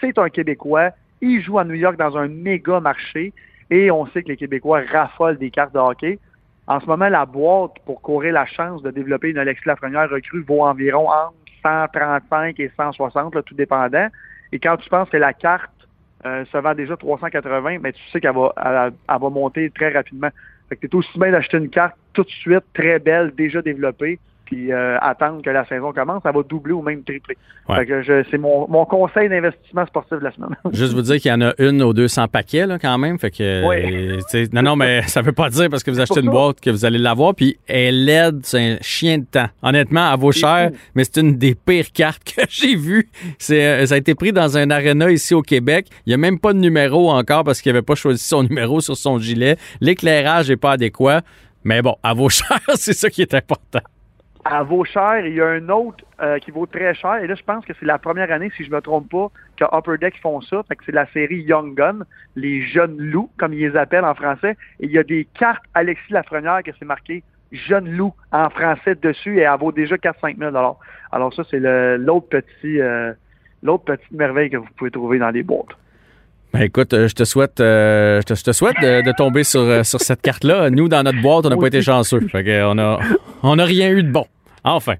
C'est 0.00 0.16
un 0.18 0.28
Québécois. 0.28 0.90
Il 1.20 1.42
joue 1.42 1.58
à 1.58 1.64
New 1.64 1.74
York 1.74 1.96
dans 1.96 2.16
un 2.16 2.28
méga 2.28 2.80
marché 2.80 3.32
et 3.70 3.90
on 3.90 4.06
sait 4.06 4.22
que 4.22 4.28
les 4.28 4.36
Québécois 4.36 4.82
raffolent 4.90 5.38
des 5.38 5.50
cartes 5.50 5.74
de 5.74 5.78
hockey. 5.78 6.18
En 6.66 6.80
ce 6.80 6.86
moment, 6.86 7.08
la 7.08 7.26
boîte 7.26 7.72
pour 7.84 8.00
courir 8.00 8.32
la 8.32 8.46
chance 8.46 8.82
de 8.82 8.90
développer 8.90 9.30
une 9.30 9.38
Alexis 9.38 9.66
Lafrenière 9.66 10.08
recrue 10.08 10.42
vaut 10.42 10.62
environ 10.62 11.08
entre 11.08 11.34
135 11.62 12.58
et 12.60 12.70
160, 12.76 13.34
là, 13.34 13.42
tout 13.42 13.54
dépendant. 13.54 14.08
Et 14.52 14.58
quand 14.58 14.76
tu 14.76 14.88
penses 14.88 15.10
que 15.10 15.16
la 15.16 15.32
carte 15.32 15.73
euh, 16.26 16.44
ça 16.50 16.60
vend 16.60 16.74
déjà 16.74 16.96
380, 16.96 17.78
mais 17.80 17.92
tu 17.92 18.02
sais 18.10 18.20
qu'elle 18.20 18.34
va, 18.34 18.52
elle, 18.56 19.18
va 19.20 19.30
monter 19.30 19.70
très 19.70 19.90
rapidement. 19.90 20.30
Fait 20.68 20.76
que 20.76 20.86
tu 20.86 20.96
es 20.96 20.98
aussi 20.98 21.18
bien 21.18 21.30
d'acheter 21.30 21.58
une 21.58 21.68
carte 21.68 21.96
tout 22.12 22.24
de 22.24 22.30
suite, 22.30 22.64
très 22.72 22.98
belle, 22.98 23.34
déjà 23.34 23.60
développée, 23.60 24.18
puis 24.44 24.72
euh, 24.72 24.98
attendre 25.00 25.42
que 25.42 25.50
la 25.50 25.66
saison 25.66 25.92
commence, 25.92 26.22
ça 26.22 26.32
va 26.32 26.42
doubler 26.42 26.72
ou 26.72 26.82
même 26.82 27.02
tripler. 27.02 27.36
c'est 28.30 28.38
mon, 28.38 28.68
mon, 28.68 28.84
conseil 28.84 29.28
d'investissement 29.28 29.86
sportif 29.86 30.18
de 30.18 30.24
la 30.24 30.32
semaine. 30.32 30.54
Juste 30.72 30.92
vous 30.92 31.02
dire 31.02 31.16
qu'il 31.16 31.30
y 31.30 31.34
en 31.34 31.40
a 31.40 31.52
une 31.58 31.82
aux 31.82 31.92
200 31.92 32.28
paquets 32.28 32.66
là, 32.66 32.78
quand 32.78 32.98
même. 32.98 33.18
Fait 33.18 33.30
que, 33.30 33.42
euh, 33.42 34.46
non, 34.52 34.62
non, 34.62 34.76
mais 34.76 35.02
ça 35.02 35.22
veut 35.22 35.32
pas 35.32 35.48
dire 35.48 35.70
parce 35.70 35.82
que 35.82 35.90
vous 35.90 36.00
achetez 36.00 36.20
une 36.20 36.30
boîte 36.30 36.60
que 36.60 36.70
vous 36.70 36.84
allez 36.84 36.98
l'avoir. 36.98 37.34
Puis 37.34 37.58
elle 37.66 38.08
aide, 38.08 38.40
c'est 38.42 38.74
un 38.74 38.76
chien 38.80 39.18
de 39.18 39.24
temps. 39.24 39.48
Honnêtement, 39.62 40.10
à 40.10 40.16
vos 40.16 40.32
cher, 40.32 40.70
mais 40.94 41.04
c'est 41.04 41.20
une 41.20 41.36
des 41.36 41.54
pires 41.54 41.92
cartes 41.92 42.24
que 42.36 42.42
j'ai 42.48 42.76
vues. 42.76 43.08
C'est, 43.38 43.64
euh, 43.64 43.86
ça 43.86 43.94
a 43.94 43.98
été 43.98 44.14
pris 44.14 44.32
dans 44.32 44.58
un 44.58 44.70
aréna 44.70 45.10
ici 45.10 45.34
au 45.34 45.42
Québec. 45.42 45.88
Il 46.06 46.10
n'y 46.10 46.14
a 46.14 46.18
même 46.18 46.38
pas 46.38 46.52
de 46.52 46.58
numéro 46.58 47.10
encore 47.10 47.44
parce 47.44 47.62
qu'il 47.62 47.72
n'avait 47.72 47.82
pas 47.82 47.94
choisi 47.94 48.22
son 48.22 48.42
numéro 48.48 48.80
sur 48.80 48.96
son 48.96 49.18
gilet. 49.18 49.56
L'éclairage 49.80 50.50
n'est 50.50 50.56
pas 50.56 50.72
adéquat. 50.72 51.22
Mais 51.66 51.80
bon, 51.80 51.96
à 52.02 52.12
vos 52.12 52.28
chers, 52.28 52.60
c'est 52.74 52.92
ça 52.92 53.08
qui 53.08 53.22
est 53.22 53.32
important 53.32 53.80
elle 54.44 54.66
vaut 54.66 54.84
cher. 54.84 55.26
Il 55.26 55.34
y 55.34 55.40
a 55.40 55.46
un 55.46 55.68
autre 55.68 56.04
euh, 56.20 56.38
qui 56.38 56.50
vaut 56.50 56.66
très 56.66 56.94
cher. 56.94 57.16
Et 57.16 57.26
là, 57.26 57.34
je 57.34 57.42
pense 57.42 57.64
que 57.64 57.72
c'est 57.78 57.86
la 57.86 57.98
première 57.98 58.30
année, 58.30 58.50
si 58.56 58.64
je 58.64 58.70
ne 58.70 58.76
me 58.76 58.80
trompe 58.80 59.10
pas, 59.10 59.30
que 59.56 59.64
Upper 59.72 59.98
Deck 59.98 60.20
font 60.20 60.40
ça. 60.40 60.62
Fait 60.68 60.76
que 60.76 60.84
c'est 60.84 60.92
la 60.92 61.06
série 61.12 61.42
Young 61.42 61.74
Gun, 61.74 62.00
les 62.36 62.62
jeunes 62.62 62.98
loups, 62.98 63.30
comme 63.38 63.52
ils 63.52 63.68
les 63.68 63.76
appellent 63.76 64.04
en 64.04 64.14
français. 64.14 64.56
Et 64.80 64.86
il 64.86 64.92
y 64.92 64.98
a 64.98 65.02
des 65.02 65.26
cartes 65.38 65.64
Alexis 65.74 66.12
Lafrenière 66.12 66.62
que 66.62 66.70
c'est 66.78 66.84
marqué 66.84 67.22
jeune 67.52 67.88
loup 67.88 68.12
en 68.32 68.50
français 68.50 68.96
dessus 69.00 69.38
et 69.38 69.42
elle 69.42 69.58
vaut 69.60 69.70
déjà 69.70 69.94
4-5 69.94 70.38
000 70.38 70.56
Alors 71.12 71.34
ça, 71.34 71.42
c'est 71.48 71.60
l'autre 71.98 72.28
petit, 72.28 72.80
euh, 72.80 73.12
l'autre 73.62 73.84
petite 73.84 74.10
merveille 74.10 74.50
que 74.50 74.56
vous 74.56 74.66
pouvez 74.76 74.90
trouver 74.90 75.18
dans 75.18 75.30
les 75.30 75.44
boîtes. 75.44 75.68
Ben 76.52 76.62
écoute, 76.62 76.94
euh, 76.94 77.06
je 77.06 77.14
te 77.14 77.24
souhaite, 77.24 77.58
je, 77.58 78.44
te, 78.44 78.52
souhaite 78.52 78.80
de, 78.80 79.12
tomber 79.12 79.44
sur, 79.44 79.84
sur 79.84 80.00
cette 80.00 80.22
carte-là. 80.22 80.70
Nous, 80.70 80.88
dans 80.88 81.02
notre 81.04 81.20
boîte, 81.20 81.46
on 81.46 81.50
n'a 81.50 81.56
pas 81.56 81.68
été 81.68 81.82
chanceux. 81.82 82.20
Fait 82.28 82.62
on 82.62 82.78
a, 82.78 82.98
on 83.42 83.56
n'a 83.56 83.64
rien 83.64 83.90
eu 83.90 84.02
de 84.02 84.10
bon. 84.10 84.26
Enfin. 84.64 84.94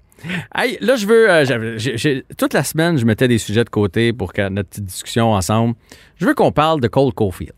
Hey, 0.54 0.76
là, 0.80 0.96
je 0.96 1.06
veux. 1.06 1.30
Euh, 1.30 2.22
toute 2.36 2.52
la 2.52 2.62
semaine, 2.62 2.98
je 2.98 3.04
mettais 3.04 3.28
des 3.28 3.38
sujets 3.38 3.64
de 3.64 3.70
côté 3.70 4.12
pour 4.12 4.32
que 4.32 4.48
notre 4.48 4.68
petite 4.68 4.84
discussion 4.84 5.32
ensemble. 5.32 5.74
Je 6.16 6.26
veux 6.26 6.34
qu'on 6.34 6.52
parle 6.52 6.80
de 6.80 6.88
Cole 6.88 7.12
Caulfield. 7.12 7.54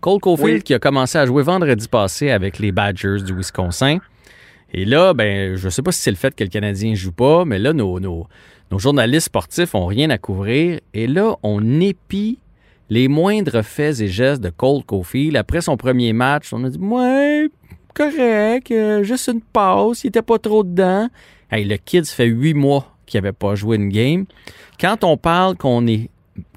Cole 0.00 0.20
Caulfield 0.20 0.62
qui 0.62 0.74
a 0.74 0.78
commencé 0.78 1.18
à 1.18 1.26
jouer 1.26 1.42
vendredi 1.42 1.88
passé 1.88 2.30
avec 2.30 2.60
les 2.60 2.70
Badgers 2.70 3.22
du 3.24 3.34
Wisconsin. 3.34 3.98
Et 4.72 4.84
là, 4.84 5.14
ben, 5.14 5.56
je 5.56 5.68
sais 5.68 5.82
pas 5.82 5.92
si 5.92 6.00
c'est 6.00 6.10
le 6.10 6.16
fait 6.16 6.34
que 6.34 6.44
le 6.44 6.50
Canadien 6.50 6.94
joue 6.94 7.12
pas, 7.12 7.44
mais 7.44 7.58
là, 7.58 7.72
nos, 7.72 7.98
nos, 7.98 8.26
nos 8.70 8.78
journalistes 8.78 9.26
sportifs 9.26 9.74
ont 9.74 9.86
rien 9.86 10.10
à 10.10 10.18
couvrir. 10.18 10.78
Et 10.94 11.06
là, 11.06 11.36
on 11.42 11.80
épie 11.80 12.38
les 12.90 13.08
moindres 13.08 13.64
faits 13.64 14.00
et 14.00 14.08
gestes 14.08 14.42
de 14.42 14.50
Cole 14.50 14.84
Caulfield. 14.84 15.36
Après 15.36 15.60
son 15.60 15.76
premier 15.76 16.12
match, 16.12 16.52
on 16.52 16.64
a 16.64 16.70
dit, 16.70 16.78
ouais, 16.78 17.48
correct, 17.94 18.70
euh, 18.70 19.02
juste 19.02 19.28
une 19.28 19.40
passe, 19.40 20.04
il 20.04 20.08
était 20.08 20.22
pas 20.22 20.38
trop 20.38 20.62
dedans. 20.62 21.08
Hey, 21.50 21.64
le 21.64 21.76
kid, 21.76 22.04
ça 22.04 22.14
fait 22.14 22.26
huit 22.26 22.54
mois 22.54 22.94
qu'il 23.06 23.20
n'avait 23.20 23.32
pas 23.32 23.54
joué 23.54 23.76
une 23.76 23.88
game. 23.88 24.26
Quand 24.78 25.02
on 25.04 25.16
parle 25.16 25.56
qu'on 25.56 25.86
est 25.86 26.10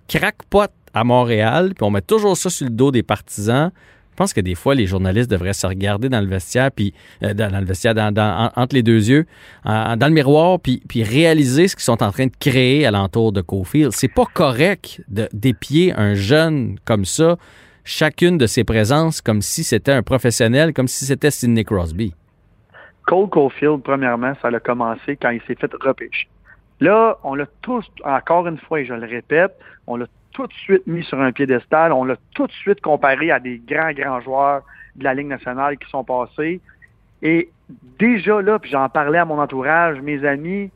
crackpot 0.07 0.67
à 0.93 1.03
Montréal, 1.03 1.73
puis 1.75 1.83
on 1.83 1.89
met 1.89 2.01
toujours 2.01 2.35
ça 2.35 2.49
sur 2.49 2.65
le 2.65 2.71
dos 2.71 2.91
des 2.91 3.03
partisans, 3.03 3.71
je 4.11 4.15
pense 4.17 4.33
que 4.33 4.41
des 4.41 4.55
fois, 4.55 4.75
les 4.75 4.85
journalistes 4.85 5.31
devraient 5.31 5.53
se 5.53 5.65
regarder 5.65 6.09
dans 6.09 6.19
le 6.19 6.27
vestiaire, 6.27 6.69
puis 6.71 6.93
euh, 7.23 7.33
dans, 7.33 7.57
le 7.57 7.65
vestiaire, 7.65 7.95
entre 8.55 8.75
les 8.75 8.83
deux 8.83 9.09
yeux, 9.09 9.25
dans 9.65 9.97
le 9.99 10.09
miroir, 10.09 10.59
puis, 10.59 10.83
puis 10.87 11.03
réaliser 11.03 11.69
ce 11.69 11.75
qu'ils 11.75 11.85
sont 11.85 12.03
en 12.03 12.11
train 12.11 12.25
de 12.25 12.33
créer 12.37 12.85
alentour 12.85 13.31
de 13.31 13.41
Cofield. 13.41 13.93
C'est 13.93 14.13
pas 14.13 14.25
correct 14.31 15.01
d'épier 15.07 15.93
un 15.93 16.13
jeune 16.13 16.77
comme 16.83 17.05
ça, 17.05 17.37
chacune 17.85 18.37
de 18.37 18.45
ses 18.45 18.65
présences, 18.65 19.21
comme 19.21 19.41
si 19.41 19.63
c'était 19.63 19.93
un 19.93 20.03
professionnel, 20.03 20.73
comme 20.73 20.89
si 20.89 21.05
c'était 21.05 21.31
Sidney 21.31 21.63
Crosby. 21.63 22.13
Cole 23.06 23.30
Caulfield, 23.30 23.82
premièrement, 23.84 24.34
ça 24.41 24.49
a 24.49 24.60
commencé 24.60 25.18
quand 25.18 25.30
il 25.30 25.41
s'est 25.41 25.56
fait 25.56 25.72
repêcher. 25.74 26.28
Là, 26.80 27.18
on 27.24 27.36
l'a 27.36 27.45
tous, 27.62 27.86
encore 28.04 28.47
une 28.47 28.58
fois, 28.58 28.82
et 28.82 28.86
je 28.86 28.93
le 28.93 29.06
répète, 29.06 29.54
on 29.88 29.97
l'a 29.97 30.08
tout 30.34 30.47
de 30.47 30.54
suite 30.54 30.88
mis 30.88 31.04
sur 31.04 31.20
un 31.20 31.32
piédestal, 31.32 31.91
on 31.91 32.04
l'a 32.04 32.16
tout 32.34 32.47
de 32.47 32.52
suite 32.52 32.82
comparé 32.82 33.32
à 33.32 33.39
des 33.39 33.60
grands, 33.60 33.91
grands 33.91 34.22
joueurs 34.22 34.64
de 34.95 35.04
la 35.04 35.14
Ligue 35.14 35.28
nationale 35.28 35.78
qui 35.78 35.89
sont 35.89 36.04
passés. 36.04 36.60
Et 37.22 37.49
déjà 37.99 38.41
là, 38.41 38.60
puis 38.60 38.72
j'en 38.72 38.89
parlais 38.89 39.20
à 39.20 39.26
mon 39.26 39.39
entourage, 39.39 40.02
mes 40.02 40.26
amis, 40.26 40.72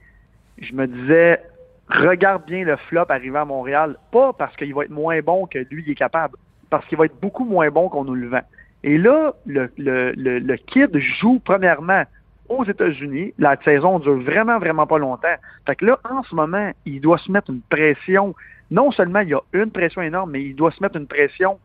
je 0.59 0.73
me 0.73 0.87
disais, 0.87 1.41
regarde 1.89 2.45
bien 2.45 2.63
le 2.63 2.75
flop 2.75 3.05
arriver 3.09 3.37
à 3.37 3.45
Montréal, 3.45 3.97
pas 4.11 4.33
parce 4.33 4.55
qu'il 4.55 4.73
va 4.73 4.83
être 4.83 4.91
moins 4.91 5.19
bon 5.21 5.47
que 5.47 5.59
lui 5.71 5.83
il 5.85 5.91
est 5.91 5.95
capable, 5.95 6.37
parce 6.69 6.85
qu'il 6.85 6.97
va 6.97 7.05
être 7.05 7.19
beaucoup 7.19 7.45
moins 7.45 7.69
bon 7.69 7.89
qu'on 7.89 8.03
nous 8.03 8.15
le 8.15 8.27
vend. 8.27 8.43
Et 8.85 8.99
là, 8.99 9.33
le, 9.47 9.71
le, 9.79 10.13
le, 10.15 10.57
kid 10.57 10.95
joue 10.99 11.41
premièrement 11.43 12.03
aux 12.49 12.63
États-Unis. 12.65 13.33
La 13.39 13.57
saison 13.63 13.97
dure 13.97 14.19
vraiment, 14.19 14.59
vraiment 14.59 14.85
pas 14.85 14.99
longtemps. 14.99 15.35
Fait 15.65 15.75
que 15.75 15.85
là, 15.85 15.99
en 16.07 16.21
ce 16.21 16.35
moment, 16.35 16.71
il 16.85 17.01
doit 17.01 17.17
se 17.17 17.31
mettre 17.31 17.49
une 17.49 17.61
pression. 17.61 18.35
Non 18.69 18.91
seulement 18.91 19.21
il 19.21 19.29
y 19.29 19.33
a 19.33 19.41
une 19.53 19.71
pression 19.71 20.03
énorme, 20.03 20.31
mais 20.31 20.43
il 20.43 20.55
doit 20.55 20.69
se 20.69 20.83
mettre 20.83 20.97
une 20.97 21.07
pression 21.07 21.57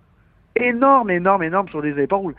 énorme, 0.57 1.11
énorme, 1.11 1.43
énorme 1.43 1.69
sur 1.69 1.83
les 1.83 2.03
épaules. 2.03 2.35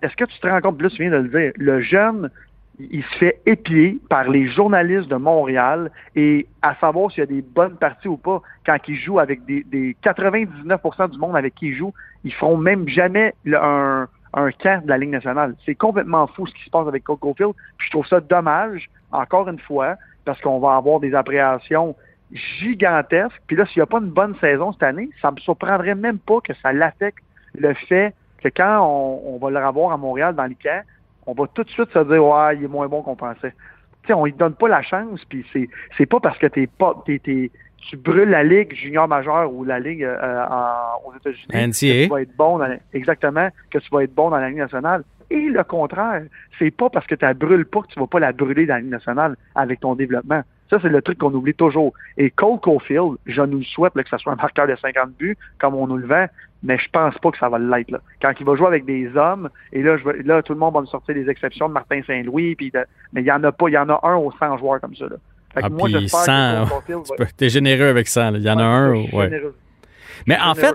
Est-ce 0.00 0.14
que 0.14 0.24
tu 0.26 0.38
te 0.38 0.46
rends 0.46 0.60
compte, 0.60 0.78
plus 0.78 0.90
tu 0.90 1.02
viens 1.02 1.10
de 1.10 1.16
le 1.16 1.28
dire, 1.28 1.52
le 1.56 1.80
jeune, 1.80 2.30
il 2.78 3.02
se 3.02 3.18
fait 3.18 3.40
épier 3.46 3.98
par 4.08 4.28
les 4.28 4.46
journalistes 4.46 5.08
de 5.08 5.16
Montréal 5.16 5.90
et 6.14 6.46
à 6.62 6.76
savoir 6.76 7.10
s'il 7.10 7.20
y 7.20 7.22
a 7.24 7.26
des 7.26 7.42
bonnes 7.42 7.76
parties 7.76 8.08
ou 8.08 8.16
pas 8.16 8.42
quand 8.64 8.78
il 8.86 8.96
joue 8.96 9.18
avec 9.18 9.44
des, 9.44 9.64
des 9.64 9.96
99% 10.04 11.10
du 11.10 11.18
monde 11.18 11.36
avec 11.36 11.56
qui 11.56 11.68
il 11.68 11.76
joue, 11.76 11.92
ils 12.24 12.32
feront 12.32 12.56
même 12.56 12.88
jamais 12.88 13.34
un, 13.52 14.08
un 14.34 14.50
camp 14.52 14.84
de 14.84 14.88
la 14.88 14.98
Ligue 14.98 15.10
nationale. 15.10 15.54
C'est 15.64 15.74
complètement 15.74 16.26
fou 16.28 16.46
ce 16.46 16.54
qui 16.54 16.64
se 16.64 16.70
passe 16.70 16.86
avec 16.86 17.04
Coco 17.04 17.34
Field. 17.34 17.54
Puis 17.78 17.86
je 17.86 17.92
trouve 17.92 18.06
ça 18.06 18.20
dommage, 18.20 18.88
encore 19.12 19.48
une 19.48 19.58
fois, 19.58 19.96
parce 20.24 20.40
qu'on 20.40 20.58
va 20.60 20.76
avoir 20.76 21.00
des 21.00 21.14
appréhensions 21.14 21.96
gigantesque. 22.32 23.40
Puis 23.46 23.56
là, 23.56 23.66
s'il 23.66 23.78
n'y 23.78 23.82
a 23.82 23.86
pas 23.86 23.98
une 23.98 24.10
bonne 24.10 24.36
saison 24.40 24.72
cette 24.72 24.82
année, 24.82 25.10
ça 25.20 25.30
me 25.30 25.38
surprendrait 25.38 25.94
même 25.94 26.18
pas 26.18 26.40
que 26.40 26.54
ça 26.62 26.72
l'affecte 26.72 27.24
le 27.54 27.74
fait 27.74 28.14
que 28.38 28.48
quand 28.48 28.80
on, 28.80 29.38
va 29.38 29.50
le 29.50 29.66
revoir 29.66 29.92
à 29.92 29.96
Montréal 29.96 30.34
dans 30.34 30.44
l'ICA, 30.44 30.82
on 31.26 31.34
va 31.34 31.44
tout 31.52 31.64
de 31.64 31.70
suite 31.70 31.90
se 31.92 31.98
dire 31.98 32.24
Ouais, 32.24 32.56
il 32.56 32.64
est 32.64 32.68
moins 32.68 32.88
bon 32.88 33.02
qu'on 33.02 33.16
pensait. 33.16 33.54
sais, 34.06 34.12
on 34.12 34.26
ne 34.26 34.30
donne 34.30 34.54
pas 34.54 34.68
la 34.68 34.82
chance, 34.82 35.24
puis 35.28 35.44
c'est, 35.52 35.68
c'est 35.98 36.06
pas 36.06 36.20
parce 36.20 36.38
que 36.38 36.46
t'es 36.46 36.66
pas, 36.66 36.94
t'es, 37.04 37.50
tu 37.88 37.96
brûles 37.96 38.30
la 38.30 38.42
ligue 38.42 38.74
junior 38.74 39.08
majeure 39.08 39.52
ou 39.52 39.64
la 39.64 39.80
ligue 39.80 40.04
euh, 40.04 40.44
aux 41.04 41.14
États-Unis 41.16 41.72
que 41.72 42.04
tu 42.04 42.10
vas 42.10 42.22
être 42.22 42.36
bon 42.36 42.58
dans, 42.58 42.78
exactement 42.92 43.48
que 43.70 43.78
tu 43.78 43.88
vas 43.90 44.04
être 44.04 44.14
bon 44.14 44.30
dans 44.30 44.38
la 44.38 44.48
ligue 44.48 44.58
nationale. 44.58 45.02
Et 45.30 45.48
le 45.48 45.62
contraire, 45.62 46.22
c'est 46.58 46.72
pas 46.72 46.90
parce 46.90 47.06
que 47.06 47.14
tu 47.14 47.24
la 47.24 47.34
brûles 47.34 47.64
pas 47.64 47.82
que 47.82 47.86
tu 47.88 48.00
vas 48.00 48.06
pas 48.06 48.18
la 48.18 48.32
brûler 48.32 48.66
dans 48.66 48.74
la 48.74 48.80
ligue 48.80 48.90
nationale 48.90 49.36
avec 49.54 49.80
ton 49.80 49.94
développement. 49.94 50.42
Ça, 50.68 50.78
c'est 50.80 50.88
le 50.88 51.02
truc 51.02 51.18
qu'on 51.18 51.34
oublie 51.34 51.54
toujours. 51.54 51.92
Et 52.16 52.30
Cole 52.30 52.60
Caulfield, 52.60 53.16
je 53.26 53.42
nous 53.42 53.62
souhaite 53.64 53.92
que 53.92 54.08
ce 54.08 54.18
soit 54.18 54.32
un 54.32 54.36
marqueur 54.36 54.68
de 54.68 54.76
50 54.76 55.10
buts, 55.18 55.36
comme 55.58 55.74
on 55.74 55.88
nous 55.88 55.96
le 55.96 56.06
vend, 56.06 56.26
mais 56.62 56.78
je 56.78 56.88
pense 56.90 57.16
pas 57.18 57.30
que 57.30 57.38
ça 57.38 57.48
va 57.48 57.58
l'être. 57.58 58.00
Quand 58.22 58.32
il 58.38 58.46
va 58.46 58.54
jouer 58.54 58.68
avec 58.68 58.84
des 58.84 59.16
hommes, 59.16 59.50
et 59.72 59.82
là, 59.82 59.96
je 59.96 60.08
là, 60.24 60.42
tout 60.42 60.52
le 60.52 60.58
monde 60.58 60.74
va 60.74 60.80
me 60.80 60.86
sortir 60.86 61.14
des 61.14 61.28
exceptions 61.28 61.68
de 61.68 61.74
Martin 61.74 62.02
Saint-Louis, 62.06 62.54
puis 62.54 62.72
mais 63.12 63.22
il 63.22 63.26
y 63.26 63.32
en 63.32 63.42
a 63.42 63.50
pas, 63.50 63.68
il 63.68 63.72
y 63.72 63.78
en 63.78 63.88
a 63.88 64.00
un 64.02 64.16
aux 64.16 64.30
100 64.32 64.58
joueurs 64.58 64.80
comme 64.80 64.94
ça. 64.94 65.06
Là. 65.06 65.16
Fait 65.52 65.62
que 65.62 65.66
ah, 65.66 65.70
moi, 65.70 65.88
puis 65.88 66.08
100, 66.08 66.66
tu 67.36 67.44
es 67.44 67.48
généreux 67.48 67.88
avec 67.88 68.08
ça. 68.08 68.30
Il 68.34 68.42
y 68.42 68.50
en 68.50 68.58
a 68.58 68.62
un. 68.62 68.94
Ouais. 69.12 69.42
Mais 70.26 70.38
en 70.38 70.54
fait, 70.54 70.74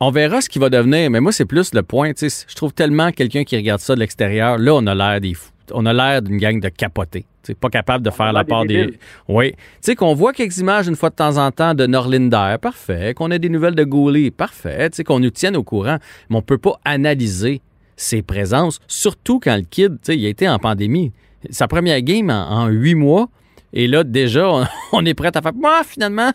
on 0.00 0.10
verra 0.10 0.40
ce 0.40 0.48
qui 0.48 0.58
va 0.58 0.70
devenir. 0.70 1.10
Mais 1.10 1.20
moi, 1.20 1.32
c'est 1.32 1.44
plus 1.44 1.74
le 1.74 1.82
point. 1.82 2.12
Je 2.16 2.54
trouve 2.54 2.72
tellement 2.72 3.10
quelqu'un 3.10 3.44
qui 3.44 3.56
regarde 3.56 3.80
ça 3.80 3.94
de 3.94 4.00
l'extérieur. 4.00 4.58
Là, 4.58 4.74
on 4.74 4.86
a 4.86 4.94
l'air 4.94 5.20
des 5.20 5.34
fous. 5.34 5.50
On 5.72 5.84
a 5.86 5.92
l'air 5.92 6.22
d'une 6.22 6.36
gang 6.36 6.60
de 6.60 6.68
capotés. 6.68 7.26
pas 7.60 7.70
capable 7.70 8.04
de 8.04 8.10
faire 8.10 8.32
la 8.32 8.44
part 8.44 8.64
des. 8.64 8.96
Oui. 9.26 9.52
Tu 9.52 9.58
sais, 9.80 9.94
qu'on 9.96 10.14
voit 10.14 10.32
quelques 10.32 10.58
images 10.58 10.86
une 10.86 10.94
fois 10.94 11.10
de 11.10 11.16
temps 11.16 11.38
en 11.38 11.50
temps 11.50 11.74
de 11.74 11.86
Norlinder, 11.86 12.56
parfait. 12.62 13.14
Qu'on 13.14 13.32
ait 13.32 13.40
des 13.40 13.48
nouvelles 13.48 13.74
de 13.74 13.82
Gouli, 13.82 14.30
parfait. 14.30 14.90
Tu 14.90 14.96
sais, 14.96 15.04
qu'on 15.04 15.18
nous 15.18 15.30
tienne 15.30 15.56
au 15.56 15.64
courant. 15.64 15.98
Mais 16.30 16.36
on 16.36 16.42
peut 16.42 16.58
pas 16.58 16.78
analyser 16.84 17.62
ses 17.96 18.22
présences, 18.22 18.78
surtout 18.86 19.40
quand 19.40 19.56
le 19.56 19.62
kid, 19.62 19.94
tu 19.94 19.98
sais, 20.02 20.18
il 20.18 20.26
a 20.26 20.28
été 20.28 20.48
en 20.48 20.58
pandémie. 20.58 21.12
Sa 21.50 21.66
première 21.66 22.00
game 22.02 22.30
en 22.30 22.68
huit 22.68 22.94
mois, 22.94 23.28
et 23.72 23.86
là, 23.86 24.04
déjà, 24.04 24.48
on, 24.92 25.04
est 25.04 25.14
prêt 25.14 25.36
à 25.36 25.42
faire. 25.42 25.54
Moi, 25.54 25.82
finalement, 25.84 26.30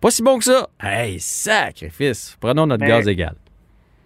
pas 0.00 0.10
si 0.10 0.22
bon 0.22 0.38
que 0.38 0.44
ça. 0.44 0.68
Hey, 0.82 1.18
sacrifice. 1.20 2.36
Prenons 2.40 2.66
notre 2.66 2.84
gaz 2.84 3.08
égal. 3.08 3.34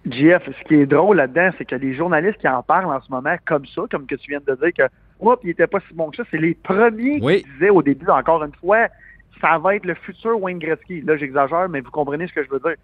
JF, 0.07 0.43
ce 0.47 0.69
qui 0.69 0.75
est 0.75 0.87
drôle 0.87 1.17
là-dedans, 1.17 1.51
c'est 1.59 1.65
que 1.65 1.75
les 1.75 1.95
journalistes 1.95 2.39
qui 2.39 2.49
en 2.49 2.63
parlent 2.63 2.87
en 2.87 3.01
ce 3.01 3.11
moment 3.11 3.37
comme 3.47 3.67
ça, 3.67 3.83
comme 3.91 4.07
que 4.07 4.15
tu 4.15 4.31
viens 4.31 4.41
de 4.47 4.55
dire 4.55 4.73
que 4.77 4.93
Oups, 5.21 5.41
il 5.43 5.51
était 5.51 5.67
pas 5.67 5.81
si 5.89 5.95
bon 5.95 6.11
que 6.11 6.17
ça, 6.17 6.23
c'est 6.31 6.39
les 6.39 6.55
premiers 6.55 7.21
qui 7.21 7.47
disaient 7.55 7.71
au 7.71 7.83
début, 7.83 8.09
encore 8.09 8.43
une 8.45 8.55
fois, 8.55 8.87
ça 9.41 9.59
va 9.59 9.77
être 9.77 9.85
le 9.85 9.95
futur 9.95 10.41
Wayne 10.41 10.59
Gretzky. 10.59 11.01
Là, 11.03 11.17
j'exagère, 11.17 11.69
mais 11.69 11.81
vous 11.81 11.91
comprenez 11.91 12.27
ce 12.29 12.33
que 12.33 12.45
je 12.45 12.51
veux 12.51 12.61
dire. 12.61 12.77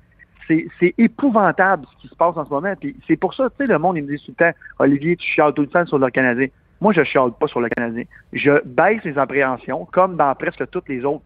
C'est 0.79 0.95
épouvantable 0.99 1.87
ce 1.95 2.03
qui 2.03 2.09
se 2.09 2.15
passe 2.17 2.37
en 2.37 2.45
ce 2.45 2.51
moment. 2.51 2.75
Puis 2.79 2.97
c'est 3.07 3.17
pour 3.17 3.33
ça, 3.35 3.49
tu 3.51 3.57
sais, 3.59 3.67
le 3.67 3.79
monde, 3.79 3.97
il 3.97 4.05
me 4.05 4.09
dit 4.09 4.23
tout 4.23 4.35
le 4.39 4.45
temps, 4.45 4.59
Olivier, 4.79 5.17
tu 5.17 5.27
chiales 5.27 5.55
tout 5.55 5.63
le 5.63 5.69
temps 5.69 5.87
sur 5.87 5.99
le 5.99 6.11
Canadien. 6.11 6.49
Moi, 6.85 6.93
je 6.93 7.03
chiale 7.03 7.31
pas 7.41 7.47
sur 7.47 7.63
le 7.63 7.71
Canadien. 7.71 8.03
Je 8.35 8.63
baisse 8.67 9.03
les 9.05 9.17
appréhensions, 9.17 9.87
comme 9.87 10.17
dans 10.17 10.35
presque 10.35 10.69
toutes 10.69 10.87
les 10.91 11.03
autres 11.03 11.25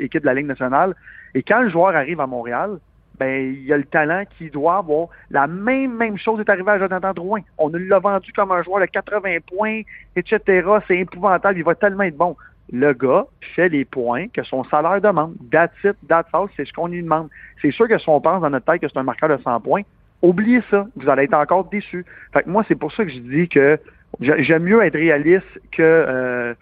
équipes 0.00 0.22
de 0.22 0.26
la 0.26 0.34
Ligue 0.34 0.46
nationale. 0.46 0.96
Et 1.36 1.44
quand 1.44 1.62
le 1.62 1.68
joueur 1.68 1.94
arrive 1.94 2.18
à 2.18 2.26
Montréal, 2.26 2.80
ben, 3.16 3.54
il 3.54 3.62
y 3.62 3.72
a 3.72 3.76
le 3.76 3.84
talent 3.84 4.24
qui 4.36 4.50
doit 4.50 4.78
avoir. 4.78 5.06
La 5.30 5.46
même, 5.46 5.96
même 5.96 6.18
chose 6.18 6.40
est 6.40 6.50
arrivée 6.50 6.72
à 6.72 6.80
Jonathan 6.80 7.12
Drouin. 7.12 7.42
On 7.58 7.70
l'a 7.72 8.00
vendu 8.00 8.32
comme 8.32 8.50
un 8.50 8.60
joueur 8.64 8.80
de 8.80 8.86
80 8.86 9.36
points, 9.46 9.82
etc. 10.16 10.68
C'est 10.88 10.98
épouvantable. 10.98 11.58
Il 11.58 11.64
va 11.64 11.76
tellement 11.76 12.02
être 12.02 12.16
bon. 12.16 12.36
Le 12.72 12.92
gars 12.92 13.26
fait 13.54 13.68
les 13.68 13.84
points 13.84 14.26
que 14.34 14.42
son 14.42 14.64
salaire 14.64 15.00
demande. 15.00 15.36
That's 15.52 15.70
it, 15.84 15.94
that's 16.08 16.28
all, 16.32 16.48
c'est 16.56 16.64
ce 16.64 16.72
qu'on 16.72 16.88
lui 16.88 17.04
demande. 17.04 17.28
C'est 17.60 17.70
sûr 17.70 17.86
que 17.86 17.98
si 17.98 18.08
on 18.08 18.20
pense 18.20 18.42
dans 18.42 18.50
notre 18.50 18.66
tête 18.66 18.80
que 18.80 18.88
c'est 18.88 18.98
un 18.98 19.04
marqueur 19.04 19.28
de 19.28 19.40
100 19.40 19.60
points, 19.60 19.82
oubliez 20.22 20.60
ça. 20.72 20.88
Vous 20.96 21.08
allez 21.08 21.22
être 21.22 21.34
encore 21.34 21.66
déçu. 21.66 22.04
Fait 22.32 22.42
que 22.42 22.50
moi, 22.50 22.64
c'est 22.66 22.74
pour 22.74 22.90
ça 22.90 23.04
que 23.04 23.12
je 23.12 23.20
dis 23.20 23.48
que 23.48 23.78
J'aime 24.20 24.64
mieux 24.64 24.82
être 24.84 24.94
réaliste 24.94 25.60
que, 25.70 25.82
euh, 25.82 26.54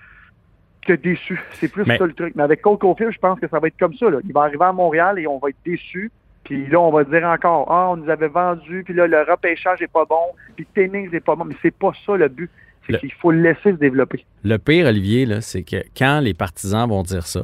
que 0.87 0.93
déçu. 0.93 1.41
C'est 1.53 1.71
plus 1.71 1.85
ça 1.85 2.07
le 2.07 2.13
truc. 2.13 2.35
Mais 2.37 2.43
avec 2.43 2.63
Cole 2.63 2.79
Caulfield, 2.79 3.13
je 3.13 3.19
pense 3.19 3.39
que 3.39 3.49
ça 3.49 3.59
va 3.59 3.69
être 3.69 3.79
comme 3.79 3.95
ça. 3.95 4.07
Il 4.25 4.33
va 4.33 4.43
arriver 4.43 4.65
à 4.65 4.73
Montréal 4.73 5.19
et 5.19 5.27
on 5.27 5.39
va 5.39 5.51
être 5.51 5.63
déçu. 5.65 6.11
Puis 6.45 6.67
là, 6.69 6.81
on 6.81 6.91
va 6.91 7.05
dire 7.05 7.25
encore, 7.25 7.71
ah, 7.71 7.91
on 7.91 7.97
nous 7.97 8.09
avait 8.09 8.29
vendu, 8.29 8.83
puis 8.85 8.95
là, 8.95 9.07
le 9.07 9.23
repêchage 9.23 9.81
n'est 9.81 9.87
pas 9.87 10.05
bon, 10.05 10.17
puis 10.57 10.67
Tennis 10.75 11.11
n'est 11.13 11.21
pas 11.21 11.37
bon. 11.37 11.45
Mais 11.45 11.55
c'est 11.63 11.75
pas 11.75 11.93
ça 12.07 12.17
le 12.17 12.29
but. 12.29 12.51
C'est 12.87 12.99
qu'il 12.99 13.13
faut 13.13 13.31
le 13.31 13.43
laisser 13.43 13.73
se 13.73 13.77
développer. 13.77 14.25
Le 14.43 14.57
pire, 14.57 14.87
Olivier, 14.87 15.27
c'est 15.43 15.63
que 15.63 15.77
quand 15.97 16.21
les 16.21 16.35
partisans 16.35 16.89
vont 16.89 17.03
dire 17.03 17.27
ça, 17.27 17.43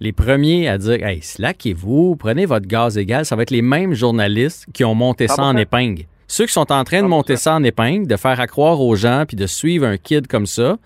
les 0.00 0.12
premiers 0.12 0.68
à 0.68 0.78
dire 0.78 1.06
Hey, 1.06 1.22
slackez-vous, 1.22 2.16
prenez 2.16 2.46
votre 2.46 2.66
gaz 2.66 2.98
égal, 2.98 3.24
ça 3.24 3.36
va 3.36 3.42
être 3.42 3.50
les 3.50 3.62
mêmes 3.62 3.94
journalistes 3.94 4.66
qui 4.72 4.84
ont 4.84 4.94
monté 4.94 5.28
ça 5.28 5.42
en 5.42 5.56
épingle. 5.56 6.04
Ceux 6.26 6.46
qui 6.46 6.52
sont 6.52 6.72
en 6.72 6.84
train 6.84 7.02
de 7.02 7.08
monter 7.08 7.36
ça 7.36 7.54
en 7.54 7.62
épingle, 7.62 8.06
de 8.06 8.16
faire 8.16 8.40
accroire 8.40 8.80
aux 8.80 8.96
gens, 8.96 9.24
puis 9.26 9.36
de 9.36 9.46
suivre 9.46 9.86
un 9.86 9.96
kid 9.96 10.26
comme 10.26 10.46
ça, 10.46 10.76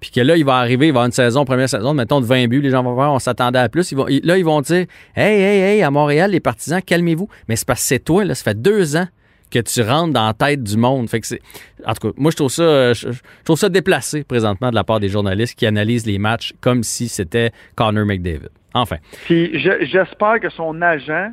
puis 0.00 0.10
que 0.10 0.20
là, 0.20 0.36
il 0.36 0.44
va 0.44 0.56
arriver, 0.56 0.86
il 0.86 0.92
va 0.92 1.00
avoir 1.00 1.06
une 1.06 1.12
saison, 1.12 1.44
première 1.44 1.68
saison, 1.68 1.92
mettons 1.92 2.20
de 2.20 2.26
20 2.26 2.46
buts, 2.46 2.60
les 2.60 2.70
gens 2.70 2.82
vont 2.82 2.94
voir, 2.94 3.12
on 3.12 3.18
s'attendait 3.18 3.58
à 3.58 3.68
plus. 3.68 3.90
Ils 3.90 3.96
vont, 3.96 4.06
là, 4.06 4.38
ils 4.38 4.44
vont 4.44 4.60
dire 4.60 4.86
Hey, 5.16 5.40
hey, 5.40 5.60
hey, 5.60 5.82
à 5.82 5.90
Montréal, 5.90 6.30
les 6.30 6.40
partisans, 6.40 6.80
calmez-vous. 6.80 7.28
Mais 7.48 7.56
c'est 7.56 7.66
parce 7.66 7.80
que 7.80 7.86
c'est 7.86 7.98
toi, 7.98 8.24
là, 8.24 8.34
ça 8.34 8.44
fait 8.44 8.60
deux 8.60 8.96
ans 8.96 9.08
que 9.50 9.58
tu 9.58 9.82
rentres 9.82 10.12
dans 10.12 10.26
la 10.26 10.34
tête 10.34 10.62
du 10.62 10.76
monde. 10.76 11.08
Fait 11.08 11.20
que 11.20 11.26
c'est. 11.26 11.40
En 11.84 11.94
tout 11.94 12.08
cas, 12.08 12.14
moi, 12.16 12.30
je 12.30 12.36
trouve 12.36 12.50
ça, 12.50 12.92
je, 12.92 13.08
trouve 13.44 13.58
ça 13.58 13.68
déplacé 13.68 14.22
présentement 14.24 14.70
de 14.70 14.74
la 14.74 14.84
part 14.84 15.00
des 15.00 15.08
journalistes 15.08 15.58
qui 15.58 15.66
analysent 15.66 16.06
les 16.06 16.18
matchs 16.18 16.52
comme 16.60 16.82
si 16.82 17.08
c'était 17.08 17.50
Connor 17.74 18.04
McDavid. 18.04 18.50
Enfin. 18.74 18.96
Puis 19.24 19.58
j'espère 19.58 20.40
que 20.40 20.50
son 20.50 20.80
agent 20.82 21.32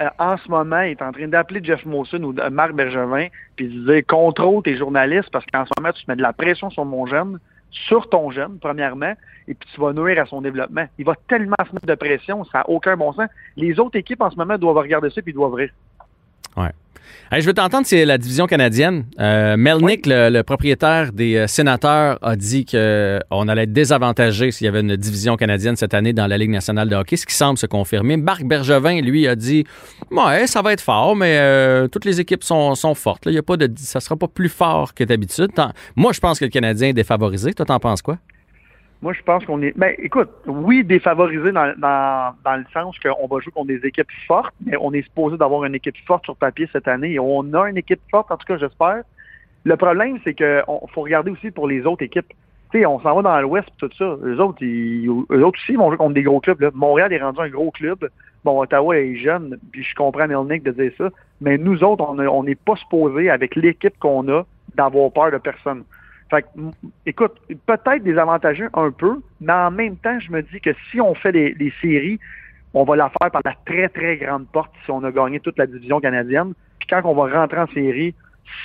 euh, 0.00 0.08
en 0.18 0.36
ce 0.38 0.48
moment, 0.48 0.80
il 0.80 0.92
est 0.92 1.02
en 1.02 1.12
train 1.12 1.28
d'appeler 1.28 1.60
Jeff 1.62 1.84
Mawson 1.84 2.22
ou 2.22 2.34
Marc 2.50 2.72
Bergevin, 2.72 3.28
puis 3.56 3.68
de 3.68 3.92
dire 3.92 4.06
contrôle 4.06 4.62
tes 4.62 4.76
journalistes 4.76 5.30
parce 5.30 5.44
qu'en 5.46 5.64
ce 5.64 5.70
moment, 5.78 5.92
tu 5.92 6.04
mets 6.08 6.16
de 6.16 6.22
la 6.22 6.32
pression 6.32 6.70
sur 6.70 6.84
mon 6.84 7.06
jeune, 7.06 7.38
sur 7.70 8.08
ton 8.08 8.30
jeune, 8.30 8.58
premièrement, 8.58 9.14
et 9.48 9.54
puis 9.54 9.68
tu 9.74 9.80
vas 9.80 9.92
nuire 9.92 10.20
à 10.20 10.26
son 10.26 10.40
développement. 10.40 10.86
Il 10.98 11.04
va 11.04 11.14
tellement 11.28 11.56
se 11.66 11.72
mettre 11.74 11.86
de 11.86 11.94
pression, 11.94 12.44
ça 12.44 12.58
n'a 12.58 12.70
aucun 12.70 12.96
bon 12.96 13.12
sens. 13.12 13.28
Les 13.56 13.78
autres 13.78 13.98
équipes 13.98 14.22
en 14.22 14.30
ce 14.30 14.36
moment 14.36 14.58
doivent 14.58 14.76
regarder 14.76 15.10
ça 15.10 15.22
puis 15.22 15.32
doivent 15.32 15.54
rire. 15.54 15.70
Ouais 16.56 16.70
je 17.32 17.46
veux 17.46 17.54
t'entendre, 17.54 17.86
c'est 17.86 18.04
la 18.04 18.18
division 18.18 18.46
canadienne. 18.46 19.04
Euh, 19.20 19.56
Melnick, 19.56 20.06
le, 20.06 20.42
propriétaire 20.42 21.12
des 21.12 21.36
euh, 21.36 21.46
sénateurs, 21.46 22.18
a 22.22 22.36
dit 22.36 22.64
qu'on 22.64 22.76
euh, 22.76 23.20
allait 23.30 23.62
être 23.62 23.72
désavantagé 23.72 24.50
s'il 24.50 24.66
y 24.66 24.68
avait 24.68 24.80
une 24.80 24.96
division 24.96 25.36
canadienne 25.36 25.76
cette 25.76 25.94
année 25.94 26.12
dans 26.12 26.26
la 26.26 26.38
Ligue 26.38 26.50
nationale 26.50 26.88
de 26.88 26.96
hockey, 26.96 27.16
ce 27.16 27.26
qui 27.26 27.34
semble 27.34 27.58
se 27.58 27.66
confirmer. 27.66 28.16
Marc 28.16 28.44
Bergevin, 28.44 29.00
lui, 29.00 29.26
a 29.26 29.36
dit 29.36 29.64
Ouais, 30.10 30.46
ça 30.46 30.62
va 30.62 30.72
être 30.72 30.80
fort, 30.80 31.16
mais 31.16 31.88
toutes 31.88 32.04
les 32.04 32.20
équipes 32.20 32.44
sont, 32.44 32.74
fortes. 32.94 33.24
Il 33.26 33.32
y 33.32 33.38
a 33.38 33.42
pas 33.42 33.56
de, 33.56 33.70
ça 33.76 34.00
sera 34.00 34.16
pas 34.16 34.28
plus 34.28 34.48
fort 34.48 34.94
que 34.94 35.04
d'habitude. 35.04 35.50
Moi, 35.96 36.12
je 36.12 36.20
pense 36.20 36.38
que 36.38 36.44
le 36.44 36.50
Canadien 36.50 36.88
est 36.88 36.92
défavorisé. 36.92 37.54
Toi, 37.54 37.66
t'en 37.66 37.78
penses 37.78 38.02
quoi? 38.02 38.18
Moi, 39.02 39.12
je 39.14 39.22
pense 39.22 39.44
qu'on 39.44 39.60
est. 39.62 39.76
Ben, 39.76 39.94
écoute, 39.98 40.30
oui, 40.46 40.84
défavorisé 40.84 41.50
dans, 41.50 41.74
le 41.74 42.64
sens 42.72 42.96
qu'on 43.00 43.26
va 43.26 43.40
jouer 43.40 43.52
contre 43.52 43.66
des 43.66 43.84
équipes 43.84 44.10
fortes, 44.28 44.54
mais 44.64 44.76
on 44.80 44.92
est 44.92 45.02
supposé 45.02 45.36
d'avoir 45.36 45.64
une 45.64 45.74
équipe 45.74 45.96
forte 46.06 46.24
sur 46.24 46.36
papier 46.36 46.68
cette 46.72 46.86
année 46.86 47.18
on 47.18 47.52
a 47.52 47.68
une 47.68 47.76
équipe 47.76 48.00
forte, 48.10 48.30
en 48.30 48.36
tout 48.36 48.46
cas, 48.46 48.58
j'espère. 48.58 49.02
Le 49.64 49.76
problème, 49.76 50.18
c'est 50.22 50.34
qu'il 50.34 50.62
faut 50.94 51.02
regarder 51.02 51.32
aussi 51.32 51.50
pour 51.50 51.66
les 51.66 51.84
autres 51.84 52.04
équipes. 52.04 52.32
Sais, 52.70 52.86
on 52.86 53.00
s'en 53.00 53.16
va 53.16 53.22
dans 53.22 53.40
l'Ouest 53.40 53.68
tout 53.78 53.90
ça. 53.98 54.16
Les 54.24 54.38
autres, 54.38 54.64
eux 54.64 55.44
autres 55.44 55.58
aussi 55.58 55.74
vont 55.74 55.88
jouer 55.88 55.98
contre 55.98 56.14
des 56.14 56.22
gros 56.22 56.40
clubs. 56.40 56.70
Montréal 56.72 57.12
est 57.12 57.22
rendu 57.22 57.40
un 57.40 57.48
gros 57.48 57.70
club. 57.72 58.08
Bon, 58.44 58.60
Ottawa 58.60 58.96
est 58.96 59.16
jeune, 59.16 59.58
puis 59.72 59.82
je 59.82 59.94
comprends 59.94 60.26
Melnick 60.26 60.62
de 60.62 60.70
dire 60.70 60.92
ça. 60.96 61.10
Mais 61.40 61.58
nous 61.58 61.82
autres, 61.82 62.04
on 62.04 62.42
n'est 62.44 62.54
pas 62.54 62.76
supposé, 62.76 63.30
avec 63.30 63.56
l'équipe 63.56 63.98
qu'on 63.98 64.28
a, 64.28 64.46
d'avoir 64.74 65.10
peur 65.10 65.32
de 65.32 65.38
personne. 65.38 65.82
Fait 66.32 66.46
écoute, 67.04 67.34
peut-être 67.66 68.02
désavantageux 68.02 68.70
un 68.72 68.90
peu, 68.90 69.20
mais 69.42 69.52
en 69.52 69.70
même 69.70 69.98
temps, 69.98 70.18
je 70.18 70.32
me 70.32 70.40
dis 70.40 70.62
que 70.62 70.70
si 70.90 70.98
on 70.98 71.14
fait 71.14 71.30
les, 71.30 71.72
séries, 71.82 72.18
on 72.72 72.84
va 72.84 72.96
la 72.96 73.10
faire 73.10 73.30
par 73.30 73.42
la 73.44 73.54
très, 73.66 73.90
très 73.90 74.16
grande 74.16 74.46
porte 74.46 74.72
si 74.86 74.90
on 74.90 75.04
a 75.04 75.12
gagné 75.12 75.40
toute 75.40 75.58
la 75.58 75.66
division 75.66 76.00
canadienne. 76.00 76.54
Puis 76.78 76.88
quand 76.88 77.02
on 77.04 77.14
va 77.14 77.38
rentrer 77.38 77.60
en 77.60 77.66
série, 77.66 78.14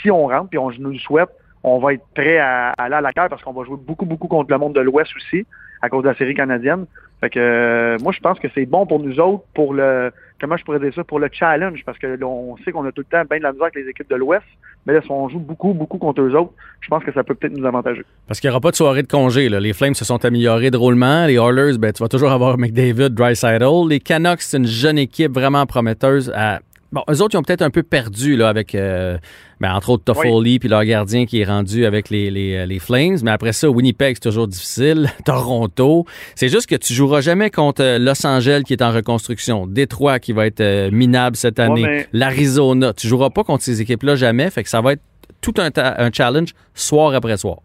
si 0.01 0.09
on 0.09 0.27
rentre, 0.27 0.49
puis 0.49 0.57
on 0.57 0.71
nous 0.79 0.91
le 0.91 0.99
souhaite, 0.99 1.27
on 1.61 1.79
va 1.79 1.91
être 1.91 2.05
prêt 2.15 2.37
à, 2.37 2.69
aller 2.69 2.95
à 2.95 3.01
la 3.01 3.11
carte 3.11 3.31
parce 3.31 3.43
qu'on 3.43 3.51
va 3.51 3.65
jouer 3.65 3.77
beaucoup, 3.77 4.05
beaucoup 4.05 4.29
contre 4.29 4.49
le 4.49 4.57
monde 4.59 4.73
de 4.73 4.79
l'Ouest 4.79 5.13
aussi, 5.17 5.45
à 5.81 5.89
cause 5.89 6.03
de 6.03 6.07
la 6.07 6.15
série 6.15 6.35
canadienne. 6.35 6.85
Fait 7.21 7.29
que 7.29 7.39
euh, 7.39 7.97
moi, 8.01 8.11
je 8.11 8.19
pense 8.19 8.39
que 8.39 8.47
c'est 8.53 8.65
bon 8.65 8.85
pour 8.85 8.99
nous 8.99 9.19
autres, 9.19 9.43
pour 9.53 9.73
le 9.73 10.11
comment 10.39 10.55
je 10.55 10.63
pourrais 10.63 10.79
dire 10.79 10.93
ça, 10.93 11.03
pour 11.03 11.19
le 11.19 11.29
challenge, 11.31 11.81
parce 11.83 11.97
que 11.97 12.23
on 12.23 12.57
sait 12.57 12.71
qu'on 12.71 12.85
a 12.85 12.91
tout 12.91 13.01
le 13.01 13.05
temps 13.05 13.23
bien 13.27 13.39
de 13.39 13.43
la 13.43 13.51
misère 13.51 13.65
avec 13.65 13.75
les 13.75 13.89
équipes 13.89 14.09
de 14.09 14.15
l'Ouest, 14.15 14.45
mais 14.85 14.93
là, 14.93 15.01
si 15.01 15.11
on 15.11 15.27
joue 15.27 15.39
beaucoup, 15.39 15.73
beaucoup 15.73 15.97
contre 15.97 16.21
eux 16.21 16.35
autres, 16.35 16.53
je 16.79 16.87
pense 16.87 17.03
que 17.03 17.11
ça 17.11 17.23
peut 17.23 17.35
peut-être 17.35 17.57
nous 17.57 17.65
avantager. 17.65 18.05
Parce 18.27 18.39
qu'il 18.39 18.47
n'y 18.49 18.51
aura 18.51 18.61
pas 18.61 18.71
de 18.71 18.75
soirée 18.75 19.01
de 19.01 19.07
congé. 19.07 19.49
Là. 19.49 19.59
Les 19.59 19.73
Flames 19.73 19.95
se 19.95 20.05
sont 20.05 20.23
améliorés 20.23 20.71
drôlement. 20.71 21.25
Les 21.25 21.35
Oilers, 21.35 21.77
ben, 21.77 21.91
tu 21.91 22.03
vas 22.03 22.07
toujours 22.07 22.31
avoir 22.31 22.57
McDavid, 22.59 23.09
Dreisaitl. 23.09 23.87
Les 23.89 23.99
Canucks, 23.99 24.41
c'est 24.41 24.57
une 24.57 24.67
jeune 24.67 24.97
équipe 24.97 25.33
vraiment 25.33 25.65
prometteuse 25.65 26.31
à 26.35 26.59
bon, 26.91 27.03
eux 27.09 27.21
autres, 27.21 27.35
ils 27.35 27.37
ont 27.37 27.43
peut-être 27.43 27.61
un 27.61 27.69
peu 27.69 27.83
perdu 27.83 28.35
là, 28.35 28.49
avec, 28.49 28.75
euh, 28.75 29.17
ben, 29.59 29.73
entre 29.73 29.89
autres, 29.89 30.03
Toffoli 30.03 30.59
puis 30.59 30.69
leur 30.69 30.83
gardien 30.85 31.25
qui 31.25 31.41
est 31.41 31.45
rendu 31.45 31.85
avec 31.85 32.09
les, 32.09 32.29
les, 32.29 32.65
les, 32.65 32.79
Flames. 32.79 33.17
Mais 33.23 33.31
après 33.31 33.53
ça, 33.53 33.69
Winnipeg, 33.69 34.15
c'est 34.15 34.29
toujours 34.29 34.47
difficile. 34.47 35.09
Toronto. 35.25 36.05
C'est 36.35 36.49
juste 36.49 36.69
que 36.69 36.75
tu 36.75 36.93
joueras 36.93 37.21
jamais 37.21 37.49
contre 37.49 37.97
Los 37.99 38.25
Angeles 38.25 38.63
qui 38.65 38.73
est 38.73 38.81
en 38.81 38.91
reconstruction. 38.91 39.67
Détroit 39.67 40.19
qui 40.19 40.33
va 40.33 40.45
être 40.47 40.89
minable 40.91 41.35
cette 41.35 41.59
année. 41.59 42.05
L'Arizona. 42.13 42.93
Tu 42.93 43.07
joueras 43.07 43.29
pas 43.29 43.43
contre 43.43 43.63
ces 43.63 43.81
équipes-là 43.81 44.15
jamais. 44.15 44.49
Fait 44.49 44.63
que 44.63 44.69
ça 44.69 44.81
va 44.81 44.93
être 44.93 45.03
tout 45.41 45.53
un, 45.57 45.69
un 45.75 46.11
challenge 46.11 46.53
soir 46.73 47.13
après 47.13 47.37
soir. 47.37 47.57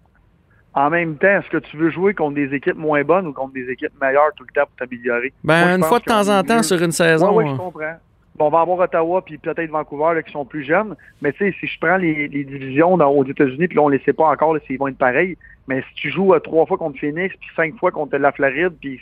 En 0.75 0.89
même 0.89 1.17
temps, 1.17 1.29
est-ce 1.29 1.51
que 1.51 1.59
tu 1.59 1.77
veux 1.77 1.91
jouer 1.91 2.15
contre 2.15 2.35
des 2.35 2.55
équipes 2.55 2.77
moins 2.77 3.03
bonnes 3.05 3.27
ou 3.27 3.33
contre 3.33 3.53
des 3.53 3.71
équipes 3.71 3.93
meilleures 4.01 4.33
tout 4.37 4.45
le 4.45 4.55
temps 4.55 4.67
pour 4.67 4.77
t'améliorer? 4.77 5.33
Ben, 5.45 5.77
une 5.77 5.85
fois 5.85 5.99
de 5.99 6.05
temps 6.05 6.29
en 6.29 6.43
temps 6.43 6.63
sur 6.63 6.83
une 6.83 6.93
saison. 6.93 7.37
Oui, 7.37 7.45
je 7.47 7.57
comprends. 7.57 7.99
Bon, 8.37 8.47
on 8.47 8.51
va 8.51 8.61
avoir 8.61 8.79
Ottawa 8.79 9.23
puis 9.23 9.37
peut-être 9.39 9.71
Vancouver 9.71 10.15
là, 10.15 10.23
qui 10.23 10.33
sont 10.33 10.45
plus 10.45 10.65
jeunes. 10.65 10.97
Mais 11.21 11.33
tu 11.33 11.39
sais, 11.39 11.57
si 11.61 11.67
je 11.67 11.79
prends 11.79 11.97
les, 11.97 12.29
divisions 12.29 12.95
aux 12.95 13.25
États-Unis, 13.25 13.69
puis 13.69 13.77
là, 13.77 13.83
on 13.83 13.91
ne 13.91 13.97
les 13.97 14.05
sait 14.05 14.13
pas 14.13 14.29
encore 14.29 14.57
s'ils 14.67 14.79
vont 14.79 14.89
être 14.89 14.99
pareils. 14.99 15.37
Mais 15.69 15.83
si 15.83 15.95
tu 15.95 16.11
joues 16.11 16.35
euh, 16.35 16.41
trois 16.41 16.67
fois 16.67 16.79
contre 16.79 16.99
Phoenix, 16.99 17.35
puis 17.37 17.49
cinq 17.55 17.77
fois 17.77 17.91
contre 17.91 18.17
la 18.17 18.33
Floride, 18.33 18.73
puis 18.81 19.01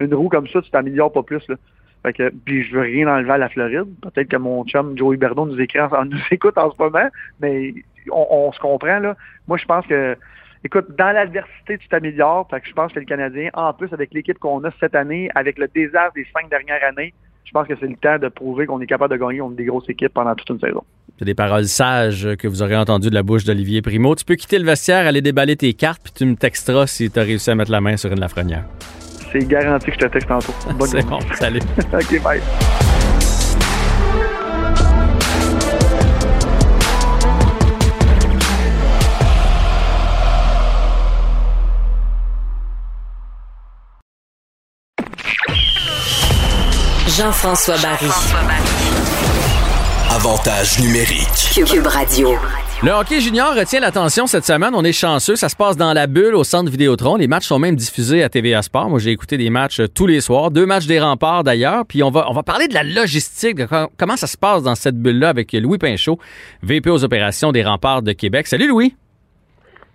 une 0.00 0.14
roue 0.14 0.28
comme 0.28 0.46
ça, 0.48 0.60
tu 0.60 0.70
t'améliores 0.70 1.12
pas 1.12 1.22
plus. 1.22 1.46
Là. 1.48 1.56
Fait 2.02 2.12
que, 2.12 2.30
puis 2.44 2.64
je 2.64 2.74
veux 2.74 2.82
rien 2.82 3.08
enlever 3.08 3.32
à 3.32 3.38
la 3.38 3.48
Floride. 3.48 3.88
Peut-être 4.02 4.28
que 4.28 4.36
mon 4.36 4.64
chum 4.64 4.96
Joey 4.98 5.16
Berdon 5.16 5.46
nous 5.46 5.60
écrit, 5.60 5.78
nous 6.10 6.18
écoute 6.30 6.58
en 6.58 6.70
ce 6.70 6.76
moment, 6.78 7.08
mais 7.40 7.74
on, 8.10 8.26
on 8.30 8.52
se 8.52 8.60
comprend 8.60 8.98
là. 8.98 9.16
Moi, 9.48 9.56
je 9.56 9.64
pense 9.64 9.86
que 9.86 10.16
écoute, 10.64 10.94
dans 10.96 11.12
l'adversité, 11.12 11.78
tu 11.78 11.88
t'améliores. 11.88 12.48
Fait 12.50 12.60
que 12.60 12.68
je 12.68 12.72
pense 12.72 12.92
que 12.92 13.00
le 13.00 13.06
Canadien, 13.06 13.50
en 13.54 13.72
plus, 13.72 13.92
avec 13.92 14.12
l'équipe 14.12 14.38
qu'on 14.38 14.62
a 14.64 14.70
cette 14.80 14.94
année, 14.94 15.30
avec 15.34 15.58
le 15.58 15.68
désastre 15.68 16.14
des 16.14 16.26
cinq 16.34 16.48
dernières 16.48 16.84
années, 16.84 17.14
je 17.44 17.50
pense 17.52 17.66
que 17.66 17.74
c'est 17.78 17.86
le 17.86 17.96
temps 17.96 18.18
de 18.18 18.28
prouver 18.28 18.66
qu'on 18.66 18.80
est 18.80 18.86
capable 18.86 19.14
de 19.14 19.20
gagner 19.20 19.38
contre 19.40 19.56
des 19.56 19.64
grosses 19.64 19.88
équipes 19.88 20.12
pendant 20.14 20.34
toute 20.34 20.48
une 20.48 20.60
saison. 20.60 20.82
C'est 21.18 21.24
des 21.24 21.34
paroles 21.34 21.66
sages 21.66 22.36
que 22.36 22.48
vous 22.48 22.62
aurez 22.62 22.76
entendues 22.76 23.10
de 23.10 23.14
la 23.14 23.22
bouche 23.22 23.44
d'Olivier 23.44 23.82
Primo. 23.82 24.14
Tu 24.14 24.24
peux 24.24 24.34
quitter 24.34 24.58
le 24.58 24.64
vestiaire, 24.64 25.06
aller 25.06 25.20
déballer 25.20 25.56
tes 25.56 25.74
cartes, 25.74 26.00
puis 26.02 26.12
tu 26.12 26.24
me 26.24 26.34
texteras 26.34 26.86
si 26.86 27.10
tu 27.10 27.18
as 27.18 27.22
réussi 27.22 27.50
à 27.50 27.54
mettre 27.54 27.70
la 27.70 27.80
main 27.80 27.96
sur 27.96 28.10
une 28.10 28.20
Lafrenière. 28.20 28.64
C'est 29.32 29.46
garanti 29.46 29.86
que 29.86 29.92
je 29.92 29.98
te 29.98 30.06
texte 30.06 30.28
tantôt. 30.28 30.52
c'est 30.86 31.06
bon, 31.06 31.20
salut. 31.34 31.60
OK, 31.92 32.22
bye. 32.22 32.40
Jean-François 47.16 47.76
Barry. 47.82 48.08
Avantage 50.10 50.78
numérique. 50.80 51.50
Cube 51.52 51.86
Radio. 51.86 52.30
Le 52.82 52.90
hockey 52.90 53.20
junior 53.20 53.54
retient 53.54 53.80
l'attention 53.80 54.26
cette 54.26 54.46
semaine. 54.46 54.70
On 54.74 54.82
est 54.82 54.92
chanceux. 54.92 55.36
Ça 55.36 55.50
se 55.50 55.56
passe 55.56 55.76
dans 55.76 55.92
la 55.92 56.06
bulle 56.06 56.34
au 56.34 56.42
centre 56.42 56.70
Vidéotron. 56.70 57.16
Les 57.16 57.28
matchs 57.28 57.48
sont 57.48 57.58
même 57.58 57.76
diffusés 57.76 58.22
à 58.22 58.30
TVA 58.30 58.62
Sport. 58.62 58.88
Moi, 58.88 58.98
j'ai 58.98 59.10
écouté 59.10 59.36
des 59.36 59.50
matchs 59.50 59.80
euh, 59.80 59.88
tous 59.88 60.06
les 60.06 60.22
soirs. 60.22 60.50
Deux 60.50 60.64
matchs 60.64 60.86
des 60.86 61.00
remparts 61.00 61.44
d'ailleurs. 61.44 61.84
Puis 61.84 62.02
on 62.02 62.10
va, 62.10 62.30
on 62.30 62.32
va 62.32 62.42
parler 62.42 62.66
de 62.66 62.74
la 62.74 62.82
logistique, 62.82 63.56
de 63.56 63.68
comment 63.98 64.16
ça 64.16 64.26
se 64.26 64.38
passe 64.38 64.62
dans 64.62 64.74
cette 64.74 64.96
bulle-là 64.96 65.28
avec 65.28 65.52
Louis 65.52 65.78
Pinchot, 65.78 66.18
VP 66.62 66.88
aux 66.88 67.04
opérations 67.04 67.52
des 67.52 67.62
remparts 67.62 68.00
de 68.00 68.12
Québec. 68.12 68.46
Salut 68.46 68.68
Louis. 68.68 68.96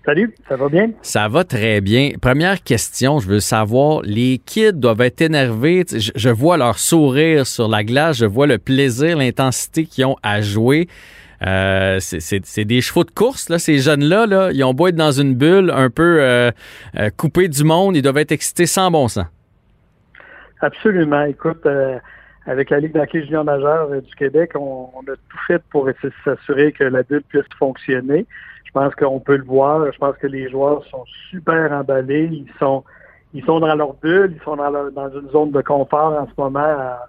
Salut, 0.08 0.34
ça 0.48 0.56
va 0.56 0.70
bien? 0.70 0.92
Ça 1.02 1.28
va 1.28 1.44
très 1.44 1.82
bien. 1.82 2.12
Première 2.22 2.64
question, 2.64 3.20
je 3.20 3.28
veux 3.28 3.42
savoir, 3.42 4.04
les 4.06 4.38
kids 4.38 4.72
doivent 4.72 5.02
être 5.02 5.20
énervés. 5.20 5.84
Je, 5.92 6.30
vois 6.30 6.56
leur 6.56 6.80
sourire 6.80 7.46
sur 7.46 7.68
la 7.68 7.84
glace, 7.84 8.20
je 8.20 8.26
vois 8.26 8.48
le 8.48 8.58
plaisir, 8.58 9.18
l'intensité 9.18 9.84
qu'ils 9.84 10.06
ont 10.06 10.16
à 10.24 10.40
jouer. 10.40 10.88
Euh, 11.46 11.98
c'est 12.00 12.64
des 12.64 12.80
chevaux 12.80 13.04
de 13.04 13.12
course, 13.12 13.50
là, 13.50 13.60
ces 13.60 13.80
jeunes-là. 13.80 14.28
Là, 14.28 14.52
ils 14.54 14.64
ont 14.64 14.74
beau 14.74 14.88
être 14.88 14.96
dans 14.96 15.12
une 15.12 15.36
bulle 15.36 15.72
un 15.72 15.90
peu 15.90 16.22
euh, 16.22 16.52
euh, 16.98 17.10
coupée 17.18 17.50
du 17.50 17.66
monde, 17.66 17.98
ils 17.98 18.02
doivent 18.02 18.20
être 18.20 18.32
excités 18.32 18.66
sans 18.66 18.90
bon 18.90 19.10
sens. 19.10 19.26
Absolument. 20.62 21.26
Écoute, 21.26 21.68
avec 22.46 22.70
la 22.70 22.80
Ligue 22.80 22.94
d'hockey 22.94 23.24
junior 23.24 23.44
majeur 23.44 23.90
du 23.90 24.16
Québec, 24.16 24.52
on, 24.56 24.88
on, 24.96 25.02
a 25.02 25.18
tout 25.18 25.40
fait 25.48 25.62
pour 25.70 25.90
s'assurer 26.24 26.72
que 26.72 26.86
la 26.86 27.04
bulle 27.04 27.24
puisse 27.28 27.44
fonctionner. 27.60 28.26
Je 28.68 28.72
pense 28.72 28.94
qu'on 28.96 29.20
peut 29.20 29.38
le 29.38 29.46
voir. 29.46 29.92
Je 29.92 29.98
pense 29.98 30.16
que 30.18 30.28
les 30.28 30.50
joueurs 30.50 30.84
sont 30.92 31.06
super 31.30 31.72
emballés. 31.72 32.30
Ils 32.32 32.52
sont, 32.60 32.84
ils 33.34 33.44
sont 33.46 33.60
dans 33.60 33.74
leur 33.76 33.94
bulle. 33.96 34.34
Ils 34.36 34.44
sont 34.44 34.58
dans, 34.58 34.72
dans 34.92 35.10
une 35.10 35.30
zone 35.32 35.52
de 35.52 35.62
confort 35.62 36.14
en 36.14 36.28
ce 36.28 36.34
moment 36.38 37.00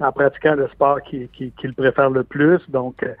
en, 0.00 0.12
pratiquant 0.12 0.54
le 0.54 0.68
sport 0.68 0.98
qu'ils 1.02 1.74
préfèrent 1.74 2.10
le 2.10 2.24
plus. 2.24 2.58
Donc, 2.68 3.02
euh, 3.02 3.14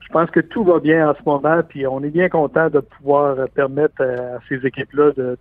je 0.00 0.12
pense 0.12 0.30
que 0.30 0.40
tout 0.40 0.64
va 0.64 0.78
bien 0.78 1.10
en 1.10 1.14
ce 1.14 1.20
moment, 1.26 1.60
puis 1.68 1.86
on 1.86 2.02
est 2.04 2.10
bien 2.10 2.28
content 2.28 2.70
de 2.70 2.78
pouvoir 2.78 3.36
permettre 3.54 4.00
à 4.00 4.38
ces 4.48 4.64
équipes-là 4.64 5.10
de, 5.16 5.36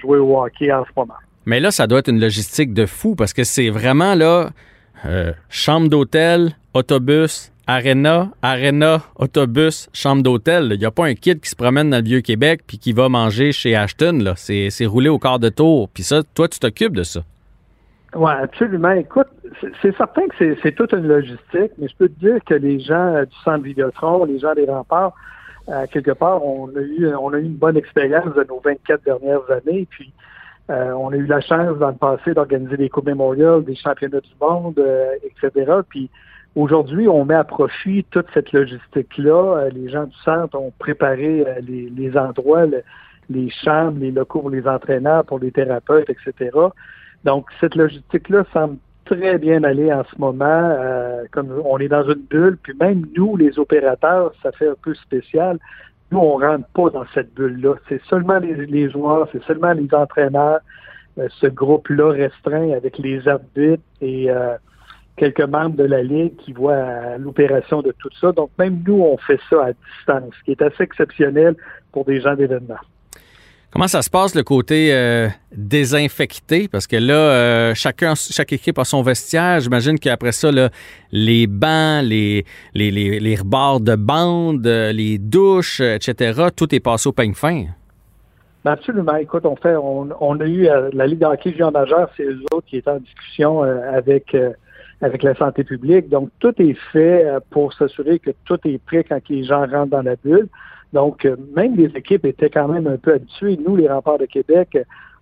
jouer 0.00 0.18
au 0.18 0.40
hockey 0.40 0.72
en 0.72 0.84
ce 0.84 0.90
moment. 0.96 1.16
Mais 1.44 1.58
là, 1.58 1.72
ça 1.72 1.88
doit 1.88 1.98
être 1.98 2.08
une 2.08 2.20
logistique 2.20 2.72
de 2.72 2.86
fou 2.86 3.16
parce 3.16 3.32
que 3.32 3.42
c'est 3.42 3.68
vraiment 3.68 4.14
là 4.14 4.50
euh, 5.06 5.32
chambre 5.48 5.88
d'hôtel, 5.88 6.52
autobus, 6.72 7.52
Arena, 7.72 8.28
Arena, 8.42 8.98
autobus, 9.16 9.88
chambre 9.94 10.22
d'hôtel. 10.22 10.68
Il 10.72 10.78
n'y 10.78 10.84
a 10.84 10.90
pas 10.90 11.06
un 11.06 11.14
kid 11.14 11.40
qui 11.40 11.48
se 11.48 11.56
promène 11.56 11.88
dans 11.88 11.96
le 11.96 12.04
Vieux-Québec 12.04 12.60
puis 12.66 12.78
qui 12.78 12.92
va 12.92 13.08
manger 13.08 13.50
chez 13.52 13.74
Ashton. 13.74 14.34
C'est 14.36 14.84
roulé 14.84 15.08
au 15.08 15.18
quart 15.18 15.38
de 15.38 15.48
tour. 15.48 15.88
Puis 15.88 16.02
ça, 16.02 16.22
toi, 16.34 16.48
tu 16.48 16.58
t'occupes 16.58 16.94
de 16.94 17.02
ça? 17.02 17.20
Oui, 18.14 18.30
absolument. 18.30 18.90
Écoute, 18.90 19.28
c'est 19.80 19.96
certain 19.96 20.28
que 20.28 20.54
c'est 20.62 20.72
toute 20.72 20.92
une 20.92 21.08
logistique, 21.08 21.72
mais 21.78 21.88
je 21.88 21.96
peux 21.96 22.10
te 22.10 22.20
dire 22.20 22.44
que 22.44 22.52
les 22.52 22.78
gens 22.78 23.22
du 23.22 23.36
centre 23.42 23.64
Vidéotron, 23.64 24.26
les 24.26 24.38
gens 24.38 24.52
des 24.52 24.66
remparts, 24.66 25.14
euh, 25.70 25.86
quelque 25.90 26.10
part, 26.10 26.44
on 26.44 26.68
a 26.76 26.80
eu 26.80 27.08
on 27.14 27.32
a 27.32 27.38
eu 27.38 27.44
une 27.44 27.56
bonne 27.56 27.78
expérience 27.78 28.34
de 28.34 28.44
nos 28.50 28.60
24 28.62 29.02
dernières 29.02 29.50
années. 29.50 29.86
Puis 29.88 30.12
euh, 30.68 30.92
on 30.92 31.10
a 31.10 31.16
eu 31.16 31.24
la 31.24 31.40
chance 31.40 31.78
dans 31.78 31.88
le 31.88 31.94
passé 31.94 32.34
d'organiser 32.34 32.76
des 32.76 32.90
coupes 32.90 33.06
mémoriales, 33.06 33.64
des 33.64 33.76
championnats 33.76 34.20
du 34.20 34.34
monde, 34.38 34.78
euh, 34.78 35.14
etc. 35.24 35.72
Puis 35.88 36.10
Aujourd'hui, 36.54 37.08
on 37.08 37.24
met 37.24 37.34
à 37.34 37.44
profit 37.44 38.04
toute 38.10 38.26
cette 38.34 38.52
logistique-là. 38.52 39.56
Euh, 39.56 39.70
les 39.70 39.88
gens 39.88 40.04
du 40.04 40.16
centre 40.16 40.58
ont 40.58 40.72
préparé 40.78 41.44
euh, 41.46 41.60
les, 41.62 42.16
endroits, 42.18 42.66
les 43.30 43.48
chambres, 43.48 43.98
les 43.98 44.10
locaux 44.10 44.40
pour 44.40 44.50
les 44.50 44.66
entraîneurs, 44.68 45.24
pour 45.24 45.38
les 45.38 45.50
thérapeutes, 45.50 46.10
etc. 46.10 46.50
Donc, 47.24 47.46
cette 47.58 47.74
logistique-là 47.74 48.44
semble 48.52 48.76
très 49.06 49.38
bien 49.38 49.64
aller 49.64 49.90
en 49.90 50.04
ce 50.04 50.18
moment. 50.18 50.44
Euh, 50.44 51.24
comme 51.30 51.50
on 51.64 51.78
est 51.78 51.88
dans 51.88 52.06
une 52.06 52.22
bulle, 52.28 52.58
puis 52.62 52.74
même 52.78 53.06
nous, 53.16 53.34
les 53.38 53.58
opérateurs, 53.58 54.32
ça 54.42 54.52
fait 54.52 54.68
un 54.68 54.76
peu 54.82 54.92
spécial. 54.94 55.58
Nous, 56.10 56.18
on 56.18 56.36
rentre 56.36 56.66
pas 56.74 56.90
dans 56.90 57.06
cette 57.14 57.32
bulle-là. 57.32 57.76
C'est 57.88 58.02
seulement 58.10 58.38
les, 58.38 58.90
joueurs, 58.90 59.26
c'est 59.32 59.42
seulement 59.44 59.72
les 59.72 59.88
entraîneurs, 59.94 60.60
ce 61.16 61.46
groupe-là 61.46 62.10
restreint 62.10 62.72
avec 62.72 62.98
les 62.98 63.26
arbitres 63.26 63.82
et 64.02 64.28
quelques 65.16 65.40
membres 65.40 65.76
de 65.76 65.84
la 65.84 66.02
Ligue 66.02 66.36
qui 66.36 66.52
voient 66.52 67.16
l'opération 67.18 67.82
de 67.82 67.92
tout 67.98 68.10
ça. 68.20 68.32
Donc, 68.32 68.50
même 68.58 68.82
nous, 68.86 69.02
on 69.02 69.16
fait 69.18 69.40
ça 69.50 69.66
à 69.66 69.72
distance, 69.72 70.34
ce 70.38 70.44
qui 70.44 70.50
est 70.52 70.62
assez 70.62 70.82
exceptionnel 70.82 71.54
pour 71.92 72.04
des 72.04 72.20
gens 72.20 72.34
d'événements. 72.34 72.76
Comment 73.72 73.88
ça 73.88 74.02
se 74.02 74.10
passe 74.10 74.34
le 74.34 74.42
côté 74.42 74.92
euh, 74.92 75.28
désinfecté? 75.50 76.68
Parce 76.68 76.86
que 76.86 76.96
là, 76.96 77.14
euh, 77.14 77.74
chacun, 77.74 78.12
chaque 78.14 78.52
équipe 78.52 78.78
a 78.78 78.84
son 78.84 79.00
vestiaire. 79.00 79.60
J'imagine 79.60 79.98
qu'après 79.98 80.32
ça, 80.32 80.50
les 81.10 81.46
bancs, 81.46 82.04
les, 82.04 82.44
les, 82.74 82.90
les, 82.90 83.34
rebords 83.34 83.80
de 83.80 83.96
bande, 83.96 84.66
les 84.66 85.16
douches, 85.16 85.80
etc., 85.80 86.48
tout 86.54 86.74
est 86.74 86.80
passé 86.80 87.08
au 87.08 87.12
peigne 87.12 87.32
fin. 87.32 87.64
Ben, 88.62 88.72
absolument. 88.72 89.16
Écoute, 89.16 89.46
on 89.46 89.56
fait, 89.56 89.74
on, 89.74 90.40
a 90.40 90.44
eu 90.44 90.68
euh, 90.68 90.90
la 90.92 91.06
Ligue 91.06 91.20
d'hockey 91.20 91.52
junior 91.52 91.72
majeur, 91.72 92.10
c'est 92.14 92.24
eux 92.24 92.42
autres 92.52 92.66
qui 92.66 92.76
étaient 92.76 92.90
en 92.90 93.00
discussion 93.00 93.62
avec 93.62 94.36
avec 95.02 95.24
la 95.24 95.34
santé 95.34 95.64
publique. 95.64 96.08
Donc, 96.08 96.30
tout 96.38 96.54
est 96.62 96.76
fait 96.92 97.26
euh, 97.26 97.40
pour 97.50 97.72
s'assurer 97.74 98.20
que 98.20 98.30
tout 98.44 98.58
est 98.64 98.78
prêt 98.78 99.04
quand 99.04 99.20
les 99.28 99.42
gens 99.42 99.66
rentrent 99.66 99.90
dans 99.90 100.02
la 100.02 100.14
bulle. 100.16 100.48
Donc, 100.92 101.24
euh, 101.24 101.36
même 101.56 101.76
les 101.76 101.90
équipes 101.96 102.24
étaient 102.24 102.50
quand 102.50 102.68
même 102.68 102.86
un 102.86 102.96
peu 102.96 103.14
habituées. 103.14 103.58
Nous, 103.66 103.76
les 103.76 103.88
remparts 103.88 104.18
de 104.18 104.26
Québec, 104.26 104.78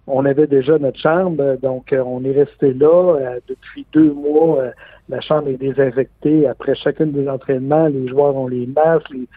on 0.06 0.26
avait 0.26 0.46
déjà 0.46 0.78
notre 0.78 0.98
chambre, 0.98 1.56
donc 1.62 1.92
euh, 1.92 2.02
on 2.04 2.22
est 2.24 2.32
resté 2.32 2.74
là 2.74 3.38
depuis 3.48 3.86
deux 3.92 4.12
mois. 4.12 4.64
La 5.08 5.20
chambre 5.20 5.48
est 5.48 5.56
désinfectée 5.56 6.46
après 6.46 6.74
chacun 6.74 7.06
des 7.06 7.28
entraînements. 7.28 7.86
Les 7.86 8.08
joueurs 8.08 8.36
ont 8.36 8.48
les 8.48 8.66
masques, 8.66 9.08
les, 9.10 9.28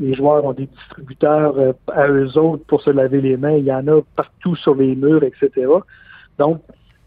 les 0.00 0.14
joueurs 0.14 0.44
ont 0.44 0.52
des 0.52 0.66
distributeurs 0.66 1.54
à 1.88 2.08
eux 2.08 2.38
autres 2.38 2.64
pour 2.66 2.82
se 2.82 2.90
laver 2.90 3.20
les 3.20 3.36
mains. 3.36 3.52
Il 3.52 3.64
y 3.64 3.72
en 3.72 3.86
a 3.86 4.00
partout 4.16 4.56
sur 4.56 4.74
les 4.74 4.96
murs, 4.96 5.22
etc. 5.22 5.66
Donc, 6.38 6.60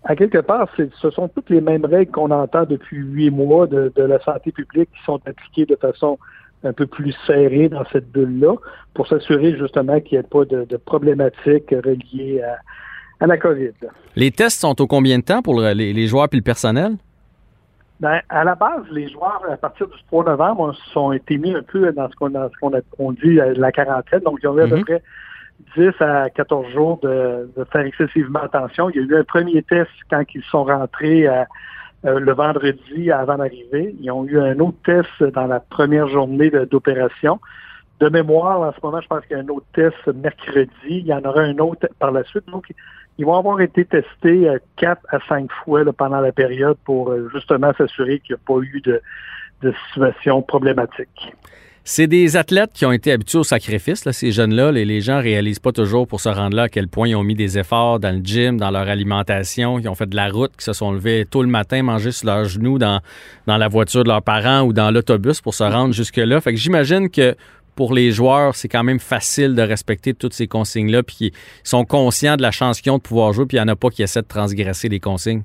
à 0.06 0.16
quelque 0.16 0.38
part, 0.38 0.70
ce 0.78 1.10
sont 1.10 1.28
toutes 1.30 1.50
les 1.50 1.62
mêmes 1.62 1.86
règles 1.86 2.12
qu'on 2.12 2.30
entend 2.30 2.66
depuis 2.66 2.98
huit 2.98 3.32
mois 3.32 3.66
de, 3.66 3.92
la 3.98 4.20
santé 4.20 4.52
publique 4.52 4.90
qui 4.92 5.04
sont 5.04 5.20
appliquées 5.26 5.66
de 5.66 5.76
façon 5.76 6.20
un 6.64 6.74
peu 6.74 6.86
plus 6.86 7.16
serrée 7.26 7.70
dans 7.70 7.84
cette 7.92 8.12
bulle-là 8.12 8.56
pour 8.94 9.08
s'assurer 9.08 9.58
justement 9.58 10.00
qu'il 10.00 10.18
n'y 10.18 10.26
ait 10.26 10.28
pas 10.28 10.46
de, 10.46 10.78
problématiques 10.78 11.72
reliées 11.72 12.42
à, 13.20 13.26
la 13.26 13.38
COVID. 13.38 13.72
Les 14.16 14.30
tests 14.30 14.62
sont 14.62 14.80
au 14.80 14.86
combien 14.88 15.18
de 15.18 15.24
temps 15.24 15.42
pour 15.42 15.60
les, 15.60 16.08
joueurs 16.08 16.28
et 16.32 16.36
le 16.36 16.42
personnel? 16.44 16.94
Ben, 18.00 18.20
à 18.30 18.44
la 18.44 18.56
base, 18.56 18.84
les 18.92 19.08
joueurs, 19.10 19.42
à 19.50 19.58
partir 19.58 19.88
du 19.88 19.98
3 20.08 20.26
novembre, 20.26 20.76
ont 20.96 21.12
été 21.14 21.38
mis 21.38 21.56
un 21.56 21.64
peu 21.64 21.92
dans 21.94 22.10
ce 22.10 22.16
qu'on 22.18 22.36
a, 22.36 22.50
on 23.00 23.14
dit 23.14 23.40
euh, 23.40 23.54
la 23.56 23.72
quarantaine. 23.72 24.20
Donc, 24.20 24.40
ils 24.44 24.48
ont 24.50 24.58
eu 24.58 24.62
à 24.62 24.68
peu 24.68 24.76
Mhm. 24.76 24.84
près 24.84 25.02
10 25.78 25.92
à 26.00 26.30
14 26.30 26.68
jours 26.72 27.00
de, 27.02 27.50
de 27.56 27.64
faire 27.66 27.86
excessivement 27.86 28.40
attention. 28.40 28.90
Il 28.90 28.96
y 28.96 29.00
a 29.00 29.04
eu 29.04 29.16
un 29.20 29.24
premier 29.24 29.62
test 29.64 29.92
quand 30.10 30.24
ils 30.34 30.44
sont 30.44 30.64
rentrés 30.64 31.28
euh, 31.28 31.44
euh, 32.06 32.20
le 32.20 32.34
vendredi 32.34 33.12
avant 33.12 33.38
d'arriver. 33.38 33.96
Ils 34.00 34.12
ont 34.12 34.26
eu 34.26 34.40
un 34.40 34.60
autre 34.60 34.78
test 34.86 35.24
dans 35.34 35.48
la 35.48 35.60
première 35.60 36.08
journée 36.08 36.50
d'opération. 36.50 37.40
De 38.00 38.10
mémoire, 38.10 38.60
en 38.60 38.74
ce 38.74 38.78
moment, 38.84 39.00
je 39.00 39.08
pense 39.08 39.22
qu'il 39.26 39.38
y 39.38 39.40
a 39.40 39.44
un 39.44 39.48
autre 39.48 39.66
test 39.74 40.08
mercredi. 40.08 40.70
Il 40.88 41.08
y 41.08 41.14
en 41.14 41.24
aura 41.24 41.42
un 41.42 41.58
autre 41.60 41.88
par 42.00 42.12
la 42.12 42.24
suite. 42.24 42.48
Donc, 42.48 42.68
ils 43.18 43.26
vont 43.26 43.38
avoir 43.38 43.62
été 43.62 43.86
testés 43.86 44.50
euh, 44.50 44.58
quatre 44.76 45.06
à 45.10 45.20
cinq 45.28 45.50
fois 45.64 45.84
pendant 45.94 46.20
la 46.20 46.32
période 46.32 46.78
pour 46.84 47.14
justement 47.34 47.72
s'assurer 47.78 48.20
qu'il 48.20 48.36
n'y 48.36 48.42
a 48.42 48.46
pas 48.46 48.60
eu 48.62 48.82
de, 48.82 49.02
de 49.62 49.74
situation 49.88 50.42
problématique. 50.42 51.34
C'est 51.88 52.08
des 52.08 52.36
athlètes 52.36 52.72
qui 52.74 52.84
ont 52.88 52.92
été 52.92 53.12
habitués 53.12 53.38
au 53.38 53.44
sacrifice, 53.44 54.06
là, 54.06 54.12
ces 54.12 54.32
jeunes-là. 54.32 54.72
Les, 54.72 54.86
les 54.86 55.02
gens 55.02 55.22
réalisent 55.22 55.60
pas 55.60 55.72
toujours 55.72 56.08
pour 56.08 56.20
se 56.20 56.30
rendre 56.30 56.56
là 56.56 56.64
à 56.64 56.70
quel 56.70 56.88
point 56.88 57.10
ils 57.10 57.16
ont 57.16 57.22
mis 57.22 57.36
des 57.36 57.60
efforts 57.60 58.00
dans 58.00 58.10
le 58.10 58.24
gym, 58.24 58.58
dans 58.58 58.72
leur 58.72 58.90
alimentation, 58.90 59.78
ils 59.78 59.88
ont 59.88 59.94
fait 59.94 60.10
de 60.10 60.16
la 60.16 60.30
route, 60.30 60.52
qui 60.58 60.66
se 60.66 60.74
sont 60.74 60.92
levés 60.92 61.28
tôt 61.30 61.44
le 61.44 61.48
matin, 61.48 61.84
manger 61.84 62.12
sur 62.12 62.26
leurs 62.26 62.46
genoux 62.46 62.80
dans, 62.80 63.02
dans 63.46 63.58
la 63.58 63.68
voiture 63.68 64.04
de 64.04 64.10
leurs 64.10 64.24
parents 64.24 64.62
ou 64.62 64.74
dans 64.74 64.90
l'autobus 64.90 65.42
pour 65.42 65.54
se 65.54 65.64
rendre 65.64 65.94
jusque-là. 65.94 66.42
Fait 66.42 66.54
que 66.54 66.60
j'imagine 66.60 67.08
que 67.08 67.36
pour 67.76 67.94
les 67.94 68.12
joueurs, 68.12 68.56
c'est 68.56 68.68
quand 68.68 68.84
même 68.84 69.00
facile 69.00 69.54
de 69.54 69.62
respecter 69.62 70.16
toutes 70.16 70.34
ces 70.34 70.48
consignes-là, 70.48 71.04
puis 71.04 71.18
ils 71.22 71.32
sont 71.64 71.86
conscients 71.86 72.36
de 72.36 72.42
la 72.42 72.50
chance 72.50 72.82
qu'ils 72.82 72.94
ont 72.94 72.98
de 72.98 73.04
pouvoir 73.04 73.32
jouer, 73.32 73.46
puis 73.46 73.58
il 73.58 73.62
n'y 73.62 73.70
en 73.70 73.72
a 73.72 73.76
pas 73.76 73.92
qui 73.92 74.02
essaient 74.02 74.24
de 74.24 74.28
transgresser 74.28 74.90
les 74.90 75.00
consignes. 75.00 75.44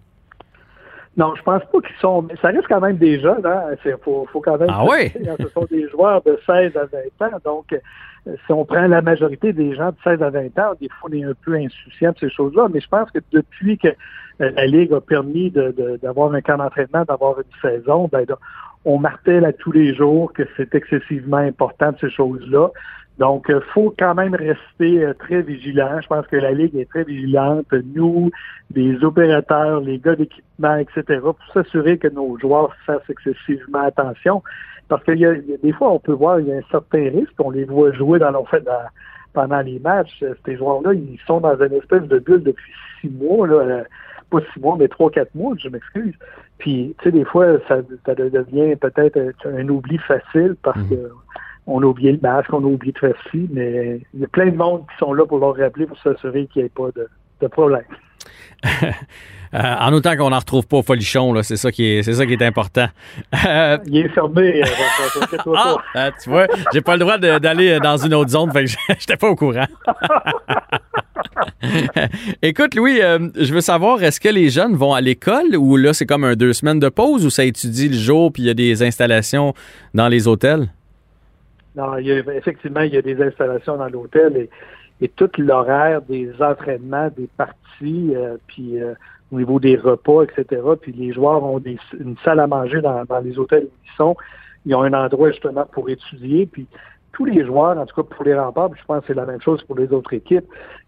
Non, 1.17 1.35
je 1.35 1.43
pense 1.43 1.63
pas 1.65 1.81
qu'ils 1.81 1.97
sont. 2.01 2.23
Mais 2.23 2.35
ça 2.41 2.49
reste 2.49 2.69
quand 2.69 2.81
même 2.81 2.97
des 2.97 3.21
jeunes, 3.21 3.45
hein. 3.45 3.63
Il 3.85 3.97
faut, 4.03 4.27
faut 4.33 4.41
quand 4.41 4.59
même. 4.59 4.71
Ah 4.71 4.85
ouais? 4.85 5.13
Ce 5.41 5.49
sont 5.49 5.67
des 5.71 5.89
joueurs 5.89 6.23
de 6.23 6.39
16 6.47 6.77
à 6.77 6.87
20 7.19 7.27
ans. 7.27 7.39
Donc, 7.45 7.73
euh, 7.73 8.37
si 8.47 8.53
on 8.53 8.65
prend 8.65 8.87
la 8.87 9.03
majorité 9.03 9.53
des 9.53 9.75
gens 9.75 9.91
de 9.91 9.97
16 10.05 10.23
à 10.23 10.31
20 10.31 10.59
ans, 10.59 10.73
des 10.81 10.89
fois, 10.89 11.11
on 11.11 11.13
est 11.13 11.25
un 11.25 11.35
peu 11.45 11.55
insouciant 11.55 12.13
de 12.13 12.19
ces 12.19 12.31
choses-là. 12.31 12.69
Mais 12.73 12.81
je 12.81 12.89
pense 12.89 13.11
que 13.11 13.19
depuis 13.33 13.77
que 13.77 13.89
euh, 13.89 14.51
la 14.51 14.67
Ligue 14.67 14.93
a 14.93 15.01
permis 15.01 15.51
d'avoir 15.51 16.33
un 16.33 16.41
camp 16.41 16.59
d'entraînement, 16.59 17.05
d'avoir 17.05 17.39
une 17.39 17.71
saison, 17.71 18.09
ben, 18.11 18.25
on 18.85 18.99
martèle 18.99 19.45
à 19.45 19.53
tous 19.53 19.73
les 19.73 19.95
jours 19.95 20.33
que 20.33 20.45
c'est 20.57 20.75
excessivement 20.75 21.39
important 21.39 21.93
de 21.93 21.99
ces 22.01 22.11
choses-là. 22.11 22.69
Donc, 23.19 23.47
il 23.51 23.61
faut 23.75 23.95
quand 23.99 24.15
même 24.15 24.35
rester 24.35 25.05
euh, 25.05 25.13
très 25.15 25.43
vigilant. 25.43 26.01
Je 26.01 26.07
pense 26.07 26.27
que 26.27 26.37
la 26.37 26.53
Ligue 26.53 26.75
est 26.77 26.89
très 26.89 27.05
vigilante. 27.05 27.67
Nous, 27.95 28.31
les 28.75 29.05
opérateurs, 29.05 29.81
les 29.81 29.99
gars 29.99 30.17
d'équipement, 30.17 30.77
etc., 30.77 31.21
pour 31.21 31.37
s'assurer 31.53 31.99
que 31.99 32.09
nos 32.09 32.39
joueurs 32.39 32.75
fassent 32.87 33.09
excessivement 33.11 33.81
attention. 33.83 34.43
Parce 34.89 35.05
qu'il 35.05 35.19
y, 35.19 35.27
a 35.27 35.35
il 35.35 35.47
y 35.51 35.55
a 35.55 35.59
des 35.59 35.73
fois, 35.73 35.93
on 35.93 35.99
peut 35.99 36.13
voir, 36.13 36.41
il 36.41 36.47
y 36.49 36.53
a 36.53 36.57
un 36.57 36.63
certain 36.71 37.11
risque. 37.11 37.35
On 37.39 37.51
les 37.51 37.65
voit 37.65 37.93
jouer 37.93 38.19
dans, 38.19 38.35
en 38.35 38.45
fait, 38.47 38.61
dans- 38.65 38.89
pendant 39.35 39.61
les 39.61 39.79
matchs. 39.81 40.19
Euh, 40.23 40.35
Ces 40.47 40.57
joueurs-là, 40.57 40.95
ils 40.95 41.19
sont 41.27 41.41
dans 41.41 41.57
une 41.63 41.75
espèce 41.75 42.03
de 42.05 42.19
bulle 42.19 42.43
depuis 42.43 42.73
six 43.01 43.11
mois, 43.11 43.47
là, 43.47 43.55
euh, 43.57 43.83
pas 44.31 44.41
six 44.55 44.61
mois, 44.61 44.77
mais 44.79 44.89
trois, 44.89 45.11
quatre 45.11 45.35
mois, 45.35 45.55
je 45.59 45.69
m'excuse. 45.69 46.15
Puis, 46.59 46.95
tu 46.99 47.05
sais, 47.05 47.13
des 47.13 47.25
fois, 47.25 47.47
ça, 47.69 47.79
ça 48.07 48.15
devient 48.15 48.77
peut-être 48.77 49.19
un, 49.45 49.57
un 49.59 49.69
oubli 49.69 49.99
facile 49.99 50.57
parce 50.63 50.79
Mhm. 50.79 50.89
que 50.89 51.11
on 51.71 51.83
a 51.83 51.87
oublié 51.87 52.13
le 52.13 52.19
masque, 52.21 52.53
on 52.53 52.63
a 52.65 52.67
oublié 52.67 52.93
de 52.93 52.99
faire 52.99 53.15
ci, 53.31 53.49
mais 53.53 54.01
il 54.15 54.21
y 54.21 54.25
a 54.25 54.29
plein 54.29 54.51
de 54.51 54.57
monde 54.57 54.83
qui 54.91 54.97
sont 54.99 55.13
là 55.13 55.25
pour 55.27 55.39
leur 55.39 55.57
rappeler, 55.57 55.87
pour 55.87 55.99
s'assurer 55.99 56.47
qu'il 56.53 56.63
n'y 56.63 56.67
ait 56.67 56.71
pas 56.71 56.89
de, 56.95 57.09
de 57.41 57.47
problème. 57.47 57.85
Euh, 59.53 59.59
en 59.81 59.93
autant 59.93 60.17
qu'on 60.17 60.31
n'en 60.31 60.39
retrouve 60.39 60.65
pas 60.69 60.77
au 60.77 60.83
folichon, 60.85 61.33
là, 61.33 61.43
c'est 61.43 61.57
ça 61.57 61.73
qui 61.73 61.85
est, 61.85 62.05
c'est 62.05 62.13
ça 62.13 62.25
qui 62.25 62.35
est 62.35 62.43
important. 62.43 62.87
Euh, 63.49 63.79
Il 63.87 63.97
est 63.97 64.09
fermé. 64.11 64.63
euh, 64.63 64.67
Ah, 65.57 65.77
euh, 65.97 66.11
tu 66.23 66.31
vois, 66.31 66.47
j'ai 66.73 66.81
pas 66.81 66.93
le 66.93 67.01
droit 67.01 67.19
d'aller 67.19 67.81
dans 67.81 67.97
une 67.97 68.15
autre 68.15 68.31
zone, 68.31 68.53
fait 68.53 68.67
que 68.67 68.71
j'étais 69.01 69.17
pas 69.17 69.29
au 69.29 69.35
courant. 69.35 69.67
Écoute, 72.43 72.77
Louis, 72.77 73.01
je 73.01 73.53
veux 73.53 73.61
savoir, 73.61 74.01
est-ce 74.05 74.21
que 74.21 74.29
les 74.29 74.51
jeunes 74.51 74.77
vont 74.77 74.95
à 74.95 75.01
l'école 75.01 75.57
ou 75.57 75.77
là, 75.77 75.95
c'est 75.95 76.07
comme 76.07 76.23
un 76.23 76.35
deux 76.35 76.53
semaines 76.53 76.79
de 76.79 76.89
pause 76.89 77.27
ou 77.27 77.31
ça 77.31 77.45
étudie 77.45 77.89
le 77.89 77.97
jour 77.99 78.33
puis 78.33 78.45
il 78.45 78.47
y 78.47 78.51
a 78.51 78.55
des 78.55 78.85
installations 78.85 79.53
dans 79.95 80.07
les 80.07 80.29
hôtels? 80.29 80.69
Non, 81.77 81.97
il 81.99 82.07
y 82.07 82.13
a, 82.13 82.19
effectivement, 82.35 82.81
il 82.81 82.93
y 82.95 82.97
a 82.97 83.03
des 83.03 83.21
installations 83.23 83.77
dans 83.77 83.89
l'hôtel 83.89 84.37
et, 84.37 84.51
et 85.01 85.09
tout 85.09 85.31
l'horaire 85.39 86.03
des 86.03 86.31
entraînements, 86.41 87.09
des 87.17 87.29
parties, 87.37 88.13
euh, 88.15 88.37
puis 88.49 88.81
euh, 88.81 88.95
au 89.33 89.39
niveau 89.39 89.61
des 89.61 89.77
repas, 89.77 90.23
etc. 90.25 90.63
Puis 90.81 90.93
les 90.93 91.13
joueurs 91.13 91.43
ont 91.45 91.61
des, 91.61 91.79
une 91.99 92.17
salle 92.25 92.41
à 92.41 92.47
manger 92.47 92.81
dans, 92.81 93.05
dans 93.05 93.21
les 93.21 93.39
hôtels 93.39 93.65
où 93.65 93.71
ils 93.85 93.97
sont. 93.97 94.17
Ils 94.67 94.75
ont 94.75 94.83
un 94.83 94.93
endroit 94.93 95.31
justement 95.31 95.65
pour 95.67 95.89
étudier. 95.89 96.47
Puis 96.47 96.67
tous 97.13 97.25
les 97.25 97.45
joueurs, 97.45 97.79
en 97.79 97.87
tout 97.87 98.03
cas 98.03 98.15
pour 98.15 98.25
les 98.25 98.35
remparts, 98.39 98.71
puis 98.71 98.81
je 98.81 98.87
pense 98.87 99.01
que 99.03 99.07
c'est 99.09 99.15
la 99.15 99.27
même 99.27 99.41
chose 99.41 99.63
pour 99.63 99.77
les 99.77 99.93
autres 99.93 100.13
équipes. 100.13 100.45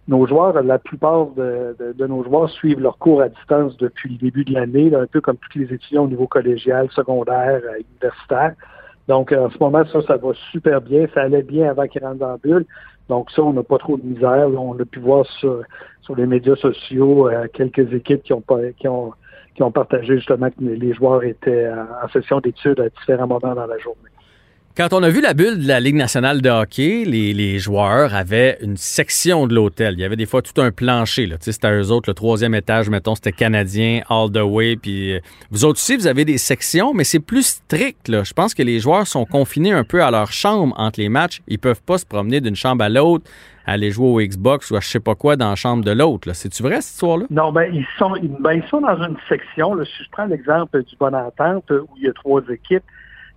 Nos 0.08 0.26
joueurs, 0.26 0.60
la 0.62 0.78
plupart 0.80 1.26
de, 1.26 1.76
de- 1.78 1.92
de 1.92 2.06
nos 2.08 2.24
joueurs 2.24 2.50
suivent 2.50 2.80
leurs 2.80 2.98
cours 2.98 3.22
à 3.22 3.28
distance 3.28 3.76
depuis 3.76 4.10
le 4.10 4.16
début 4.18 4.44
de 4.44 4.52
l'année, 4.52 4.92
un 4.94 5.06
peu 5.06 5.20
comme 5.20 5.36
tous 5.36 5.58
les 5.60 5.72
étudiants 5.72 6.04
au 6.04 6.08
niveau 6.08 6.26
collégial, 6.26 6.88
secondaire, 6.90 7.60
euh, 7.64 7.80
universitaire. 7.94 8.54
Donc, 9.08 9.32
euh, 9.32 9.46
en 9.46 9.50
ce 9.50 9.58
moment, 9.58 9.84
ça, 9.86 10.00
ça 10.02 10.16
va 10.16 10.32
super 10.50 10.80
bien. 10.80 11.06
Ça 11.14 11.22
allait 11.22 11.42
bien 11.42 11.70
avant 11.70 11.86
qu'ils 11.86 12.04
rentrent 12.04 12.18
dans 12.18 12.28
la 12.28 12.36
bulle. 12.36 12.64
Donc, 13.08 13.30
ça, 13.30 13.42
on 13.42 13.52
n'a 13.52 13.62
pas 13.62 13.78
trop 13.78 13.96
de 13.96 14.02
misère. 14.02 14.48
On 14.56 14.78
a 14.78 14.84
pu 14.84 15.00
voir 15.00 15.26
sur, 15.26 15.62
sur 16.02 16.16
les 16.16 16.26
médias 16.26 16.56
sociaux 16.56 17.28
euh, 17.28 17.46
quelques 17.52 17.92
équipes 17.92 18.22
qui 18.22 18.32
ont, 18.32 18.44
qui, 18.78 18.88
ont, 18.88 19.12
qui 19.54 19.62
ont 19.62 19.72
partagé 19.72 20.16
justement 20.16 20.50
que 20.50 20.60
les 20.60 20.94
joueurs 20.94 21.24
étaient 21.24 21.68
en 21.68 22.04
en 22.04 22.08
session 22.08 22.40
d'études 22.40 22.80
à 22.80 22.88
différents 22.88 23.26
moments 23.26 23.54
dans 23.54 23.66
la 23.66 23.78
journée. 23.78 24.11
Quand 24.74 24.94
on 24.94 25.02
a 25.02 25.10
vu 25.10 25.20
la 25.20 25.34
bulle 25.34 25.62
de 25.62 25.68
la 25.68 25.80
Ligue 25.80 25.96
nationale 25.96 26.40
de 26.40 26.48
hockey, 26.48 27.04
les, 27.04 27.58
joueurs 27.58 28.14
avaient 28.14 28.56
une 28.62 28.78
section 28.78 29.46
de 29.46 29.54
l'hôtel. 29.54 29.92
Il 29.98 30.00
y 30.00 30.04
avait 30.04 30.16
des 30.16 30.24
fois 30.24 30.40
tout 30.40 30.58
un 30.62 30.70
plancher. 30.70 31.28
C'était 31.40 31.70
eux 31.70 31.90
autres, 31.90 32.08
le 32.08 32.14
troisième 32.14 32.54
étage, 32.54 32.88
mettons, 32.88 33.14
c'était 33.14 33.32
canadien, 33.32 34.00
all 34.08 34.32
the 34.32 34.38
way. 34.38 34.76
Puis 34.76 35.12
euh, 35.12 35.20
vous 35.50 35.66
autres 35.66 35.78
aussi, 35.78 35.94
vous 35.94 36.06
avez 36.06 36.24
des 36.24 36.38
sections, 36.38 36.94
mais 36.94 37.04
c'est 37.04 37.20
plus 37.20 37.46
strict. 37.48 38.10
Je 38.24 38.32
pense 38.32 38.54
que 38.54 38.62
les 38.62 38.78
joueurs 38.78 39.06
sont 39.06 39.26
confinés 39.26 39.72
un 39.72 39.84
peu 39.84 40.02
à 40.02 40.10
leur 40.10 40.32
chambre 40.32 40.74
entre 40.78 41.00
les 41.00 41.10
matchs. 41.10 41.42
Ils 41.48 41.58
peuvent 41.58 41.82
pas 41.82 41.98
se 41.98 42.06
promener 42.06 42.40
d'une 42.40 42.56
chambre 42.56 42.82
à 42.82 42.88
l'autre, 42.88 43.30
aller 43.66 43.90
jouer 43.90 44.08
au 44.08 44.26
Xbox 44.26 44.70
ou 44.70 44.76
à 44.76 44.80
je 44.80 44.88
sais 44.88 45.00
pas 45.00 45.14
quoi 45.14 45.36
dans 45.36 45.50
la 45.50 45.54
chambre 45.54 45.84
de 45.84 45.90
l'autre. 45.90 46.32
C'est-tu 46.32 46.62
vrai, 46.62 46.80
cette 46.80 46.94
histoire-là? 46.94 47.26
Non, 47.28 47.52
ben 47.52 47.70
ils 47.74 47.86
sont 47.98 48.16
ils, 48.16 48.34
ben, 48.40 48.62
sont 48.70 48.80
dans 48.80 49.02
une 49.02 49.18
section. 49.28 49.76
Si 49.84 50.04
je 50.04 50.08
prends 50.10 50.24
l'exemple 50.24 50.82
du 50.82 50.96
Bonne 50.96 51.14
Entente, 51.14 51.70
où 51.70 51.90
il 51.98 52.04
y 52.04 52.08
a 52.08 52.12
trois 52.14 52.40
équipes, 52.50 52.84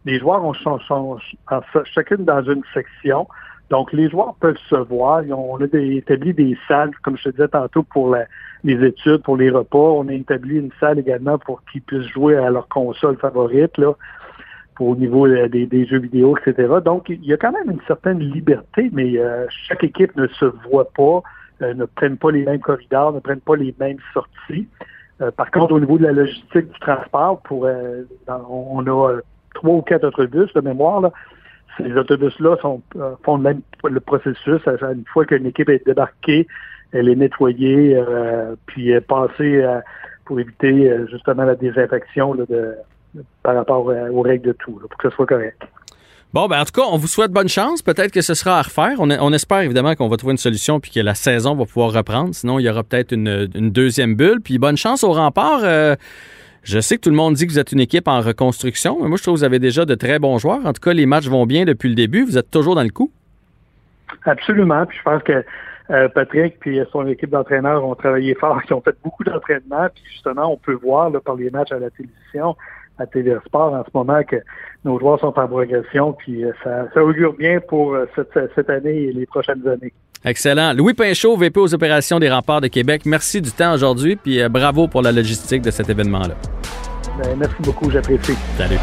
les 0.05 0.19
joueurs 0.19 0.43
ont- 0.45 0.53
sont, 0.53 0.79
sont 0.79 1.17
en- 1.51 1.61
chacune 1.85 2.25
dans 2.25 2.43
une 2.43 2.61
section. 2.73 3.27
Donc, 3.71 3.91
les 3.93 4.09
joueurs 4.09 4.35
peuvent 4.39 4.59
se 4.69 4.75
voir. 4.75 5.23
On 5.29 5.57
a 5.59 5.67
des- 5.67 5.97
établi 5.97 6.33
des 6.33 6.55
salles, 6.67 6.91
comme 7.01 7.17
je 7.17 7.23
te 7.23 7.29
disais 7.29 7.47
tantôt, 7.47 7.81
pour 7.83 8.11
la- 8.11 8.25
les 8.63 8.83
études, 8.85 9.23
pour 9.23 9.37
les 9.37 9.49
repas. 9.49 9.77
On 9.77 10.07
a 10.07 10.13
établi 10.13 10.57
une 10.57 10.71
salle 10.79 10.99
également 10.99 11.37
pour 11.39 11.63
qu'ils 11.65 11.81
puissent 11.81 12.07
jouer 12.09 12.35
à 12.37 12.49
leur 12.51 12.67
console 12.67 13.17
favorite, 13.17 13.77
là, 13.79 13.93
pour 14.75 14.89
au 14.89 14.95
niveau 14.95 15.25
euh, 15.25 15.47
des, 15.47 15.65
des 15.65 15.85
jeux 15.87 15.99
vidéo, 15.99 16.37
etc. 16.37 16.75
Donc, 16.83 17.09
il 17.09 17.25
y 17.25 17.33
a 17.33 17.37
quand 17.37 17.51
même 17.51 17.71
une 17.71 17.81
certaine 17.87 18.19
liberté, 18.19 18.89
mais 18.93 19.17
euh, 19.17 19.47
chaque 19.67 19.83
équipe 19.83 20.15
ne 20.15 20.27
se 20.27 20.45
voit 20.69 20.89
pas, 20.95 21.23
euh, 21.63 21.73
ne 21.73 21.85
prennent 21.85 22.17
pas 22.17 22.29
les 22.31 22.43
mêmes 22.45 22.59
corridors, 22.59 23.13
ne 23.13 23.19
prennent 23.19 23.39
pas 23.41 23.55
les 23.55 23.73
mêmes 23.79 23.97
sorties. 24.13 24.67
Euh, 25.21 25.31
par 25.31 25.49
contre, 25.49 25.73
au 25.73 25.79
niveau 25.79 25.97
de 25.97 26.03
la 26.03 26.11
logistique 26.11 26.69
du 26.71 26.79
transport, 26.79 27.41
pour 27.43 27.67
on 28.49 28.85
a 28.85 29.19
trois 29.55 29.73
ou 29.73 29.81
quatre 29.81 30.05
autobus 30.05 30.53
de 30.53 30.61
mémoire. 30.61 31.01
Là. 31.01 31.11
Ces 31.77 31.91
autobus-là 31.97 32.55
euh, 32.63 33.15
font 33.23 33.37
le 33.37 33.43
même 33.43 33.61
le 33.83 33.99
processus. 33.99 34.61
Une 34.67 35.03
fois 35.11 35.25
qu'une 35.25 35.47
équipe 35.47 35.69
est 35.69 35.85
débarquée, 35.85 36.47
elle 36.91 37.09
est 37.09 37.15
nettoyée, 37.15 37.95
euh, 37.95 38.55
puis 38.65 38.91
est 38.91 39.01
passée 39.01 39.61
euh, 39.61 39.79
pour 40.25 40.39
éviter 40.39 40.89
euh, 40.89 41.07
justement 41.11 41.43
la 41.43 41.55
désinfection 41.55 42.35
par 43.43 43.55
rapport 43.55 43.85
aux 43.85 44.21
règles 44.21 44.47
de 44.47 44.51
tout, 44.53 44.73
pour 44.73 44.97
que 44.97 45.09
ce 45.09 45.15
soit 45.15 45.25
correct. 45.25 45.61
Bon, 46.33 46.47
ben 46.47 46.59
en 46.59 46.65
tout 46.65 46.73
cas, 46.73 46.87
on 46.91 46.97
vous 46.97 47.07
souhaite 47.07 47.31
bonne 47.31 47.47
chance. 47.47 47.81
Peut-être 47.81 48.11
que 48.11 48.21
ce 48.21 48.33
sera 48.33 48.59
à 48.59 48.61
refaire. 48.61 48.95
On, 48.99 49.31
espère 49.31 49.61
évidemment 49.61 49.95
qu'on 49.95 50.09
va 50.09 50.17
trouver 50.17 50.31
une 50.31 50.37
solution 50.37 50.81
puis 50.81 50.91
que 50.91 50.99
la 50.99 51.15
saison 51.15 51.55
va 51.55 51.65
pouvoir 51.65 51.93
reprendre. 51.93 52.35
Sinon, 52.35 52.59
il 52.59 52.63
y 52.63 52.69
aura 52.69 52.83
peut-être 52.83 53.13
une, 53.13 53.47
deuxième 53.71 54.15
bulle. 54.15 54.41
Puis 54.41 54.57
bonne 54.57 54.75
chance 54.75 55.05
au 55.05 55.13
rempart. 55.13 55.61
Je 56.65 56.79
sais 56.79 56.97
que 56.97 57.01
tout 57.01 57.11
le 57.11 57.15
monde 57.15 57.35
dit 57.35 57.45
que 57.45 57.51
vous 57.51 57.59
êtes 57.59 57.71
une 57.71 57.79
équipe 57.79 58.07
en 58.07 58.21
reconstruction, 58.21 58.97
mais 59.01 59.07
moi, 59.07 59.17
je 59.17 59.23
trouve 59.23 59.35
que 59.35 59.39
vous 59.39 59.43
avez 59.45 59.59
déjà 59.59 59.85
de 59.85 59.93
très 59.93 60.17
bons 60.17 60.39
joueurs. 60.39 60.65
En 60.65 60.73
tout 60.73 60.81
cas, 60.81 60.93
les 60.93 61.05
matchs 61.05 61.27
vont 61.27 61.45
bien 61.45 61.63
depuis 61.63 61.89
le 61.89 61.95
début. 61.95 62.23
Vous 62.23 62.39
êtes 62.39 62.49
toujours 62.49 62.73
dans 62.73 62.83
le 62.83 62.89
coup. 62.89 63.11
Absolument. 64.25 64.85
Puis 64.87 64.97
je 64.97 65.03
pense 65.03 65.21
que 65.21 65.43
euh, 65.91 66.09
Patrick 66.09 66.59
puis 66.59 66.79
son 66.91 67.07
équipe 67.07 67.29
d'entraîneurs 67.29 67.85
ont 67.85 67.93
travaillé 67.93 68.33
fort, 68.33 68.59
ils 68.67 68.73
ont 68.73 68.81
fait 68.81 68.95
beaucoup 69.03 69.23
d'entraînement. 69.23 69.87
Puis 69.93 70.03
justement, 70.11 70.51
on 70.51 70.57
peut 70.57 70.73
voir 70.73 71.11
là, 71.11 71.19
par 71.19 71.35
les 71.35 71.51
matchs 71.51 71.71
à 71.71 71.77
la 71.77 71.91
télévision, 71.91 72.55
à 72.97 73.05
TV 73.05 73.37
Sport 73.45 73.73
en 73.73 73.83
ce 73.83 73.89
moment 73.93 74.23
que 74.23 74.37
nos 74.83 74.99
joueurs 74.99 75.19
sont 75.19 75.37
en 75.37 75.47
progression. 75.47 76.13
Puis 76.13 76.43
euh, 76.43 76.51
ça, 76.63 76.87
ça 76.91 77.03
augure 77.03 77.33
bien 77.33 77.59
pour 77.59 77.93
euh, 77.93 78.07
cette, 78.15 78.39
cette 78.55 78.69
année 78.71 79.03
et 79.03 79.13
les 79.13 79.27
prochaines 79.27 79.67
années. 79.67 79.93
Excellent. 80.25 80.73
Louis 80.73 80.95
Pinchot, 80.95 81.37
VP 81.37 81.59
aux 81.59 81.73
opérations 81.75 82.17
des 82.17 82.31
remparts 82.31 82.59
de 82.59 82.67
Québec, 82.67 83.03
merci 83.05 83.41
du 83.41 83.51
temps 83.51 83.73
aujourd'hui, 83.73 84.15
puis 84.15 84.41
euh, 84.41 84.49
bravo 84.49 84.87
pour 84.87 85.03
la 85.03 85.11
logistique 85.11 85.61
de 85.61 85.69
cet 85.69 85.87
événement-là. 85.87 86.35
Ben, 87.21 87.35
merci 87.37 87.55
beaucoup, 87.59 87.91
j'apprécie. 87.91 88.33
Salut. 88.57 88.79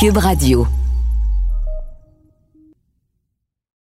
Cube 0.00 0.16
Radio. 0.16 0.66